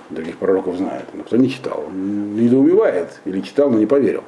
других 0.09 0.37
пророков 0.37 0.77
знает. 0.77 1.05
Но 1.13 1.23
кто 1.23 1.37
не 1.37 1.49
читал, 1.49 1.85
он 1.87 2.35
недоумевает. 2.35 3.19
Или 3.25 3.41
читал, 3.41 3.69
но 3.71 3.79
не 3.79 3.87
поверил. 3.87 4.23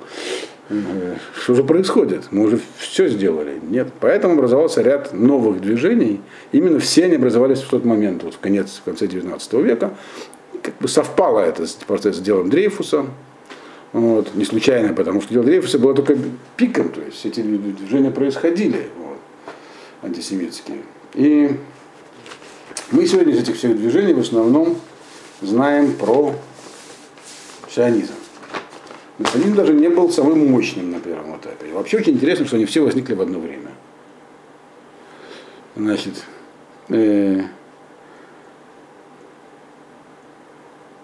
Что 1.36 1.56
же 1.56 1.64
происходит? 1.64 2.32
Мы 2.32 2.46
уже 2.46 2.60
все 2.78 3.08
сделали. 3.08 3.60
Нет. 3.62 3.90
Поэтому 4.00 4.36
образовался 4.36 4.82
ряд 4.82 5.14
новых 5.14 5.62
движений. 5.62 6.22
Именно 6.52 6.80
все 6.80 7.06
они 7.06 7.16
образовались 7.16 7.60
в 7.60 7.70
тот 7.70 7.86
момент, 7.86 8.24
вот 8.24 8.36
в 8.36 8.40
конец, 8.40 8.80
в 8.82 8.84
конце 8.84 9.08
19 9.08 9.54
века. 9.54 9.94
Как 10.62 10.76
бы 10.80 10.88
совпало 10.88 11.42
это 11.42 11.68
с, 11.68 11.78
с 11.78 12.20
делом 12.20 12.50
Дрейфуса. 12.50 13.06
Вот. 13.92 14.34
Не 14.34 14.46
случайно, 14.46 14.94
потому 14.94 15.22
что 15.22 15.34
дело 15.34 15.44
Дрейфуса 15.44 15.78
было 15.78 15.94
только 15.94 16.18
пиком. 16.56 16.90
То 16.90 17.02
есть 17.02 17.26
эти 17.26 17.42
движения 17.42 18.10
происходили 18.10 18.88
антисемитские. 20.04 20.84
И 21.14 21.58
мы 22.92 23.06
сегодня 23.08 23.34
из 23.34 23.40
этих 23.40 23.56
всех 23.56 23.78
движений 23.78 24.14
в 24.14 24.20
основном 24.20 24.78
знаем 25.42 25.94
про 25.94 26.36
сионизм. 27.70 28.14
Но 29.20 29.26
сионизм 29.28 29.56
даже 29.56 29.74
не 29.74 29.90
был 29.90 30.10
самым 30.10 30.52
мощным 30.52 30.92
на 30.92 31.00
первом 31.00 31.38
этапе. 31.38 31.70
И 31.70 31.72
вообще 31.72 31.98
очень 31.98 32.14
интересно, 32.14 32.46
что 32.46 32.56
они 32.56 32.66
все 32.66 32.82
возникли 32.82 33.14
в 33.14 33.22
одно 33.22 33.40
время. 33.40 33.72
Значит, 35.76 36.24
э, 36.90 37.42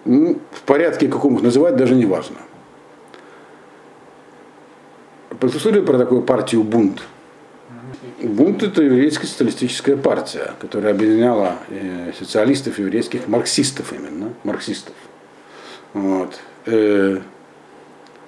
ну, 0.04 0.38
в 0.52 0.62
порядке 0.62 1.08
каком 1.08 1.36
их 1.36 1.42
называть 1.42 1.76
даже 1.76 1.94
не 1.94 2.06
важно. 2.06 2.36
Послушали 5.38 5.80
про 5.80 5.96
такую 5.96 6.22
партию 6.22 6.62
бунт– 6.62 7.02
Бунт 8.22 8.62
это 8.62 8.82
еврейская 8.82 9.26
социалистическая 9.26 9.96
партия, 9.96 10.52
которая 10.60 10.92
объединяла 10.92 11.56
э, 11.68 12.12
социалистов, 12.18 12.78
еврейских, 12.78 13.28
марксистов 13.28 13.92
именно, 13.94 14.34
марксистов. 14.44 14.94
Вот. 15.94 16.38
Э, 16.66 17.20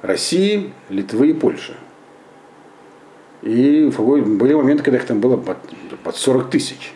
России, 0.01 0.73
Литвы 0.89 1.31
и 1.31 1.33
Польши. 1.35 1.75
И 3.43 3.91
были 3.91 4.55
моменты, 4.55 4.83
когда 4.83 4.99
их 4.99 5.05
там 5.05 5.21
было 5.21 5.37
под, 5.37 5.59
под 6.03 6.17
40 6.17 6.51
тысяч. 6.51 6.95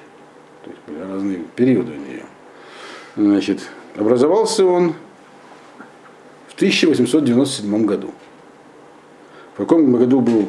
То 0.65 0.71
есть 0.71 0.83
были 0.87 0.99
разные 0.99 1.39
периоды 1.55 1.93
у 1.93 1.97
нее. 1.97 2.25
Значит, 3.17 3.69
образовался 3.97 4.65
он 4.65 4.95
в 6.49 6.55
1897 6.55 7.85
году. 7.85 8.13
В 9.55 9.59
каком 9.59 9.93
году 9.93 10.21
был 10.21 10.49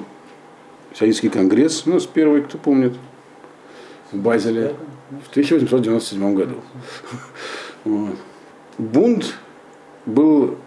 Сионистский 0.98 1.30
конгресс 1.30 1.86
у 1.86 1.92
нас 1.92 2.08
первый, 2.08 2.42
кто 2.42 2.58
помнит, 2.58 2.94
в 4.12 4.18
Базеле 4.18 4.74
в 5.12 5.30
1897 5.30 6.34
году. 6.34 6.56
Вот. 7.84 8.16
Бунт 8.80 9.36
был 10.06 10.58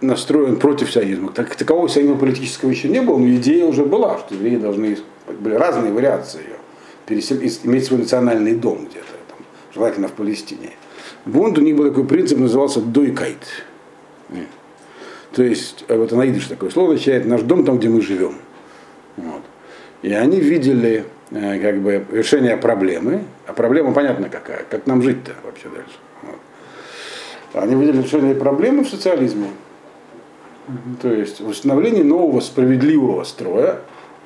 настроен 0.00 0.56
против 0.58 0.92
сионизма. 0.92 1.32
Так, 1.32 1.56
такового 1.56 1.88
сионизма 1.88 2.16
политического 2.16 2.70
еще 2.70 2.88
не 2.88 3.02
было, 3.02 3.18
но 3.18 3.28
идея 3.28 3.66
уже 3.66 3.84
была, 3.84 4.18
что 4.18 4.34
евреи 4.34 4.56
должны, 4.56 4.96
были 5.40 5.54
разные 5.54 5.92
вариации 5.92 6.38
ее, 6.38 6.56
пересел, 7.06 7.38
иметь 7.38 7.86
свой 7.86 7.98
национальный 7.98 8.54
дом 8.54 8.86
где-то, 8.86 9.12
там, 9.28 9.38
желательно 9.74 10.06
в 10.06 10.12
Палестине. 10.12 10.70
Бунт, 11.24 11.58
у 11.58 11.60
них 11.60 11.74
был 11.74 11.88
такой 11.88 12.06
принцип, 12.06 12.38
назывался 12.38 12.80
дойкайт. 12.80 13.64
То 15.32 15.42
есть, 15.42 15.84
э, 15.88 15.96
вот 15.96 16.10
на 16.12 16.40
такое 16.40 16.70
слово 16.70 16.94
означает 16.94 17.26
наш 17.26 17.42
дом 17.42 17.64
там, 17.64 17.78
где 17.78 17.88
мы 17.88 18.00
живем. 18.00 18.34
Вот. 19.16 19.42
И 20.02 20.12
они 20.12 20.40
видели 20.40 21.04
э, 21.30 21.60
как 21.60 21.80
бы 21.80 22.04
решение 22.10 22.56
проблемы, 22.56 23.24
а 23.46 23.52
проблема 23.52 23.92
понятно 23.92 24.28
какая, 24.28 24.64
как 24.70 24.86
нам 24.86 25.02
жить-то 25.02 25.32
вообще 25.44 25.68
дальше. 25.68 25.98
Вот. 26.22 27.62
Они 27.62 27.74
видели 27.74 28.02
решение 28.02 28.34
проблемы 28.34 28.84
в 28.84 28.88
социализме. 28.88 29.48
То 31.00 31.10
есть 31.12 31.40
в 31.40 31.48
установлении 31.48 32.02
нового 32.02 32.40
справедливого 32.40 33.24
строя, 33.24 33.80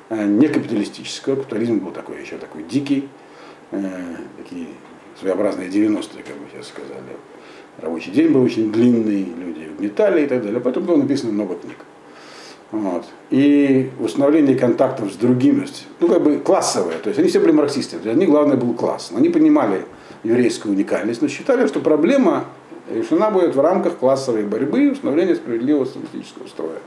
э, 0.09 0.25
не 0.25 0.47
капиталистического, 0.47 1.35
капитализм 1.35 1.79
был 1.79 1.91
такой 1.91 2.21
еще 2.21 2.37
такой 2.37 2.63
дикий, 2.63 3.09
такие 4.37 4.67
своеобразные 5.19 5.67
90-е, 5.67 6.23
как 6.23 6.35
бы 6.35 6.45
сейчас 6.51 6.67
сказали. 6.67 7.17
Рабочий 7.81 8.11
день 8.11 8.31
был 8.31 8.43
очень 8.43 8.71
длинный, 8.71 9.25
люди 9.25 9.69
угнетали 9.75 10.23
и 10.23 10.27
так 10.27 10.43
далее. 10.43 10.59
Поэтому 10.59 10.85
было 10.85 10.97
написано 10.97 11.31
много 11.31 11.55
книг. 11.55 11.77
Вот. 12.71 13.05
И 13.29 13.91
установление 13.99 14.57
контактов 14.57 15.11
с 15.13 15.15
другими, 15.15 15.67
ну 15.99 16.07
как 16.07 16.23
бы 16.23 16.37
классовые, 16.37 16.97
то 16.97 17.09
есть 17.09 17.19
они 17.19 17.29
все 17.29 17.39
были 17.39 17.51
марксисты, 17.51 17.99
для 17.99 18.13
них 18.13 18.29
главное 18.29 18.57
был 18.57 18.73
класс. 18.73 19.11
Они 19.15 19.29
понимали 19.29 19.85
еврейскую 20.23 20.73
уникальность, 20.73 21.21
но 21.21 21.27
считали, 21.27 21.67
что 21.67 21.81
проблема 21.81 22.45
решена 22.91 23.29
будет 23.29 23.55
в 23.55 23.59
рамках 23.59 23.97
классовой 23.97 24.43
борьбы 24.43 24.85
и 24.85 24.89
установления 24.89 25.35
справедливого 25.35 25.85
социалистического 25.85 26.47
строя. 26.47 26.79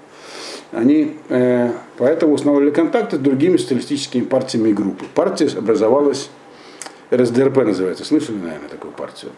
Они 0.73 1.17
э, 1.29 1.71
поэтому 1.99 2.35
установили 2.35 2.71
контакты 2.71 3.17
с 3.17 3.21
другими 3.21 3.57
социалистическими 3.57 4.25
партиями 4.25 4.71
и 4.71 4.73
группами. 4.73 5.09
Партия 5.15 5.49
образовалась, 5.57 6.31
РСДРП 7.15 7.59
называется, 7.59 8.05
слышали, 8.05 8.39
наверное, 8.39 8.69
такую 8.69 8.93
партию? 8.93 9.31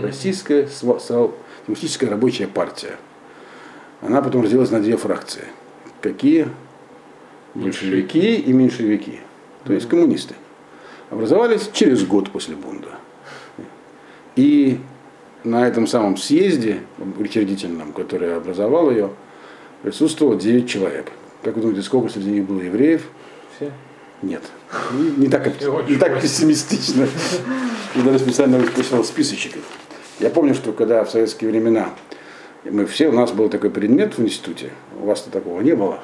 Российская 0.00 0.66
социалистическая 0.66 2.08
рабочая 2.08 2.46
партия. 2.46 2.96
Она 4.00 4.22
потом 4.22 4.42
разделилась 4.42 4.70
на 4.70 4.80
две 4.80 4.96
фракции. 4.96 5.44
Какие? 6.00 6.48
Большевики 7.54 8.36
и 8.36 8.52
меньшевики. 8.52 9.20
То 9.64 9.72
есть 9.72 9.88
коммунисты. 9.88 10.34
Образовались 11.10 11.70
через 11.72 12.04
год 12.04 12.30
после 12.30 12.56
бунда. 12.56 12.88
И 14.34 14.80
на 15.44 15.66
этом 15.66 15.86
самом 15.86 16.16
съезде 16.16 16.80
учредительном, 17.18 17.92
который 17.92 18.34
образовал 18.34 18.90
ее, 18.90 19.10
присутствовало 19.82 20.36
9 20.36 20.68
человек. 20.68 21.12
Как 21.42 21.56
вы 21.56 21.62
думаете, 21.62 21.82
сколько 21.82 22.08
среди 22.08 22.30
них 22.30 22.44
было 22.44 22.60
евреев? 22.60 23.02
Все. 23.56 23.70
Нет. 24.22 24.42
Не, 24.92 25.10
не, 25.24 25.28
так, 25.28 25.46
не 25.88 25.96
так 25.96 26.20
пессимистично. 26.22 27.06
Я 27.94 28.02
даже 28.02 28.20
специально 28.20 28.58
выписал 28.58 29.04
списочек. 29.04 29.54
Я 30.22 30.30
помню, 30.30 30.54
что 30.54 30.72
когда 30.72 31.04
в 31.04 31.10
советские 31.10 31.50
времена 31.50 31.90
мы 32.64 32.86
все, 32.86 33.08
у 33.08 33.12
нас 33.12 33.32
был 33.32 33.48
такой 33.48 33.70
предмет 33.70 34.16
в 34.16 34.22
институте, 34.22 34.70
у 35.00 35.06
вас-то 35.06 35.30
такого 35.30 35.60
не 35.60 35.74
было 35.74 35.98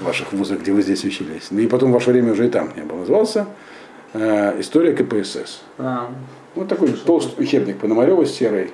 в 0.00 0.04
ваших 0.04 0.32
вузах, 0.32 0.60
где 0.60 0.72
вы 0.72 0.82
здесь 0.82 1.04
учились. 1.04 1.46
Ну 1.52 1.60
и 1.60 1.68
потом 1.68 1.90
в 1.90 1.94
ваше 1.94 2.10
время 2.10 2.32
уже 2.32 2.48
и 2.48 2.50
там 2.50 2.72
не 2.74 2.82
было. 2.82 2.98
Назывался 2.98 3.46
э, 4.14 4.60
«История 4.60 4.94
КПСС». 4.94 5.60
А. 5.78 6.10
Вот 6.56 6.66
такой 6.66 6.88
толстый 6.88 7.40
учебник 7.40 7.78
Пономарева 7.78 8.26
серый. 8.26 8.72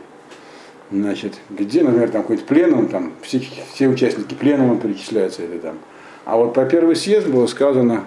Значит, 0.90 1.34
где, 1.50 1.82
например, 1.82 2.08
там 2.08 2.22
какой-то 2.22 2.44
пленум, 2.44 2.88
там 2.88 3.12
все, 3.20 3.42
все 3.74 3.88
участники 3.88 4.32
пленума 4.32 4.80
перечисляются 4.80 5.42
это 5.42 5.58
там. 5.58 5.78
А 6.24 6.36
вот 6.38 6.54
про 6.54 6.64
первый 6.64 6.96
съезд 6.96 7.26
было 7.26 7.46
сказано 7.46 8.04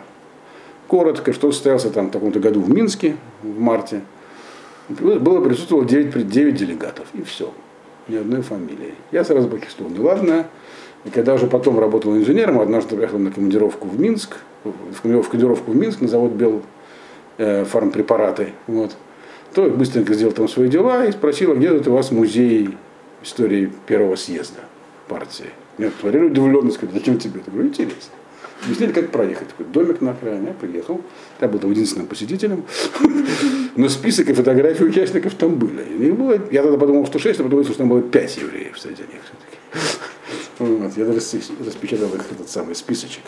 коротко, 0.88 1.32
что 1.32 1.52
состоялся 1.52 1.92
там 1.92 2.08
в 2.08 2.12
таком-то 2.12 2.40
году 2.40 2.62
в 2.62 2.74
Минске 2.74 3.18
в 3.44 3.60
марте. 3.60 4.02
Было 4.89 5.41
присутствовало 5.41 5.86
9, 5.86 6.28
9 6.28 6.56
делегатов, 6.56 7.08
и 7.13 7.21
все. 7.21 7.54
Ни 8.08 8.15
одной 8.15 8.41
фамилии. 8.41 8.95
Я 9.12 9.23
сразу 9.23 9.47
почувствовал, 9.47 9.91
ну 9.95 10.04
ладно. 10.04 10.47
И 11.06 11.10
когда 11.10 11.36
уже 11.36 11.47
потом 11.47 11.80
работал 11.80 12.15
инженером, 12.17 12.60
однажды 12.60 12.95
приехал 12.95 13.19
на 13.19 13.32
командировку 13.32 13.88
в 13.88 13.99
Минск, 13.99 14.38
в 14.63 15.02
командировку 15.02 15.71
в 15.71 15.75
Минск 15.75 16.02
на 16.02 16.08
завод 16.08 16.32
Бел 16.32 16.63
э, 17.38 17.63
фармпрепараты. 17.65 18.54
Вот 18.67 18.95
то 19.54 19.69
быстренько 19.69 20.13
сделал 20.13 20.34
там 20.34 20.47
свои 20.47 20.69
дела 20.69 21.06
и 21.06 21.12
спросил, 21.12 21.52
а 21.52 21.56
где 21.56 21.69
тут 21.69 21.88
у 21.88 21.93
вас 21.93 22.12
музей 22.12 22.78
истории 23.23 23.71
первого 23.88 24.15
съезда 24.15 24.60
партии. 25.08 25.49
Меня 25.78 25.91
посмотрели 25.91 26.25
удивленно, 26.25 26.71
сказали, 26.71 26.99
зачем 26.99 27.17
тебе? 27.17 27.41
Я 27.45 27.52
говорю, 27.52 27.69
интересно. 27.69 28.13
Объяснили, 28.63 28.91
как 28.91 29.12
проехать. 29.12 29.48
Такой 29.50 29.65
домик 29.67 30.02
на 30.02 30.12
окраине, 30.12 30.48
я 30.48 30.54
приехал. 30.54 31.02
Я 31.39 31.48
был 31.48 31.60
там 31.60 31.72
единственным 31.72 32.08
посетителем. 32.08 32.65
Но 33.76 33.88
список 33.88 34.30
и 34.30 34.34
фотографии 34.34 34.84
участников 34.84 35.36
там 35.36 35.56
были. 35.56 35.84
И 36.08 36.12
было, 36.12 36.39
я 36.52 36.63
тогда 36.63 36.78
подумал, 36.78 37.06
что 37.06 37.19
6, 37.19 37.39
а 37.39 37.43
потом 37.43 37.58
выяснилось, 37.58 37.76
что 37.76 37.84
там 37.84 37.89
было 37.89 38.02
5 38.02 38.38
евреев 38.38 38.80
среди 38.80 39.04
них 39.04 39.22
все-таки. 39.24 39.58
Вот, 40.60 40.98
я 40.98 41.06
даже 41.06 41.22
распечатал 41.65 42.13
их 42.13 42.26
этот 42.32 42.50
самый 42.50 42.76
списочек. 42.76 43.24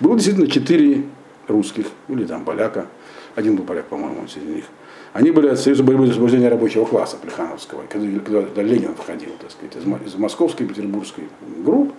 Было 0.00 0.14
действительно 0.14 0.46
4 0.46 1.04
русских, 1.46 1.86
или 2.08 2.24
там 2.24 2.46
поляка. 2.46 2.86
Один 3.34 3.56
был 3.56 3.64
поляк, 3.64 3.84
по-моему, 3.84 4.26
среди 4.28 4.46
них. 4.46 4.64
Они 5.12 5.30
были 5.30 5.48
от 5.48 5.58
Союза 5.58 5.82
борьбы 5.82 6.06
за 6.06 6.12
освобождение 6.12 6.48
рабочего 6.48 6.84
класса 6.84 7.16
Плехановского, 7.20 7.82
когда, 7.88 8.40
когда 8.40 8.62
Ленин 8.62 8.94
входил, 8.94 9.30
так 9.40 9.50
сказать, 9.50 9.76
из, 9.76 10.06
из 10.06 10.14
московской 10.14 10.66
и 10.66 10.68
петербургской 10.68 11.24
групп. 11.64 11.92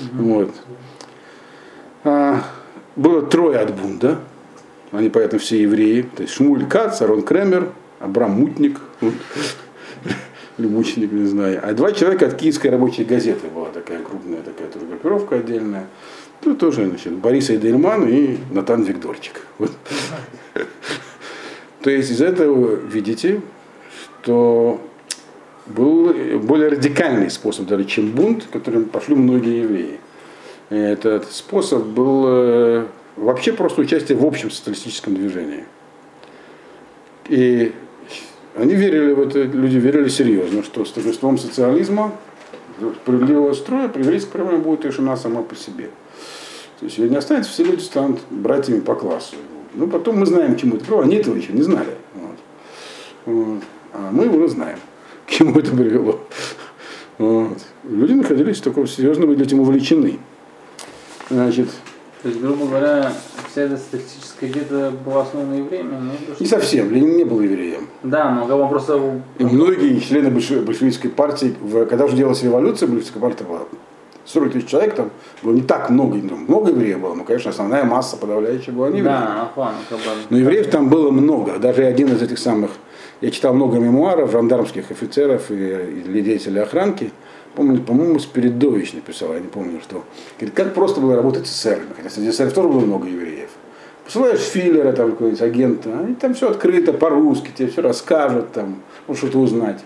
Mm-hmm. 0.00 0.22
Вот. 0.22 0.54
А, 2.08 2.42
было 2.96 3.20
трое 3.20 3.58
от 3.58 3.78
бунда, 3.78 4.20
они 4.92 5.10
поэтому 5.10 5.40
все 5.40 5.60
евреи, 5.60 6.08
то 6.16 6.22
есть 6.22 6.34
Шмуль 6.34 6.66
Кац, 6.66 7.02
Арон 7.02 7.20
Кремер, 7.22 7.70
Абрам 8.00 8.30
Мутник, 8.30 8.80
Мученик, 10.56 11.12
не 11.12 11.26
знаю. 11.26 11.60
А 11.62 11.74
два 11.74 11.92
человека 11.92 12.26
от 12.26 12.34
Киевской 12.34 12.68
рабочей 12.68 13.04
газеты 13.04 13.48
была 13.48 13.68
такая 13.68 14.02
крупная 14.02 14.40
такая 14.40 14.68
группировка 14.88 15.36
отдельная. 15.36 15.86
Тут 16.40 16.58
тоже, 16.58 16.86
значит, 16.86 17.12
Борис 17.12 17.50
Эйдельман 17.50 18.08
и 18.08 18.38
Натан 18.52 18.84
Викторчик. 18.84 19.42
То 21.82 21.90
есть 21.90 22.10
из 22.10 22.22
этого 22.22 22.74
видите, 22.74 23.42
что 24.22 24.80
был 25.66 26.14
более 26.38 26.70
радикальный 26.70 27.30
способ, 27.30 27.66
даже 27.66 27.84
чем 27.84 28.12
бунт, 28.12 28.46
которым 28.50 28.86
пошли 28.86 29.14
многие 29.14 29.60
евреи. 29.62 30.00
Этот 30.70 31.30
способ 31.32 31.84
был 31.84 32.24
э, 32.26 32.86
вообще 33.16 33.52
просто 33.52 33.80
участие 33.80 34.18
в 34.18 34.24
общем 34.24 34.50
социалистическом 34.50 35.14
движении. 35.14 35.64
И 37.28 37.72
они 38.54 38.74
верили 38.74 39.12
в 39.12 39.20
это, 39.20 39.42
люди 39.42 39.76
верили 39.76 40.08
серьезно, 40.08 40.62
что 40.62 40.84
с 40.84 40.90
торжеством 40.90 41.38
социализма, 41.38 42.12
справедливого 43.02 43.54
строя, 43.54 43.90
еврейская 43.94 44.32
проблема 44.32 44.58
будет 44.58 44.84
решена 44.84 45.16
сама 45.16 45.42
по 45.42 45.54
себе. 45.54 45.90
То 46.78 46.84
есть 46.84 46.98
ее 46.98 47.08
не 47.08 47.16
останется, 47.16 47.50
все 47.50 47.64
люди 47.64 47.80
станут 47.80 48.20
братьями 48.30 48.80
по 48.80 48.94
классу. 48.94 49.36
Ну, 49.74 49.88
потом 49.88 50.18
мы 50.18 50.26
знаем, 50.26 50.54
к 50.54 50.58
чему 50.58 50.76
это 50.76 50.84
привело. 50.84 51.02
Они 51.02 51.16
этого 51.16 51.34
еще 51.34 51.52
не 51.52 51.62
знали. 51.62 51.94
Вот. 52.14 52.36
Вот. 53.26 53.62
А 53.92 54.10
мы 54.10 54.28
уже 54.28 54.48
знаем, 54.48 54.78
к 55.26 55.30
чему 55.30 55.58
это 55.58 55.70
привело. 55.70 56.20
Вот. 57.18 57.58
Люди 57.84 58.12
находились 58.12 58.58
в 58.58 58.62
таком 58.62 58.86
серьезном 58.86 59.28
были 59.28 59.44
этим 59.44 59.60
увлечены. 59.60 60.18
Значит, 61.30 61.68
то 62.22 62.28
есть, 62.28 62.40
грубо 62.40 62.66
говоря, 62.66 63.12
вся 63.48 63.62
эта 63.62 63.76
статистическая 63.76 64.48
где-то 64.48 64.92
была 65.04 65.22
основана 65.22 65.54
евреями? 65.54 65.94
Не 66.40 66.46
совсем, 66.46 66.90
Ленин 66.90 67.16
не 67.16 67.24
был 67.24 67.40
евреем. 67.40 67.88
Да, 68.02 68.32
но 68.32 68.58
он 68.58 68.68
просто... 68.68 69.00
И 69.38 69.44
многие 69.44 70.00
члены 70.00 70.30
большевистской 70.30 71.10
партии, 71.10 71.54
когда 71.88 72.06
уже 72.06 72.16
делалась 72.16 72.42
революция, 72.42 72.88
большевистская 72.88 73.20
партия 73.20 73.44
была 73.44 73.60
40 74.24 74.52
тысяч 74.52 74.66
человек, 74.66 74.94
там 74.94 75.10
было 75.42 75.52
не 75.52 75.62
так 75.62 75.90
много, 75.90 76.16
много 76.16 76.70
евреев 76.70 77.00
было, 77.00 77.14
но, 77.14 77.22
конечно, 77.22 77.50
основная 77.50 77.84
масса 77.84 78.16
подавляющая 78.16 78.74
была 78.74 78.90
не 78.90 78.98
евреев. 78.98 79.16
Да, 79.16 79.42
Афан, 79.42 79.74
Но 80.28 80.38
евреев 80.38 80.68
там 80.70 80.88
было 80.88 81.12
много, 81.12 81.58
даже 81.60 81.84
один 81.84 82.08
из 82.08 82.20
этих 82.20 82.38
самых, 82.38 82.72
я 83.20 83.30
читал 83.30 83.54
много 83.54 83.78
мемуаров 83.78 84.32
жандармских 84.32 84.90
офицеров 84.90 85.50
и, 85.50 85.54
и 85.54 86.20
деятелей 86.20 86.60
охранки, 86.60 87.12
помню, 87.58 87.82
по-моему, 87.82 88.20
Спиридович 88.20 88.92
написал, 88.92 89.34
я 89.34 89.40
не 89.40 89.48
помню, 89.48 89.80
что. 89.80 90.04
Говорит, 90.38 90.54
как 90.54 90.74
просто 90.74 91.00
было 91.00 91.16
работать 91.16 91.48
с 91.48 91.50
эсерами, 91.50 91.88
хотя 91.96 92.08
среди 92.08 92.30
эсеров 92.30 92.52
тоже 92.52 92.68
было 92.68 92.80
много 92.80 93.08
евреев. 93.08 93.50
Посылаешь 94.04 94.38
филлера, 94.38 94.92
там, 94.92 95.10
какой-нибудь 95.10 95.42
агента, 95.42 95.98
они 95.98 96.14
там 96.14 96.34
все 96.34 96.50
открыто, 96.50 96.92
по-русски, 96.92 97.50
тебе 97.52 97.68
все 97.68 97.82
расскажут, 97.82 98.52
там, 98.52 98.80
ну, 99.08 99.14
что-то 99.14 99.38
узнать. 99.38 99.80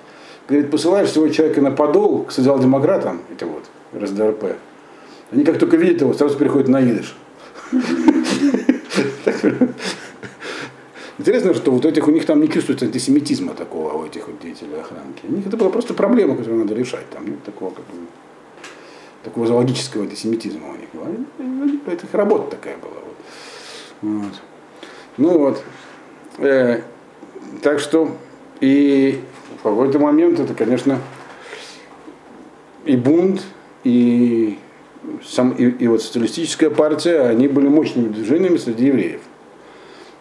Говорит, 0.49 0.71
посылаешь 0.71 1.09
всего 1.09 1.29
человека 1.29 1.63
на 1.63 1.71
подол 1.71 2.25
к 2.25 2.31
социал-демократам, 2.31 3.23
это 3.33 3.47
вот, 3.47 3.65
РСДРП. 3.99 4.57
Они 5.33 5.45
как 5.45 5.59
только 5.59 5.79
видят 5.79 6.03
его, 6.03 6.13
сразу 6.13 6.37
переходят 6.37 6.69
на 6.69 6.83
идыш. 6.83 7.17
Интересно, 11.19 11.55
что 11.55 11.71
вот 11.71 11.85
этих 11.85 12.09
у 12.09 12.11
них 12.11 12.25
там 12.25 12.41
не 12.41 12.49
чувствуется 12.49 12.87
антисемитизма 12.87 13.55
такого 13.55 13.93
у 13.93 14.07
этих 14.07 14.27
вот 14.29 14.41
деятелей 14.41 14.81
охранки. 14.81 15.25
У 15.25 15.33
них 15.33 15.47
это 15.47 15.57
была 15.57 15.71
просто 15.71 15.95
проблема, 15.95 16.37
которую 16.37 16.61
надо 16.61 16.75
решать. 16.75 17.09
Там 17.11 17.27
нет 17.27 17.43
такого, 17.45 17.71
как 17.71 17.85
бы, 17.87 18.07
такого 19.23 19.47
зоологического 19.47 20.05
антисемитизма 20.05 20.69
у 20.69 20.73
них. 20.73 20.89
Это 21.87 22.07
их 22.07 22.15
работа 22.15 22.53
такая 22.53 22.77
была. 22.79 22.93
Вот. 24.01 24.23
Вот. 24.23 24.33
Ну 25.19 25.39
вот. 25.39 25.63
Э, 26.39 26.81
так 27.63 27.79
что 27.79 28.17
и 28.61 29.21
в 29.59 29.63
какой-то 29.63 29.99
момент 29.99 30.41
это, 30.41 30.55
конечно, 30.55 30.99
и 32.85 32.97
бунт, 32.97 33.43
и, 33.85 34.59
сам, 35.25 35.53
и, 35.53 35.65
и 35.69 35.87
вот 35.89 36.03
социалистическая 36.03 36.71
партия, 36.71 37.23
они 37.23 37.49
были 37.49 37.69
мощными 37.69 38.09
движениями 38.09 38.57
среди 38.57 38.87
евреев. 38.87 39.21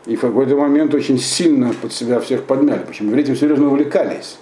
И 0.06 0.16
в 0.16 0.22
какой-то 0.22 0.56
момент 0.56 0.94
очень 0.94 1.20
сильно 1.20 1.74
под 1.82 1.94
себя 1.94 2.20
всех 2.20 2.44
подмяли. 2.44 2.84
Почему? 2.86 3.10
Евреи 3.10 3.26
этим 3.26 3.36
серьезно 3.36 3.68
увлекались. 3.68 4.38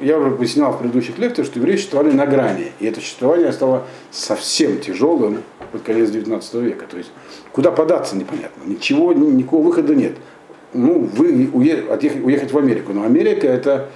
Я 0.00 0.18
уже 0.18 0.30
пояснял 0.30 0.72
в 0.72 0.78
предыдущих 0.78 1.18
лекциях, 1.18 1.46
что 1.46 1.58
евреи 1.58 1.76
существовали 1.76 2.12
на 2.12 2.24
грани. 2.24 2.72
И 2.78 2.86
это 2.86 3.00
существование 3.00 3.52
стало 3.52 3.86
совсем 4.10 4.80
тяжелым 4.80 5.42
под 5.72 5.82
конец 5.82 6.10
19 6.10 6.54
века. 6.54 6.86
То 6.88 6.96
есть 6.96 7.10
куда 7.52 7.72
податься 7.72 8.16
непонятно. 8.16 8.62
Ничего, 8.64 9.12
никакого 9.12 9.66
выхода 9.66 9.94
нет. 9.94 10.12
ну, 10.72 11.00
вы 11.00 11.48
уехать 11.52 12.52
в 12.52 12.58
Америку. 12.58 12.92
Но 12.92 13.02
Америка 13.02 13.46
это, 13.46 13.90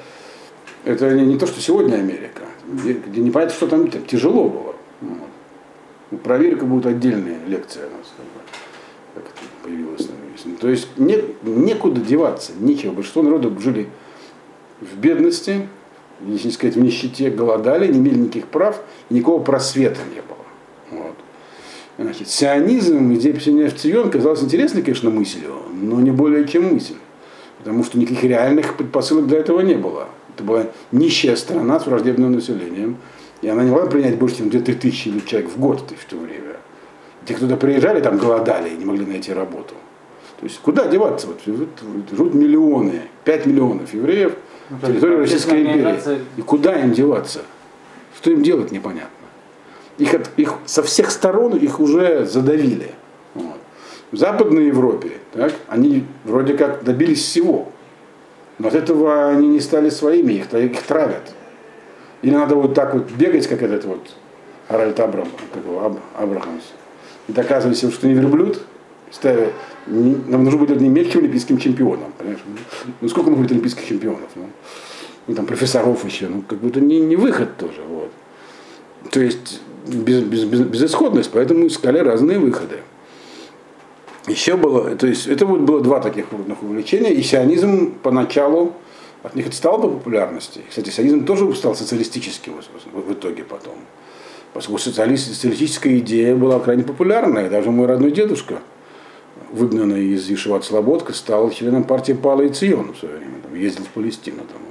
это 0.84 1.14
не, 1.14 1.24
не 1.24 1.38
то, 1.38 1.46
что 1.46 1.60
сегодня 1.60 1.94
Америка. 1.94 2.42
Где, 2.66 2.94
где 2.94 3.20
непонятно, 3.20 3.54
что 3.54 3.68
там, 3.68 3.88
там 3.88 4.04
тяжело 4.04 4.48
было. 4.48 4.74
Вот. 5.00 5.28
Ну, 6.10 6.18
Про 6.18 6.34
Америку 6.34 6.66
будет 6.66 6.86
отдельная 6.86 7.38
лекция 7.46 7.86
у 7.86 7.90
нас, 7.90 8.12
как, 8.16 8.26
бы, 8.26 8.40
как 9.14 9.24
это 9.24 9.62
появилась 9.62 10.08
на 10.08 10.14
жизнь. 10.36 10.51
То 10.62 10.68
есть 10.68 10.86
не, 10.96 11.18
некуда 11.42 12.00
деваться, 12.00 12.52
нечего. 12.56 12.92
Большинство 12.92 13.22
народов 13.22 13.60
жили 13.60 13.88
в 14.80 14.96
бедности, 14.96 15.68
если 16.24 16.46
не 16.46 16.52
сказать 16.52 16.76
в 16.76 16.80
нищете, 16.80 17.30
голодали, 17.30 17.92
не 17.92 17.98
имели 17.98 18.14
никаких 18.14 18.46
прав, 18.46 18.80
никакого 19.10 19.42
просвета 19.42 19.98
не 20.14 20.20
было. 20.20 21.02
Вот. 21.02 21.16
Значит, 21.98 22.28
сионизм, 22.28 23.12
идея 23.14 23.32
писания 23.32 23.68
в 23.70 23.74
Цион 23.74 24.08
казалась 24.08 24.40
интересной, 24.40 24.82
конечно, 24.82 25.10
мыслью, 25.10 25.52
но 25.72 26.00
не 26.00 26.12
более 26.12 26.46
чем 26.46 26.72
мысль. 26.72 26.94
Потому 27.58 27.82
что 27.82 27.98
никаких 27.98 28.22
реальных 28.22 28.76
предпосылок 28.76 29.26
для 29.26 29.38
этого 29.38 29.62
не 29.62 29.74
было. 29.74 30.06
Это 30.36 30.44
была 30.44 30.66
нищая 30.92 31.34
страна 31.34 31.80
с 31.80 31.88
враждебным 31.88 32.30
населением. 32.30 32.98
И 33.40 33.48
она 33.48 33.64
не 33.64 33.72
могла 33.72 33.86
принять 33.86 34.16
больше, 34.16 34.36
чем 34.36 34.46
2-3 34.46 34.74
тысячи 34.74 35.26
человек 35.26 35.50
в 35.50 35.58
год 35.58 35.92
в 35.98 36.08
то 36.08 36.16
время. 36.16 36.58
Те, 37.26 37.34
кто 37.34 37.46
туда 37.46 37.56
приезжали, 37.56 38.00
там 38.00 38.16
голодали 38.16 38.70
и 38.70 38.76
не 38.76 38.84
могли 38.84 39.04
найти 39.04 39.32
работу. 39.32 39.74
То 40.42 40.48
есть 40.48 40.58
куда 40.58 40.88
деваться? 40.88 41.28
Вот, 41.28 41.38
вот, 41.46 41.68
живут 42.10 42.34
миллионы, 42.34 43.02
5 43.22 43.46
миллионов 43.46 43.94
евреев 43.94 44.34
на 44.70 44.88
территории 44.88 45.14
Российской 45.18 45.62
империи. 45.62 46.20
И 46.36 46.42
куда 46.42 46.80
им 46.80 46.92
деваться? 46.92 47.42
Что 48.16 48.32
им 48.32 48.42
делать, 48.42 48.72
непонятно. 48.72 49.08
Их, 49.98 50.12
от, 50.14 50.30
их 50.36 50.54
со 50.66 50.82
всех 50.82 51.12
сторон 51.12 51.56
их 51.56 51.78
уже 51.78 52.26
задавили. 52.26 52.90
Вот. 53.34 53.58
В 54.10 54.16
Западной 54.16 54.66
Европе 54.66 55.12
так, 55.32 55.52
они 55.68 56.06
вроде 56.24 56.54
как 56.54 56.82
добились 56.82 57.22
всего. 57.22 57.68
Но 58.58 58.66
от 58.66 58.74
этого 58.74 59.28
они 59.28 59.46
не 59.46 59.60
стали 59.60 59.90
своими, 59.90 60.32
их, 60.32 60.52
их 60.52 60.82
травят. 60.82 61.34
Или 62.22 62.34
надо 62.34 62.56
вот 62.56 62.74
так 62.74 62.94
вот 62.94 63.12
бегать, 63.12 63.46
как 63.46 63.62
этот 63.62 63.84
вот 63.84 64.00
Харальд 64.66 64.98
Абрам, 64.98 65.28
как 65.54 65.64
его, 65.64 65.84
Аб, 65.84 65.98
Абрахамс, 66.18 66.64
и 67.28 67.32
доказывать 67.32 67.76
всем, 67.76 67.92
что 67.92 68.08
не 68.08 68.14
верблюд, 68.14 68.60
не, 69.86 70.16
нам 70.28 70.44
нужно 70.44 70.60
быть 70.60 70.70
одним 70.70 70.94
мягким 70.94 71.20
олимпийским 71.20 71.58
чемпионом. 71.58 72.12
Понимаешь? 72.18 72.40
Ну 73.00 73.08
сколько 73.08 73.30
может 73.30 73.42
быть 73.42 73.52
олимпийских 73.52 73.86
чемпионов? 73.86 74.30
Ну, 74.34 74.46
ну 75.26 75.34
там 75.34 75.46
профессоров 75.46 76.04
еще, 76.04 76.28
ну 76.28 76.42
как 76.42 76.58
бы 76.58 76.68
это 76.68 76.80
не, 76.80 77.00
не 77.00 77.16
выход 77.16 77.56
тоже. 77.56 77.82
Вот. 77.88 78.10
То 79.10 79.20
есть 79.20 79.60
без, 79.86 80.22
без, 80.22 80.44
без, 80.44 80.60
безысходность, 80.60 81.30
поэтому 81.32 81.66
искали 81.66 81.98
разные 81.98 82.38
выходы. 82.38 82.78
Еще 84.28 84.56
было, 84.56 84.94
то 84.94 85.06
есть 85.06 85.26
это 85.26 85.46
вот 85.46 85.60
было 85.60 85.80
два 85.80 86.00
таких 86.00 86.28
крупных 86.28 86.62
увлечения, 86.62 87.12
и 87.12 87.22
сионизм 87.22 87.94
поначалу 88.02 88.74
от 89.22 89.34
них 89.34 89.48
отстал 89.48 89.80
по 89.80 89.88
популярности. 89.88 90.60
Кстати, 90.68 90.90
сионизм 90.90 91.24
тоже 91.24 91.52
стал 91.54 91.74
социалистическим 91.74 92.54
в, 92.92 93.12
итоге 93.12 93.42
потом. 93.42 93.74
Поскольку 94.52 94.80
социалистическая 94.80 95.98
идея 95.98 96.36
была 96.36 96.60
крайне 96.60 96.84
популярная, 96.84 97.50
даже 97.50 97.70
мой 97.70 97.86
родной 97.86 98.12
дедушка, 98.12 98.60
выгнанный 99.52 100.06
из 100.06 100.28
Ешеват 100.28 100.64
Слободка, 100.64 101.12
стал 101.12 101.50
членом 101.50 101.84
партии 101.84 102.12
Пала 102.12 102.42
и 102.42 102.48
Цион 102.48 102.94
в 102.94 102.98
свое 102.98 103.18
время, 103.18 103.34
там, 103.42 103.54
ездил 103.54 103.84
в 103.84 103.88
Палестину. 103.88 104.38
Там. 104.38 104.62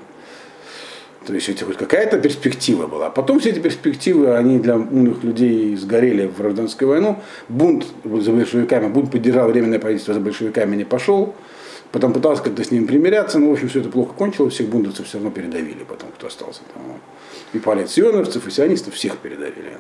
То 1.25 1.35
есть 1.35 1.49
это 1.49 1.65
хоть 1.65 1.77
какая-то 1.77 2.19
перспектива 2.19 2.87
была. 2.87 3.07
А 3.07 3.09
потом 3.11 3.39
все 3.39 3.51
эти 3.51 3.59
перспективы, 3.59 4.35
они 4.35 4.57
для 4.59 4.75
умных 4.75 5.23
людей 5.23 5.75
сгорели 5.75 6.25
в 6.25 6.37
гражданскую 6.37 6.89
войну. 6.89 7.19
Бунт 7.47 7.85
за 8.03 8.31
большевиками, 8.31 8.87
бунт 8.87 9.11
поддержал 9.11 9.47
временное 9.47 9.79
правительство 9.79 10.13
за 10.15 10.19
большевиками, 10.19 10.75
не 10.75 10.83
пошел. 10.83 11.35
Потом 11.91 12.13
пытался 12.13 12.41
как-то 12.41 12.63
с 12.63 12.71
ними 12.71 12.85
примиряться, 12.85 13.37
но 13.37 13.49
в 13.49 13.51
общем 13.51 13.67
все 13.67 13.81
это 13.81 13.89
плохо 13.89 14.13
кончилось, 14.13 14.53
всех 14.53 14.69
бундовцев 14.69 15.05
все 15.05 15.17
равно 15.17 15.29
передавили 15.29 15.83
потом, 15.83 16.09
кто 16.17 16.27
остался 16.27 16.61
там. 16.73 16.83
И 17.53 17.59
палец-сионовцев, 17.59 18.47
и 18.47 18.51
сионистов 18.51 18.93
всех 18.93 19.17
передавили, 19.17 19.77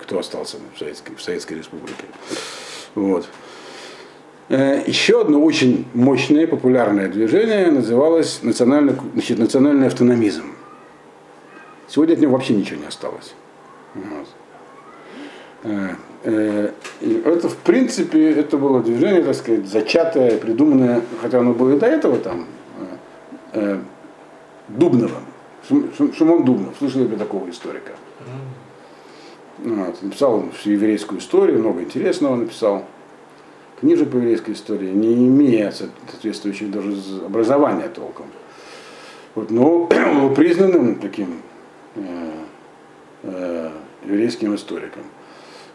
кто 0.00 0.18
остался 0.18 0.58
в 0.74 0.78
Советской, 0.78 1.16
в 1.16 1.22
Советской 1.22 1.54
Республике. 1.54 2.04
Вот. 2.94 3.26
Еще 4.48 5.20
одно 5.22 5.42
очень 5.42 5.86
мощное, 5.94 6.46
популярное 6.46 7.08
движение 7.08 7.70
называлось 7.70 8.42
национальный, 8.42 8.94
значит, 9.14 9.38
национальный 9.38 9.86
автономизм. 9.86 10.44
Сегодня 11.88 12.14
от 12.14 12.20
него 12.20 12.32
вообще 12.32 12.54
ничего 12.54 12.80
не 12.80 12.86
осталось. 12.86 13.34
Вот. 13.94 14.28
Это, 16.22 17.48
в 17.48 17.56
принципе, 17.58 18.32
это 18.32 18.58
было 18.58 18.82
движение, 18.82 19.22
так 19.22 19.34
сказать, 19.34 19.66
зачатое, 19.66 20.36
придуманное, 20.36 21.00
хотя 21.22 21.38
оно 21.40 21.54
было 21.54 21.76
и 21.76 21.78
до 21.78 21.86
этого 21.86 22.18
там, 22.18 22.46
Дубновым. 24.68 25.24
Шимон 25.66 26.44
Дубнов, 26.44 26.74
слышали 26.78 27.04
бы 27.04 27.16
такого 27.16 27.48
историка? 27.48 27.92
Вот. 29.58 30.02
Написал 30.02 30.44
всю 30.58 30.72
еврейскую 30.72 31.18
историю, 31.20 31.60
много 31.60 31.80
интересного 31.80 32.36
написал. 32.36 32.84
Книжек 33.80 34.10
по 34.10 34.16
еврейской 34.16 34.52
истории, 34.52 34.90
не 34.90 35.14
имея 35.14 35.72
соответствующего 35.72 36.70
даже 36.70 36.94
образования 37.26 37.88
толком. 37.88 38.26
Вот, 39.34 39.50
но 39.50 39.86
был 40.14 40.34
признанным 40.34 40.96
таким 40.96 41.42
э, 41.96 42.30
э, 43.24 43.70
еврейским 44.04 44.54
историком. 44.54 45.02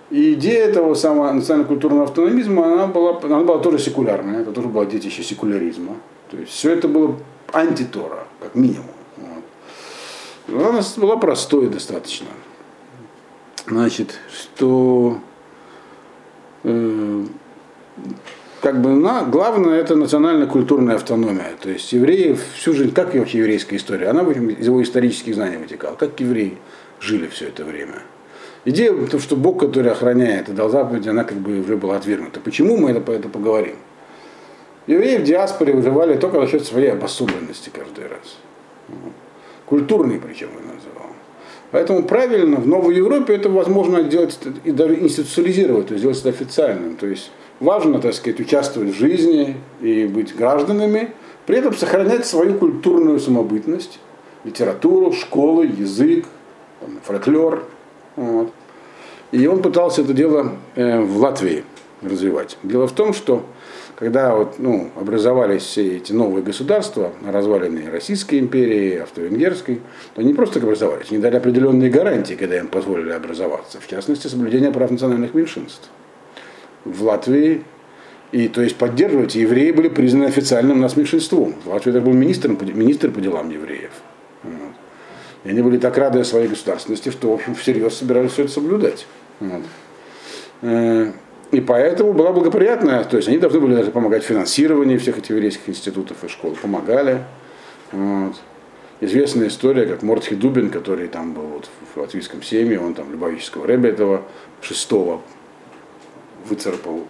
И 0.09 0.33
идея 0.33 0.65
этого 0.65 0.95
самого 0.95 1.31
национально-культурного 1.31 2.05
автономизма, 2.05 2.73
она 2.73 2.87
была, 2.87 3.19
она 3.21 3.41
была 3.41 3.59
тоже 3.59 3.77
секулярная, 3.77 4.41
это 4.41 4.51
тоже 4.51 4.67
было 4.67 4.85
детище 4.85 5.21
секуляризма. 5.21 5.97
То 6.31 6.37
есть 6.37 6.51
все 6.51 6.71
это 6.71 6.87
было 6.87 7.17
антитора, 7.53 8.25
как 8.39 8.55
минимум. 8.55 8.85
Вот. 10.47 10.67
Она 10.67 10.81
была 10.97 11.17
простой 11.17 11.67
достаточно. 11.67 12.27
Значит, 13.67 14.19
что 14.33 15.19
э, 16.63 17.25
как 18.61 18.81
бы 18.81 18.89
на, 18.89 19.23
главное 19.23 19.79
это 19.79 19.95
национально-культурная 19.95 20.95
автономия. 20.95 21.51
То 21.61 21.69
есть 21.69 21.91
евреи 21.93 22.37
всю 22.55 22.73
жизнь, 22.73 22.93
как 22.93 23.13
вообще 23.13 23.39
еврейская 23.39 23.77
история, 23.77 24.09
она 24.09 24.21
из 24.23 24.65
его 24.65 24.83
исторических 24.83 25.35
знаний 25.35 25.57
вытекала, 25.57 25.95
как 25.95 26.19
евреи 26.19 26.57
жили 26.99 27.27
все 27.27 27.47
это 27.47 27.63
время. 27.63 28.01
Идея, 28.65 28.93
то, 29.07 29.19
что 29.19 29.37
Бог, 29.37 29.59
который 29.59 29.91
охраняет 29.91 30.49
и 30.49 30.51
дал 30.51 30.69
заповеди, 30.69 31.07
она 31.09 31.23
как 31.23 31.37
бы 31.37 31.59
уже 31.59 31.77
была 31.77 31.95
отвергнута. 31.95 32.41
Почему 32.41 32.77
мы 32.77 32.91
это, 32.91 33.11
это 33.11 33.29
поговорим? 33.29 33.75
Евреи 34.85 35.17
в 35.17 35.23
диаспоре 35.23 35.73
выживали 35.73 36.17
только 36.17 36.41
за 36.41 36.47
счет 36.47 36.65
своей 36.65 36.91
обособленности 36.91 37.69
каждый 37.73 38.07
раз. 38.07 38.37
Культурный 39.65 40.19
причем 40.19 40.49
я 40.55 40.73
называл. 40.73 41.13
Поэтому 41.71 42.03
правильно 42.03 42.57
в 42.57 42.67
Новой 42.67 42.95
Европе 42.95 43.35
это 43.35 43.49
возможно 43.49 44.03
делать 44.03 44.37
и 44.63 44.71
даже 44.71 44.95
институциализировать, 44.99 45.87
то 45.87 45.93
есть 45.93 46.01
сделать 46.01 46.19
это 46.19 46.29
официальным. 46.29 46.97
То 46.97 47.05
есть 47.05 47.31
важно, 47.60 47.99
так 47.99 48.14
сказать, 48.14 48.39
участвовать 48.39 48.89
в 48.89 48.97
жизни 48.97 49.57
и 49.82 50.05
быть 50.05 50.36
гражданами, 50.36 51.12
при 51.45 51.57
этом 51.57 51.76
сохранять 51.76 52.26
свою 52.26 52.55
культурную 52.55 53.20
самобытность, 53.20 53.99
литературу, 54.43 55.12
школы, 55.14 55.66
язык, 55.66 56.26
фольклор. 57.03 57.64
Вот. 58.16 58.51
И 59.32 59.45
он 59.47 59.62
пытался 59.62 60.01
это 60.01 60.14
дело 60.14 60.53
э, 60.76 60.99
в 60.99 61.18
Латвии 61.18 61.64
развивать. 62.01 62.57
Дело 62.64 62.88
в 62.88 62.93
том, 62.93 63.14
что 63.14 63.43
когда 63.95 64.34
вот, 64.34 64.60
ну, 64.60 64.91
образовались 64.95 65.64
все 65.64 65.97
эти 65.97 66.14
новые 66.14 66.41
государства, 66.41 67.12
разваленные 67.26 67.89
Российской 67.89 68.39
империи, 68.39 68.97
Австро-Венгерской, 68.97 69.82
то 70.16 70.22
они 70.22 70.34
просто 70.34 70.60
образовались, 70.60 71.07
они 71.12 71.20
дали 71.20 71.36
определенные 71.36 71.89
гарантии, 71.89 72.36
когда 72.36 72.57
им 72.57 72.68
позволили 72.68 73.12
образоваться, 73.12 73.80
в 73.82 73.88
частности, 73.88 74.28
соблюдение 74.28 74.72
прав 74.72 74.89
национальных 74.89 75.34
меньшинств. 75.34 75.89
В 76.86 77.03
Латвии, 77.03 77.63
и 78.32 78.47
то 78.47 78.61
есть 78.61 78.75
поддерживать, 78.75 79.36
евреи 79.36 79.71
были 79.71 79.89
признаны 79.89 80.25
официальным 80.25 80.80
нас 80.80 80.95
меньшинством. 80.95 81.55
В 81.65 81.69
Латвии 81.69 81.91
это 81.91 82.01
был 82.01 82.13
министр, 82.13 82.49
министр 82.49 83.11
по 83.11 83.21
делам 83.21 83.49
евреев. 83.49 83.91
Вот. 84.43 84.73
И 85.43 85.49
они 85.49 85.61
были 85.61 85.77
так 85.77 85.97
рады 85.97 86.23
своей 86.23 86.47
государственности, 86.47 87.09
что, 87.09 87.32
в 87.32 87.34
общем, 87.34 87.55
всерьез 87.55 87.95
собирались 87.95 88.32
все 88.32 88.43
это 88.43 88.51
соблюдать. 88.51 89.07
Вот. 89.39 89.63
Э, 90.61 91.11
и 91.51 91.61
поэтому 91.61 92.13
была 92.13 92.32
благоприятная, 92.32 93.03
то 93.03 93.17
есть 93.17 93.27
они 93.27 93.39
должны 93.39 93.59
были 93.59 93.75
даже 93.75 93.89
помогать 93.89 94.23
в 94.23 94.27
финансировании 94.27 94.97
всех 94.97 95.17
этих 95.17 95.32
еврейских 95.32 95.67
институтов 95.67 96.23
и 96.23 96.27
школ, 96.27 96.55
помогали. 96.61 97.23
Вот. 97.91 98.36
Известная 99.01 99.47
история, 99.47 99.88
как 99.88 100.03
Мортхи 100.03 100.36
Дубин, 100.36 100.69
который 100.69 101.07
там 101.07 101.34
был 101.34 101.43
вот 101.43 101.69
в 101.95 101.99
латвийском 101.99 102.43
семье, 102.43 102.80
он 102.80 102.93
там 102.93 103.11
Любавического 103.11 103.65
Рэбе 103.65 103.89
этого 103.89 104.23
шестого 104.61 105.21
выцарпал 106.45 107.05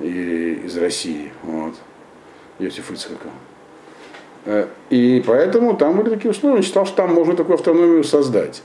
и, 0.00 0.60
из 0.64 0.76
России, 0.76 1.32
вот, 1.42 1.74
Йосиф 2.58 2.90
Ицхака. 2.90 3.28
Э, 4.44 4.66
и 4.90 5.22
поэтому 5.26 5.76
там 5.76 5.96
были 5.96 6.10
такие 6.10 6.30
условия, 6.30 6.56
он 6.56 6.62
считал, 6.62 6.86
что 6.86 6.96
там 6.96 7.14
можно 7.14 7.34
такую 7.34 7.54
автономию 7.54 8.04
создать. 8.04 8.62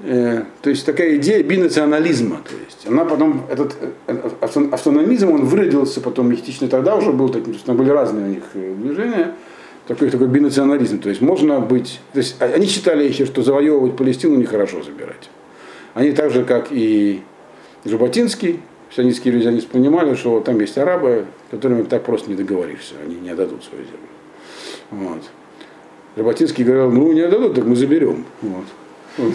э, 0.00 0.44
то 0.62 0.70
есть 0.70 0.84
такая 0.84 1.16
идея 1.16 1.42
бинационализма. 1.42 2.40
То 2.44 2.54
есть 2.64 2.86
она 2.86 3.04
потом, 3.04 3.46
этот 3.48 3.76
э, 4.06 4.30
автономизм, 4.72 5.30
он 5.30 5.44
выродился 5.44 6.00
потом 6.00 6.34
частично 6.34 6.68
тогда 6.68 6.96
уже 6.96 7.12
был, 7.12 7.28
там 7.28 7.76
были 7.76 7.90
разные 7.90 8.24
у 8.24 8.28
них 8.28 8.42
движения, 8.54 9.34
такой, 9.86 10.10
такой 10.10 10.26
бинационализм. 10.26 11.00
То 11.00 11.08
есть 11.08 11.20
можно 11.20 11.60
быть, 11.60 12.00
то 12.12 12.18
есть 12.18 12.36
а, 12.40 12.46
они 12.46 12.66
считали 12.66 13.06
еще, 13.06 13.26
что 13.26 13.42
завоевывать 13.42 13.96
Палестину 13.96 14.36
нехорошо 14.36 14.82
забирать. 14.82 15.30
Они 15.94 16.12
так 16.12 16.30
же, 16.30 16.44
как 16.44 16.68
и 16.70 17.22
Жаботинский, 17.84 18.60
сионистские 18.94 19.32
ревизионисты 19.34 19.70
понимали, 19.70 20.14
что 20.14 20.40
там 20.40 20.60
есть 20.60 20.76
арабы, 20.78 21.26
которыми 21.50 21.82
так 21.82 22.02
просто 22.04 22.30
не 22.30 22.36
договоришься, 22.36 22.94
они 23.04 23.16
не 23.16 23.30
отдадут 23.30 23.64
свою 23.64 23.84
землю. 23.84 23.98
Вот. 24.90 25.22
Жаботинский 26.16 26.64
говорил, 26.64 26.90
ну 26.90 27.12
не 27.12 27.22
отдадут, 27.22 27.54
так 27.54 27.64
мы 27.64 27.74
заберем. 27.76 28.24
Вот. 28.42 28.64
Вот. 29.16 29.34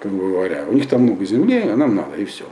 Как 0.00 0.12
бы 0.12 0.30
говоря, 0.30 0.64
у 0.68 0.72
них 0.72 0.88
там 0.88 1.02
много 1.02 1.24
земли, 1.24 1.58
а 1.58 1.76
нам 1.76 1.96
надо, 1.96 2.16
и 2.16 2.24
все. 2.24 2.44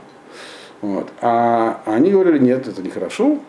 Вот. 0.81 1.07
А 1.21 1.81
они 1.85 2.11
говорили, 2.11 2.39
нет, 2.39 2.67
это 2.67 2.81
нехорошо. 2.81 3.39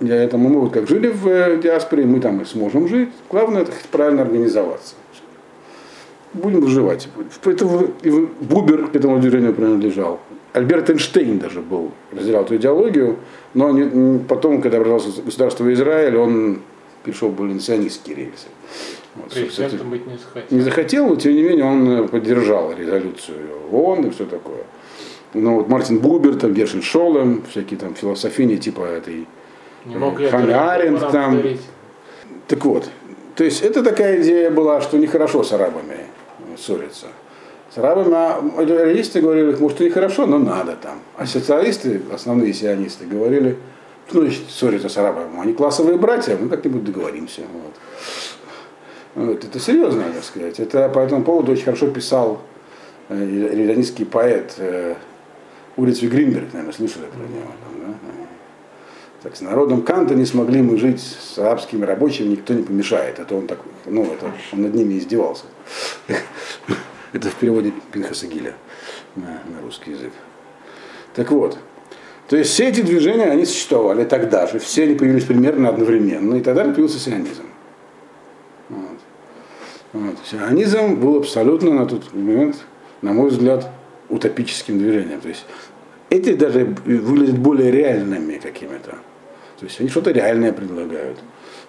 Для 0.00 0.16
этого 0.16 0.40
мы 0.40 0.60
вот 0.60 0.72
как 0.72 0.88
жили 0.88 1.08
в 1.08 1.28
э, 1.28 1.60
диаспоре, 1.62 2.04
мы 2.04 2.18
там 2.18 2.40
и 2.40 2.44
сможем 2.44 2.88
жить. 2.88 3.10
Главное 3.30 3.62
это 3.62 3.72
правильно 3.92 4.22
организоваться. 4.22 4.96
Будем 6.32 6.60
выживать. 6.60 7.08
Поэтому 7.44 7.88
Бубер 8.40 8.88
к 8.88 8.96
этому 8.96 9.20
движению 9.20 9.54
принадлежал. 9.54 10.18
Альберт 10.52 10.90
Эйнштейн 10.90 11.38
даже 11.38 11.60
был, 11.60 11.92
разделял 12.12 12.44
эту 12.44 12.56
идеологию, 12.56 13.18
но 13.54 13.70
не, 13.70 14.18
потом, 14.18 14.60
когда 14.60 14.78
образовалось 14.78 15.20
государство 15.20 15.72
Израиль, 15.72 16.16
он 16.16 16.60
перешел 17.04 17.30
в 17.30 17.34
более 17.34 17.58
сионистские 17.58 18.16
рельсы. 18.16 18.48
Вот, 19.14 19.32
Президентом 19.32 19.90
быть 19.90 20.06
не 20.06 20.16
захотел. 20.16 20.58
Не 20.58 20.62
захотел, 20.62 21.08
но 21.08 21.16
тем 21.16 21.34
не 21.34 21.42
менее 21.42 21.64
он 21.64 22.08
поддержал 22.08 22.72
резолюцию 22.72 23.36
ООН 23.70 24.06
и 24.06 24.10
все 24.10 24.24
такое. 24.26 24.64
Ну 25.34 25.56
вот 25.56 25.68
Мартин 25.68 25.98
Бубер, 25.98 26.36
там 26.36 26.52
Гершин 26.52 26.82
Шолем, 26.82 27.42
всякие 27.50 27.78
там 27.78 27.94
философини 27.94 28.56
типа 28.56 28.82
этой 28.82 29.26
Не 29.86 29.96
мог 29.96 30.20
э, 30.20 30.28
Аренд 30.28 31.00
там. 31.00 31.34
повторить. 31.34 31.60
Так 32.48 32.64
вот, 32.64 32.88
то 33.34 33.44
есть 33.44 33.62
это 33.62 33.82
такая 33.82 34.20
идея 34.20 34.50
была, 34.50 34.80
что 34.82 34.98
нехорошо 34.98 35.42
с 35.42 35.52
арабами 35.52 35.96
ссориться. 36.58 37.06
Арабами 37.78 38.12
а 38.14 38.64
реалисты 38.64 39.20
говорили, 39.20 39.56
может, 39.56 39.80
и 39.80 39.84
нехорошо, 39.84 40.26
но 40.26 40.38
надо 40.38 40.76
там. 40.76 40.98
А 41.16 41.26
социалисты, 41.26 42.02
основные 42.12 42.52
сионисты, 42.52 43.06
говорили, 43.06 43.56
значит 44.10 44.50
ссориться 44.50 44.88
с 44.88 44.96
арабами? 44.98 45.40
Они 45.40 45.54
классовые 45.54 45.96
братья, 45.96 46.36
мы 46.36 46.48
как-нибудь 46.48 46.84
договоримся. 46.84 47.42
Вот. 47.52 49.26
Вот, 49.26 49.44
это 49.44 49.58
серьезно, 49.58 50.04
так 50.14 50.24
сказать. 50.24 50.60
Это 50.60 50.88
по 50.88 50.98
этому 50.98 51.22
поводу 51.22 51.52
очень 51.52 51.64
хорошо 51.64 51.88
писал 51.88 52.42
э, 53.08 54.04
поэт 54.10 54.54
э, 54.58 54.94
улицы 55.76 56.06
Гринберг, 56.06 56.52
наверное, 56.52 56.74
слышали 56.74 57.04
про 57.06 57.20
него. 57.20 57.50
Там, 57.64 57.80
да? 57.86 57.94
Так, 59.22 59.36
с 59.36 59.40
народом 59.40 59.82
Канта 59.82 60.14
не 60.14 60.24
смогли 60.24 60.62
мы 60.62 60.76
жить, 60.78 61.00
с 61.00 61.38
арабскими 61.38 61.84
рабочими 61.84 62.28
никто 62.28 62.54
не 62.54 62.62
помешает. 62.62 63.18
Это 63.18 63.34
он 63.34 63.46
так, 63.46 63.60
ну, 63.86 64.04
это 64.04 64.30
он 64.52 64.62
над 64.62 64.74
ними 64.74 64.98
издевался. 64.98 65.44
Это 67.12 67.28
в 67.28 67.34
переводе 67.34 67.72
Пинхаса 67.92 68.26
Гиля 68.26 68.54
на, 69.16 69.42
на 69.46 69.62
русский 69.62 69.90
язык. 69.92 70.12
Так 71.14 71.30
вот, 71.30 71.58
то 72.28 72.36
есть 72.36 72.50
все 72.50 72.68
эти 72.68 72.80
движения, 72.80 73.26
они 73.26 73.44
существовали 73.44 74.04
тогда 74.04 74.46
же, 74.46 74.58
все 74.58 74.84
они 74.84 74.94
появились 74.94 75.24
примерно 75.24 75.68
одновременно, 75.68 76.36
и 76.36 76.40
тогда 76.40 76.64
появился 76.64 76.98
сионизм. 76.98 77.44
Вот. 78.70 78.98
Вот. 79.92 80.14
Сионизм 80.24 80.96
был 80.96 81.18
абсолютно 81.18 81.72
на 81.72 81.86
тот 81.86 82.14
момент, 82.14 82.56
на 83.02 83.12
мой 83.12 83.28
взгляд, 83.28 83.70
утопическим 84.08 84.78
движением. 84.78 85.20
То 85.20 85.28
есть 85.28 85.44
эти 86.08 86.32
даже 86.34 86.64
выглядят 86.86 87.38
более 87.38 87.70
реальными 87.70 88.38
какими-то. 88.38 88.92
То 89.58 89.66
есть 89.66 89.78
они 89.80 89.90
что-то 89.90 90.10
реальное 90.10 90.52
предлагают. 90.52 91.18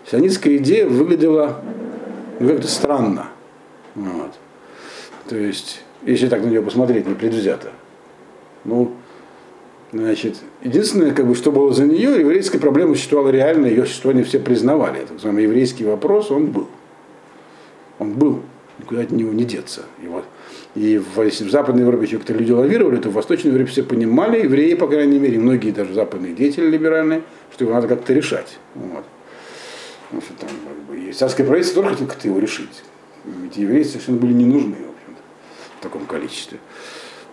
Сионистская 0.09 0.57
идея 0.57 0.87
выглядела 0.87 1.61
ну, 2.39 2.47
как-то 2.47 2.67
странно. 2.67 3.27
Вот. 3.95 4.31
То 5.27 5.37
есть, 5.37 5.81
если 6.05 6.27
так 6.27 6.41
на 6.43 6.47
нее 6.47 6.61
посмотреть, 6.61 7.07
не 7.07 7.15
предвзято. 7.15 7.71
Ну, 8.65 8.93
значит, 9.91 10.37
единственное, 10.61 11.13
как 11.13 11.27
бы, 11.27 11.35
что 11.35 11.51
было 11.51 11.71
за 11.73 11.85
нее, 11.85 12.19
еврейская 12.19 12.59
проблема 12.59 12.95
существовала 12.95 13.29
реально, 13.29 13.67
ее 13.67 13.85
существование 13.85 14.23
все 14.23 14.39
признавали. 14.39 14.99
Так 15.01 15.11
называемый 15.11 15.43
еврейский 15.43 15.85
вопрос, 15.85 16.31
он 16.31 16.47
был. 16.47 16.67
Он 17.99 18.13
был, 18.13 18.41
никуда 18.79 19.01
от 19.01 19.11
него 19.11 19.31
не 19.31 19.45
деться. 19.45 19.83
И, 20.03 20.07
вот, 20.07 20.25
и 20.75 20.97
в, 20.97 21.21
если 21.21 21.45
в 21.45 21.51
Западной 21.51 21.83
Европе 21.83 22.05
еще 22.05 22.17
как-то 22.17 22.33
люди 22.33 22.51
лавировали, 22.51 22.97
то 22.97 23.09
в 23.09 23.13
Восточной 23.13 23.51
Европе 23.51 23.69
все 23.69 23.83
понимали, 23.83 24.43
евреи, 24.43 24.73
по 24.73 24.87
крайней 24.87 25.19
мере, 25.19 25.39
многие 25.39 25.71
даже 25.71 25.93
западные 25.93 26.33
деятели 26.33 26.67
либеральные, 26.67 27.21
что 27.53 27.65
его 27.65 27.73
надо 27.73 27.87
как-то 27.87 28.13
решать. 28.13 28.57
Вот. 28.73 29.05
Потому 30.09 30.21
что 30.21 30.33
там, 30.33 30.49
как 30.49 30.77
бы, 30.85 31.09
и 31.09 31.13
царское 31.13 31.43
правительство 31.43 31.83
тоже 31.83 31.95
хотело 31.95 32.09
как-то 32.09 32.27
его 32.27 32.39
решить. 32.39 32.83
Ведь 33.25 33.57
евреи 33.57 33.83
совершенно 33.83 34.17
были 34.17 34.33
не 34.33 34.45
нужны, 34.45 34.75
в 35.83 35.85
таком 35.85 36.05
количестве, 36.05 36.59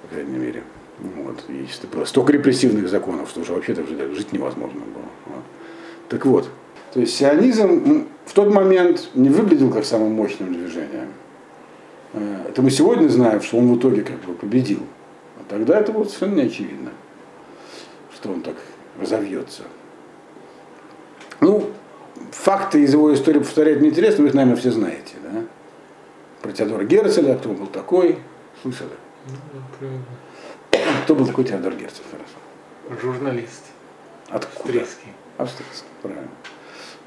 по 0.02 0.08
крайней 0.08 0.38
мере. 0.38 0.64
Вот. 0.98 1.44
И 1.48 1.66
было 1.86 2.04
столько 2.04 2.32
репрессивных 2.32 2.88
законов, 2.88 3.30
что 3.30 3.40
уже 3.40 3.52
вообще 3.52 3.74
так 3.74 3.86
жить 3.86 4.32
невозможно 4.32 4.80
было. 4.80 5.04
Вот. 5.26 5.44
Так 6.08 6.26
вот, 6.26 6.50
то 6.92 7.00
есть 7.00 7.16
сионизм 7.16 8.08
в 8.26 8.32
тот 8.34 8.52
момент 8.52 9.10
не 9.14 9.28
выглядел 9.28 9.70
как 9.70 9.84
самым 9.84 10.12
мощным 10.12 10.52
движением. 10.52 11.12
Э, 12.12 12.46
это 12.48 12.60
мы 12.62 12.70
сегодня 12.70 13.08
знаем, 13.08 13.40
что 13.40 13.58
он 13.58 13.72
в 13.72 13.78
итоге 13.78 14.02
как 14.02 14.18
бы 14.20 14.34
победил. 14.34 14.80
А 15.38 15.48
тогда 15.48 15.78
это 15.78 15.92
было 15.92 16.04
совершенно 16.04 16.34
не 16.34 16.42
очевидно, 16.42 16.90
что 18.12 18.30
он 18.32 18.40
так 18.42 18.56
разовьется. 19.00 19.62
Ну, 21.40 21.70
факты 22.32 22.82
из 22.82 22.92
его 22.92 23.14
истории 23.14 23.38
повторять 23.38 23.80
неинтересно, 23.80 24.22
вы 24.22 24.28
их, 24.28 24.34
наверное, 24.34 24.60
все 24.60 24.72
знаете, 24.72 25.14
да? 25.22 25.44
Про 26.42 26.52
Теодора 26.52 26.84
Герцеля, 26.84 27.36
кто 27.36 27.50
он 27.50 27.56
был 27.56 27.66
такой, 27.66 28.18
слышали? 28.62 28.90
Ну, 29.26 30.80
Кто 31.04 31.14
был 31.14 31.26
такой 31.26 31.44
Теодор 31.44 31.72
хорошо? 31.72 33.00
Журналист. 33.02 33.64
Откуда? 34.28 34.80
Австрийский. 34.80 35.12
Австрийский, 35.38 35.88
правильно. 36.02 36.28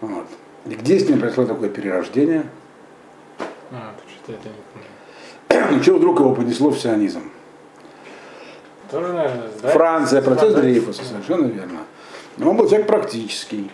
Вот. 0.02 0.28
И 0.66 0.76
где 0.76 1.00
с 1.00 1.08
ним 1.08 1.20
произошло 1.20 1.46
такое 1.46 1.70
перерождение? 1.70 2.46
А, 3.72 3.94
то 3.94 4.10
что-то 4.10 4.34
это 4.34 4.50
не 4.50 4.56
помню. 4.74 5.72
Ну, 5.72 5.84
чего 5.84 5.98
вдруг 5.98 6.20
его 6.20 6.36
понесло 6.36 6.70
в 6.70 6.80
сионизм? 6.80 7.32
Тоже, 8.92 9.14
наверное, 9.14 9.50
да? 9.62 9.70
Франция, 9.70 10.22
процесс. 10.22 10.54
Дрейфуса, 10.54 11.04
совершенно 11.04 11.48
верно. 11.48 11.80
Но 12.38 12.52
он 12.52 12.58
был 12.58 12.68
человек 12.68 12.88
практический. 12.88 13.72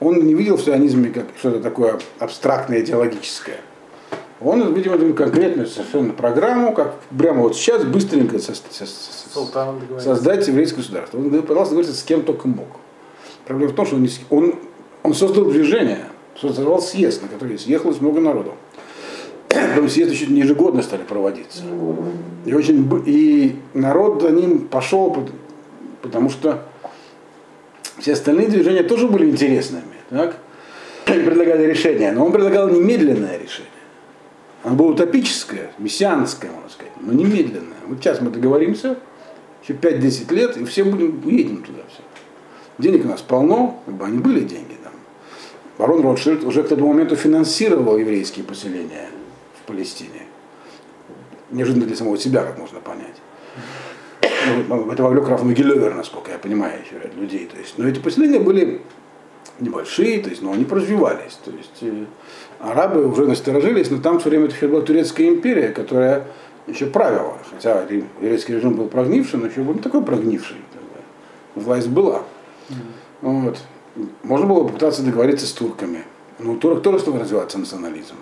Он 0.00 0.24
не 0.24 0.34
видел 0.34 0.56
в 0.56 0.62
сионизме 0.62 1.10
как 1.10 1.26
что-то 1.38 1.60
такое 1.60 1.98
абстрактное, 2.18 2.80
идеологическое. 2.80 3.60
Он, 4.44 4.74
видимо, 4.74 4.98
конкретную 5.14 5.66
совершенно 5.66 6.12
программу, 6.12 6.72
как 6.74 6.94
прямо 7.16 7.42
вот 7.42 7.56
сейчас 7.56 7.82
быстренько 7.84 8.38
со- 8.38 8.54
со- 8.54 8.62
со- 8.86 8.86
создать 10.00 10.46
еврейское 10.46 10.76
государство. 10.76 11.18
Он 11.18 11.30
пытался 11.42 11.70
договориться 11.70 11.98
с 11.98 12.02
кем 12.02 12.22
только 12.22 12.46
мог. 12.46 12.68
Проблема 13.46 13.72
в 13.72 13.74
том, 13.74 13.86
что 13.86 13.96
он, 13.96 14.02
не 14.02 14.10
он, 14.30 14.54
он 15.02 15.14
создал 15.14 15.46
движение, 15.46 16.04
создавал 16.38 16.82
съезд, 16.82 17.22
на 17.22 17.28
который 17.28 17.58
съехалось 17.58 18.00
много 18.02 18.20
народу. 18.20 18.52
Потом 19.48 19.88
съезды 19.88 20.14
чуть 20.14 20.30
не 20.30 20.40
ежегодно 20.40 20.82
стали 20.82 21.02
проводиться. 21.02 21.62
И, 22.44 22.52
очень, 22.52 22.88
и 23.06 23.56
народ 23.72 24.20
за 24.22 24.30
ним 24.30 24.68
пошел, 24.68 25.10
пот- 25.10 25.32
потому 26.02 26.28
что 26.28 26.64
все 27.98 28.12
остальные 28.12 28.48
движения 28.48 28.82
тоже 28.82 29.08
были 29.08 29.30
интересными. 29.30 29.84
Так? 30.10 30.36
Они 31.06 31.22
предлагали 31.22 31.64
решение, 31.66 32.12
но 32.12 32.26
он 32.26 32.32
предлагал 32.32 32.68
немедленное 32.68 33.38
решение. 33.38 33.70
Оно 34.64 34.76
было 34.76 34.92
утопическое, 34.92 35.72
мессианское, 35.78 36.50
можно 36.50 36.70
сказать, 36.70 36.92
но 36.98 37.12
немедленное. 37.12 37.76
Вот 37.86 37.98
сейчас 37.98 38.22
мы 38.22 38.30
договоримся, 38.30 38.96
еще 39.62 39.74
5-10 39.74 40.34
лет, 40.34 40.56
и 40.56 40.64
все 40.64 40.84
будем, 40.84 41.22
уедем 41.24 41.62
туда 41.62 41.80
все. 41.88 42.02
Денег 42.78 43.04
у 43.04 43.08
нас 43.08 43.20
полно, 43.20 43.82
как 43.84 43.94
бы 43.94 44.06
они 44.06 44.18
были 44.18 44.40
деньги 44.40 44.76
там. 44.82 44.94
Барон 45.78 46.02
Ротшильд 46.02 46.44
уже 46.44 46.62
к 46.62 46.68
тому 46.68 46.88
моменту 46.88 47.14
финансировал 47.14 47.98
еврейские 47.98 48.44
поселения 48.44 49.10
в 49.60 49.66
Палестине. 49.66 50.22
Неожиданно 51.50 51.84
для 51.84 51.94
самого 51.96 52.16
себя, 52.16 52.42
как 52.42 52.58
можно 52.58 52.80
понять. 52.80 53.16
Ну, 54.68 54.90
Это 54.90 55.02
вовлек 55.02 55.28
Раф 55.28 55.42
Могилевер, 55.42 55.94
насколько 55.94 56.30
я 56.30 56.38
понимаю, 56.38 56.80
еще 56.80 56.98
ряд 57.02 57.14
людей. 57.14 57.46
То 57.46 57.58
есть, 57.58 57.74
но 57.76 57.86
эти 57.86 57.98
поселения 57.98 58.40
были 58.40 58.80
небольшие, 59.60 60.22
то 60.22 60.30
есть, 60.30 60.42
но 60.42 60.52
они 60.52 60.64
развивались. 60.64 61.38
То 61.44 61.50
есть, 61.50 61.82
э, 61.82 62.04
арабы 62.70 63.06
уже 63.06 63.26
насторожились, 63.26 63.90
но 63.90 63.98
там 63.98 64.18
все 64.18 64.30
время 64.30 64.46
еще 64.46 64.68
была 64.68 64.80
турецкая 64.80 65.28
империя, 65.28 65.68
которая 65.68 66.24
еще 66.66 66.86
правила. 66.86 67.36
Хотя 67.50 67.82
еврейский 67.82 68.54
режим 68.54 68.74
был 68.74 68.88
прогнивший, 68.88 69.38
но 69.38 69.46
еще 69.46 69.60
был 69.60 69.74
не 69.74 69.80
такой 69.80 70.02
прогнивший. 70.02 70.56
Власть 71.54 71.88
была. 71.88 72.22
Вот. 73.20 73.58
Можно 74.22 74.46
было 74.46 74.64
попытаться 74.66 75.02
договориться 75.02 75.46
с 75.46 75.52
турками. 75.52 76.04
Но 76.38 76.52
у 76.52 76.56
турок 76.56 76.82
тоже 76.82 76.98
стал 76.98 77.18
развиваться 77.18 77.58
национализм. 77.58 78.16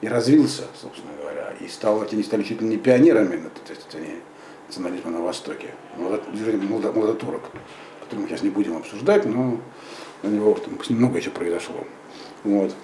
и 0.00 0.08
развился, 0.08 0.62
собственно 0.80 1.12
говоря, 1.20 1.54
и 1.60 1.68
стал, 1.68 2.04
они 2.10 2.22
стали 2.22 2.42
чуть 2.42 2.60
ли 2.60 2.68
не 2.68 2.76
пионерами 2.76 3.36
на 3.36 3.46
этой 3.46 3.76
стороне 3.76 4.16
национализма 4.68 5.10
на 5.10 5.20
Востоке, 5.22 5.68
молодотурок, 5.96 7.42
который 8.02 8.20
мы 8.20 8.28
сейчас 8.28 8.42
не 8.42 8.50
будем 8.50 8.76
обсуждать, 8.76 9.24
но 9.26 9.58
у 10.22 10.28
него 10.28 10.54
там 10.54 10.78
много 10.96 11.18
еще 11.18 11.30
произошло. 11.30 11.84
Вот. 12.44 12.74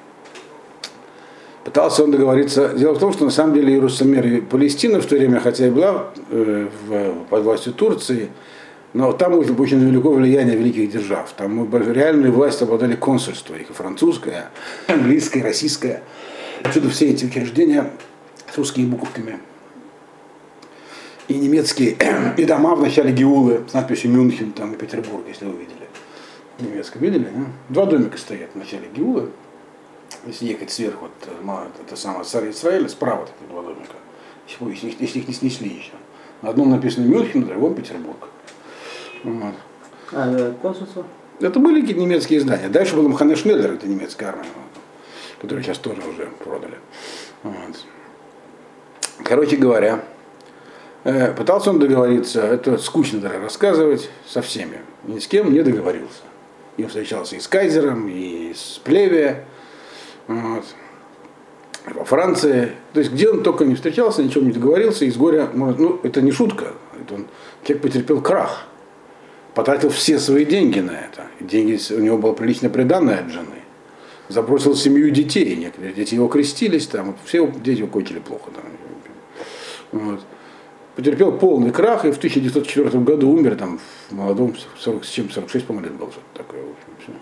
Пытался 1.65 2.05
он 2.05 2.11
договориться. 2.11 2.75
Дело 2.75 2.93
в 2.93 2.99
том, 2.99 3.13
что 3.13 3.25
на 3.25 3.31
самом 3.31 3.55
деле 3.55 3.73
Иерусалим 3.73 4.21
и 4.21 4.41
Палестина 4.43 5.01
в 5.01 5.07
то 5.07 5.17
время, 5.17 5.41
хотя 5.41 5.67
и 5.67 5.71
была 5.71 6.11
э, 6.31 6.69
в, 6.87 7.25
под 7.31 7.43
властью 7.43 7.73
Турции, 7.73 8.29
но 8.93 9.13
там 9.13 9.33
было 9.33 9.41
очень 9.41 9.81
велико 9.81 10.11
влияние 10.13 10.57
великих 10.57 10.93
держав. 10.93 11.33
Там 11.33 11.69
реальную 11.75 12.33
власть 12.33 12.61
обладали 12.61 12.95
консульства, 12.95 13.55
и 13.55 13.65
французское, 13.65 14.51
английское, 14.89 15.43
российское. 15.43 16.03
Отсюда 16.63 16.91
все 16.91 17.11
эти 17.11 17.25
учреждения 17.25 17.91
с 18.53 18.59
русскими 18.59 18.87
буковками. 18.87 19.41
И 21.29 21.35
немецкие, 21.35 21.97
и 22.37 22.45
дома 22.45 22.75
в 22.75 22.83
начале 22.83 23.11
Геулы 23.11 23.63
с 23.69 23.73
надписью 23.73 24.11
Мюнхен 24.11 24.53
там 24.53 24.75
и 24.75 24.77
Петербург, 24.77 25.25
если 25.27 25.47
вы 25.47 25.53
видели. 25.53 25.89
Немецко 26.61 26.99
видели? 26.99 27.27
А? 27.35 27.73
Два 27.73 27.87
домика 27.87 28.19
стоят 28.19 28.51
в 28.53 28.59
начале 28.59 28.89
Геулы. 28.95 29.31
Если 30.27 30.47
ехать 30.47 30.71
сверху, 30.71 31.09
вот, 31.43 31.69
это 31.87 31.97
самое 31.97 32.25
царь 32.25 32.51
Израиля, 32.51 32.89
справа 32.89 33.27
такие 33.27 33.49
два 33.51 33.63
домика. 33.63 33.97
Если, 34.61 34.95
если 34.99 35.19
их 35.21 35.29
не 35.29 35.35
снесли 35.35 35.69
еще. 35.69 35.93
На 36.43 36.51
одном 36.51 36.71
написано 36.71 37.07
Мюнхен, 37.07 37.41
на 37.41 37.47
другом 37.47 37.75
Петербург. 37.75 38.29
Вот. 39.23 39.55
А, 40.13 40.31
да, 40.31 40.53
консульство? 40.61 41.05
Это 41.41 41.59
были 41.59 41.81
какие-то 41.81 42.01
немецкие 42.01 42.39
издания. 42.39 42.69
Дальше 42.69 42.95
был 42.95 43.09
Мхане 43.09 43.37
Шнеллер, 43.37 43.73
это 43.73 43.89
немецкая 43.89 44.27
армия, 44.27 44.45
которую 45.41 45.65
сейчас 45.65 45.79
тоже 45.79 46.01
уже 46.03 46.27
продали. 46.43 46.79
Вот. 47.43 47.85
Короче 49.25 49.57
говоря, 49.57 50.05
э, 51.05 51.33
пытался 51.33 51.71
он 51.71 51.79
договориться, 51.79 52.43
это 52.43 52.79
скучно 52.79 53.21
даже 53.21 53.41
рассказывать, 53.41 54.11
со 54.27 54.43
всеми. 54.43 54.81
Ни 55.05 55.19
с 55.19 55.27
кем 55.27 55.53
не 55.53 55.63
договорился. 55.63 56.23
И 56.77 56.85
встречался 56.85 57.37
и 57.37 57.41
с 57.41 57.49
Кайзером, 57.49 58.09
и 58.09 58.53
с 58.55 58.81
Плеве, 58.83 59.45
вот. 60.27 60.65
во 61.87 62.05
Франции. 62.05 62.73
То 62.93 63.01
есть 63.01 63.13
где 63.13 63.31
он 63.31 63.43
только 63.43 63.65
не 63.65 63.75
встречался, 63.75 64.23
ничего 64.23 64.45
не 64.45 64.53
договорился, 64.53 65.05
из 65.05 65.17
горя, 65.17 65.49
может, 65.53 65.79
ну 65.79 66.01
это 66.03 66.23
не 66.23 66.33
шутка, 66.33 66.73
это 67.01 67.15
он 67.15 67.27
человек 67.65 67.83
потерпел 67.83 68.21
крах 68.21 68.67
потратил 69.55 69.89
все 69.89 70.19
свои 70.19 70.45
деньги 70.45 70.81
на 70.81 70.91
это. 70.91 71.27
Деньги, 71.41 71.79
у 71.93 72.01
него 72.01 72.19
было 72.19 72.33
прилично 72.33 72.69
приданное 72.69 73.21
от 73.21 73.31
жены. 73.31 73.63
Забросил 74.29 74.75
семью 74.75 75.11
детей, 75.11 75.55
некоторые 75.57 75.95
дети 75.95 76.15
его 76.15 76.29
крестились, 76.29 76.87
там, 76.87 77.15
все 77.25 77.51
дети 77.63 77.87
кончили 77.87 78.19
плохо. 78.19 78.51
Там. 78.51 80.01
Вот. 80.01 80.21
Потерпел 80.97 81.33
полный 81.33 81.71
крах 81.71 82.05
и 82.05 82.13
в 82.13 82.17
1904 82.17 83.01
году 83.01 83.31
умер 83.31 83.57
там 83.57 83.81
в 84.09 84.15
молодом, 84.15 84.55
40, 84.79 85.05
с 85.05 85.09
чем 85.09 85.31
46, 85.31 85.67
по-моему, 85.67 85.89
лет 85.89 85.99
был. 85.99 86.11
Такое, 86.35 86.61
в 86.61 86.71
общем, 86.71 86.95
все. 87.03 87.13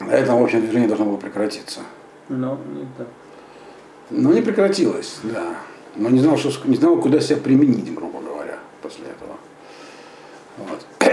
На 0.00 0.12
этом, 0.12 0.40
в 0.40 0.42
общем, 0.42 0.62
движение 0.62 0.88
должно 0.88 1.06
было 1.06 1.16
прекратиться. 1.16 1.80
Но 2.28 2.58
не 2.74 2.86
так. 2.96 3.06
Но 4.10 4.32
не 4.32 4.40
прекратилось, 4.40 5.18
да. 5.22 5.56
Но 5.94 6.08
не 6.08 6.20
знал, 6.20 6.38
что, 6.38 6.50
не 6.68 6.76
знал, 6.76 7.00
куда 7.00 7.20
себя 7.20 7.36
применить, 7.36 7.94
грубо 7.94 8.20
говоря, 8.20 8.58
после 8.82 9.04
этого. 9.06 9.36
Вот. 10.56 10.86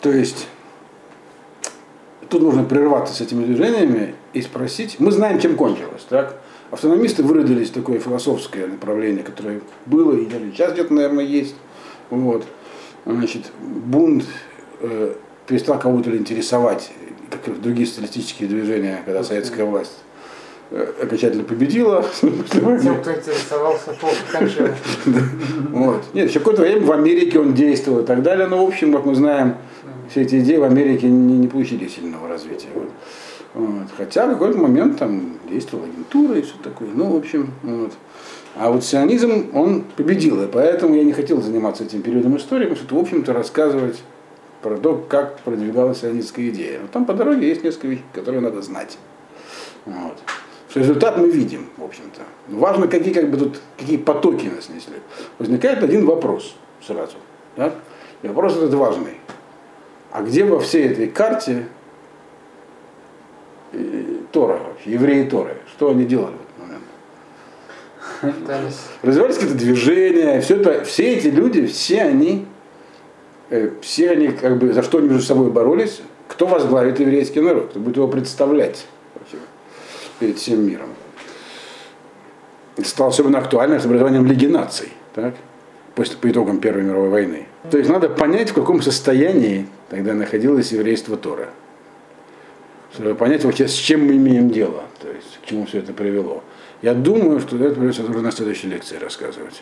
То 0.00 0.10
есть 0.10 0.48
тут 2.28 2.42
нужно 2.42 2.64
прерваться 2.64 3.14
с 3.14 3.20
этими 3.20 3.44
движениями 3.44 4.14
и 4.32 4.42
спросить. 4.42 4.96
Мы 4.98 5.12
знаем, 5.12 5.38
чем 5.38 5.56
кончилось. 5.56 6.06
Так? 6.08 6.36
Автономисты 6.70 7.22
выродились 7.22 7.70
такое 7.70 7.98
философское 7.98 8.66
направление, 8.66 9.24
которое 9.24 9.60
было 9.86 10.16
и 10.16 10.28
сейчас 10.50 10.72
где-то, 10.72 10.92
наверное, 10.94 11.24
есть. 11.24 11.54
Вот. 12.10 12.44
Значит, 13.04 13.50
бунт 13.60 14.24
э, 14.80 15.14
перестал 15.50 15.78
кого-то 15.78 16.16
интересовать, 16.16 16.90
как 17.30 17.48
и 17.48 17.60
другие 17.60 17.86
социалистические 17.86 18.48
движения, 18.48 19.02
когда 19.04 19.22
советская 19.22 19.66
власть 19.66 19.92
Э, 20.72 20.92
окончательно 21.02 21.42
победила. 21.42 22.04
Тем, 22.20 22.42
кто 22.44 23.12
интересовался, 23.12 23.96
как 24.30 24.48
же. 24.48 24.74
Вот. 25.70 26.04
Нет, 26.14 26.28
еще 26.28 26.38
какое-то 26.38 26.62
время 26.62 26.86
в 26.86 26.92
Америке 26.92 27.40
он 27.40 27.54
действовал 27.54 28.00
и 28.00 28.06
так 28.06 28.22
далее, 28.22 28.46
но 28.46 28.64
в 28.64 28.68
общем, 28.68 28.92
как 28.92 29.04
мы 29.04 29.14
знаем, 29.16 29.56
все 30.10 30.22
эти 30.22 30.38
идеи 30.38 30.56
в 30.56 30.64
Америке 30.64 31.08
не, 31.08 31.38
не 31.38 31.48
получили 31.48 31.88
сильного 31.88 32.28
развития. 32.28 32.68
Вот. 33.54 33.88
Хотя 33.96 34.26
в 34.26 34.30
какой-то 34.30 34.58
момент 34.58 34.98
там 34.98 35.38
действовала 35.50 35.86
агентура 35.86 36.38
и 36.38 36.42
все 36.42 36.54
такое. 36.62 36.88
Ну, 36.94 37.06
в 37.06 37.16
общем, 37.16 37.50
вот. 37.64 37.92
А 38.54 38.70
вот 38.70 38.84
сионизм, 38.84 39.50
он 39.52 39.84
победил, 39.96 40.40
и 40.42 40.46
поэтому 40.46 40.94
я 40.94 41.02
не 41.02 41.12
хотел 41.12 41.42
заниматься 41.42 41.82
этим 41.82 42.02
периодом 42.02 42.36
истории, 42.36 42.66
потому 42.66 42.76
что, 42.76 42.94
в 42.94 42.98
общем-то, 42.98 43.32
рассказывать 43.32 44.00
про 44.62 44.76
то, 44.76 44.96
как 45.08 45.38
продвигалась 45.40 46.00
сионистская 46.00 46.48
идея. 46.48 46.80
Но 46.80 46.88
там 46.88 47.06
по 47.06 47.14
дороге 47.14 47.48
есть 47.48 47.64
несколько 47.64 47.88
вещей, 47.88 48.04
которые 48.12 48.40
надо 48.40 48.62
знать. 48.62 48.98
Вот. 49.86 50.18
Результат 50.74 51.18
мы 51.18 51.30
видим, 51.30 51.68
в 51.76 51.84
общем-то. 51.84 52.20
Важно, 52.48 52.86
какие, 52.86 53.12
как 53.12 53.30
бы, 53.30 53.36
тут, 53.36 53.60
какие 53.76 53.96
потоки 53.96 54.46
нас 54.46 54.68
несли. 54.68 54.96
Возникает 55.38 55.82
один 55.82 56.06
вопрос 56.06 56.54
сразу. 56.86 57.16
Да? 57.56 57.72
И 58.22 58.28
вопрос 58.28 58.56
этот 58.56 58.74
важный. 58.74 59.14
А 60.12 60.22
где 60.22 60.44
во 60.44 60.60
всей 60.60 60.86
этой 60.88 61.08
карте 61.08 61.66
э, 63.72 64.04
Тора 64.32 64.60
евреи 64.84 65.28
Торы? 65.28 65.56
Что 65.72 65.90
они 65.90 66.04
делали 66.04 66.34
в 66.34 66.62
этот 68.22 68.32
момент? 68.42 68.74
Развивались 69.02 69.36
какие-то 69.36 69.58
движения, 69.58 70.40
все, 70.40 70.56
это, 70.56 70.84
все 70.84 71.14
эти 71.14 71.28
люди, 71.28 71.66
все 71.66 72.02
они, 72.02 72.46
все 73.82 74.10
они 74.10 74.28
как 74.28 74.58
бы 74.58 74.72
за 74.72 74.82
что 74.82 74.98
они 74.98 75.08
между 75.08 75.24
собой 75.24 75.50
боролись, 75.50 76.00
кто 76.28 76.46
возглавит 76.46 77.00
еврейский 77.00 77.40
народ, 77.40 77.70
кто 77.70 77.80
будет 77.80 77.96
его 77.96 78.08
представлять 78.08 78.86
перед 80.18 80.38
всем 80.38 80.66
миром. 80.66 80.88
Это 82.76 82.88
стало 82.88 83.10
особенно 83.10 83.38
актуально 83.38 83.80
с 83.80 83.84
образованием 83.84 84.26
Лиги 84.26 84.46
наций, 84.46 84.92
так? 85.14 85.34
после, 85.94 86.16
по 86.16 86.30
итогам 86.30 86.60
Первой 86.60 86.82
мировой 86.82 87.08
войны. 87.08 87.46
То 87.70 87.78
есть 87.78 87.90
надо 87.90 88.08
понять, 88.08 88.50
в 88.50 88.54
каком 88.54 88.80
состоянии 88.80 89.66
тогда 89.88 90.14
находилось 90.14 90.72
еврейство 90.72 91.16
Тора. 91.16 91.48
Чтобы 92.94 93.14
понять 93.14 93.44
вообще, 93.44 93.68
с 93.68 93.74
чем 93.74 94.06
мы 94.06 94.16
имеем 94.16 94.50
дело, 94.50 94.84
то 95.00 95.08
есть 95.08 95.40
к 95.42 95.46
чему 95.46 95.66
все 95.66 95.78
это 95.78 95.92
привело. 95.92 96.42
Я 96.82 96.94
думаю, 96.94 97.40
что 97.40 97.56
это 97.56 97.74
придется 97.74 98.02
уже 98.04 98.20
на 98.20 98.32
следующей 98.32 98.68
лекции 98.68 98.96
рассказывать. 98.96 99.54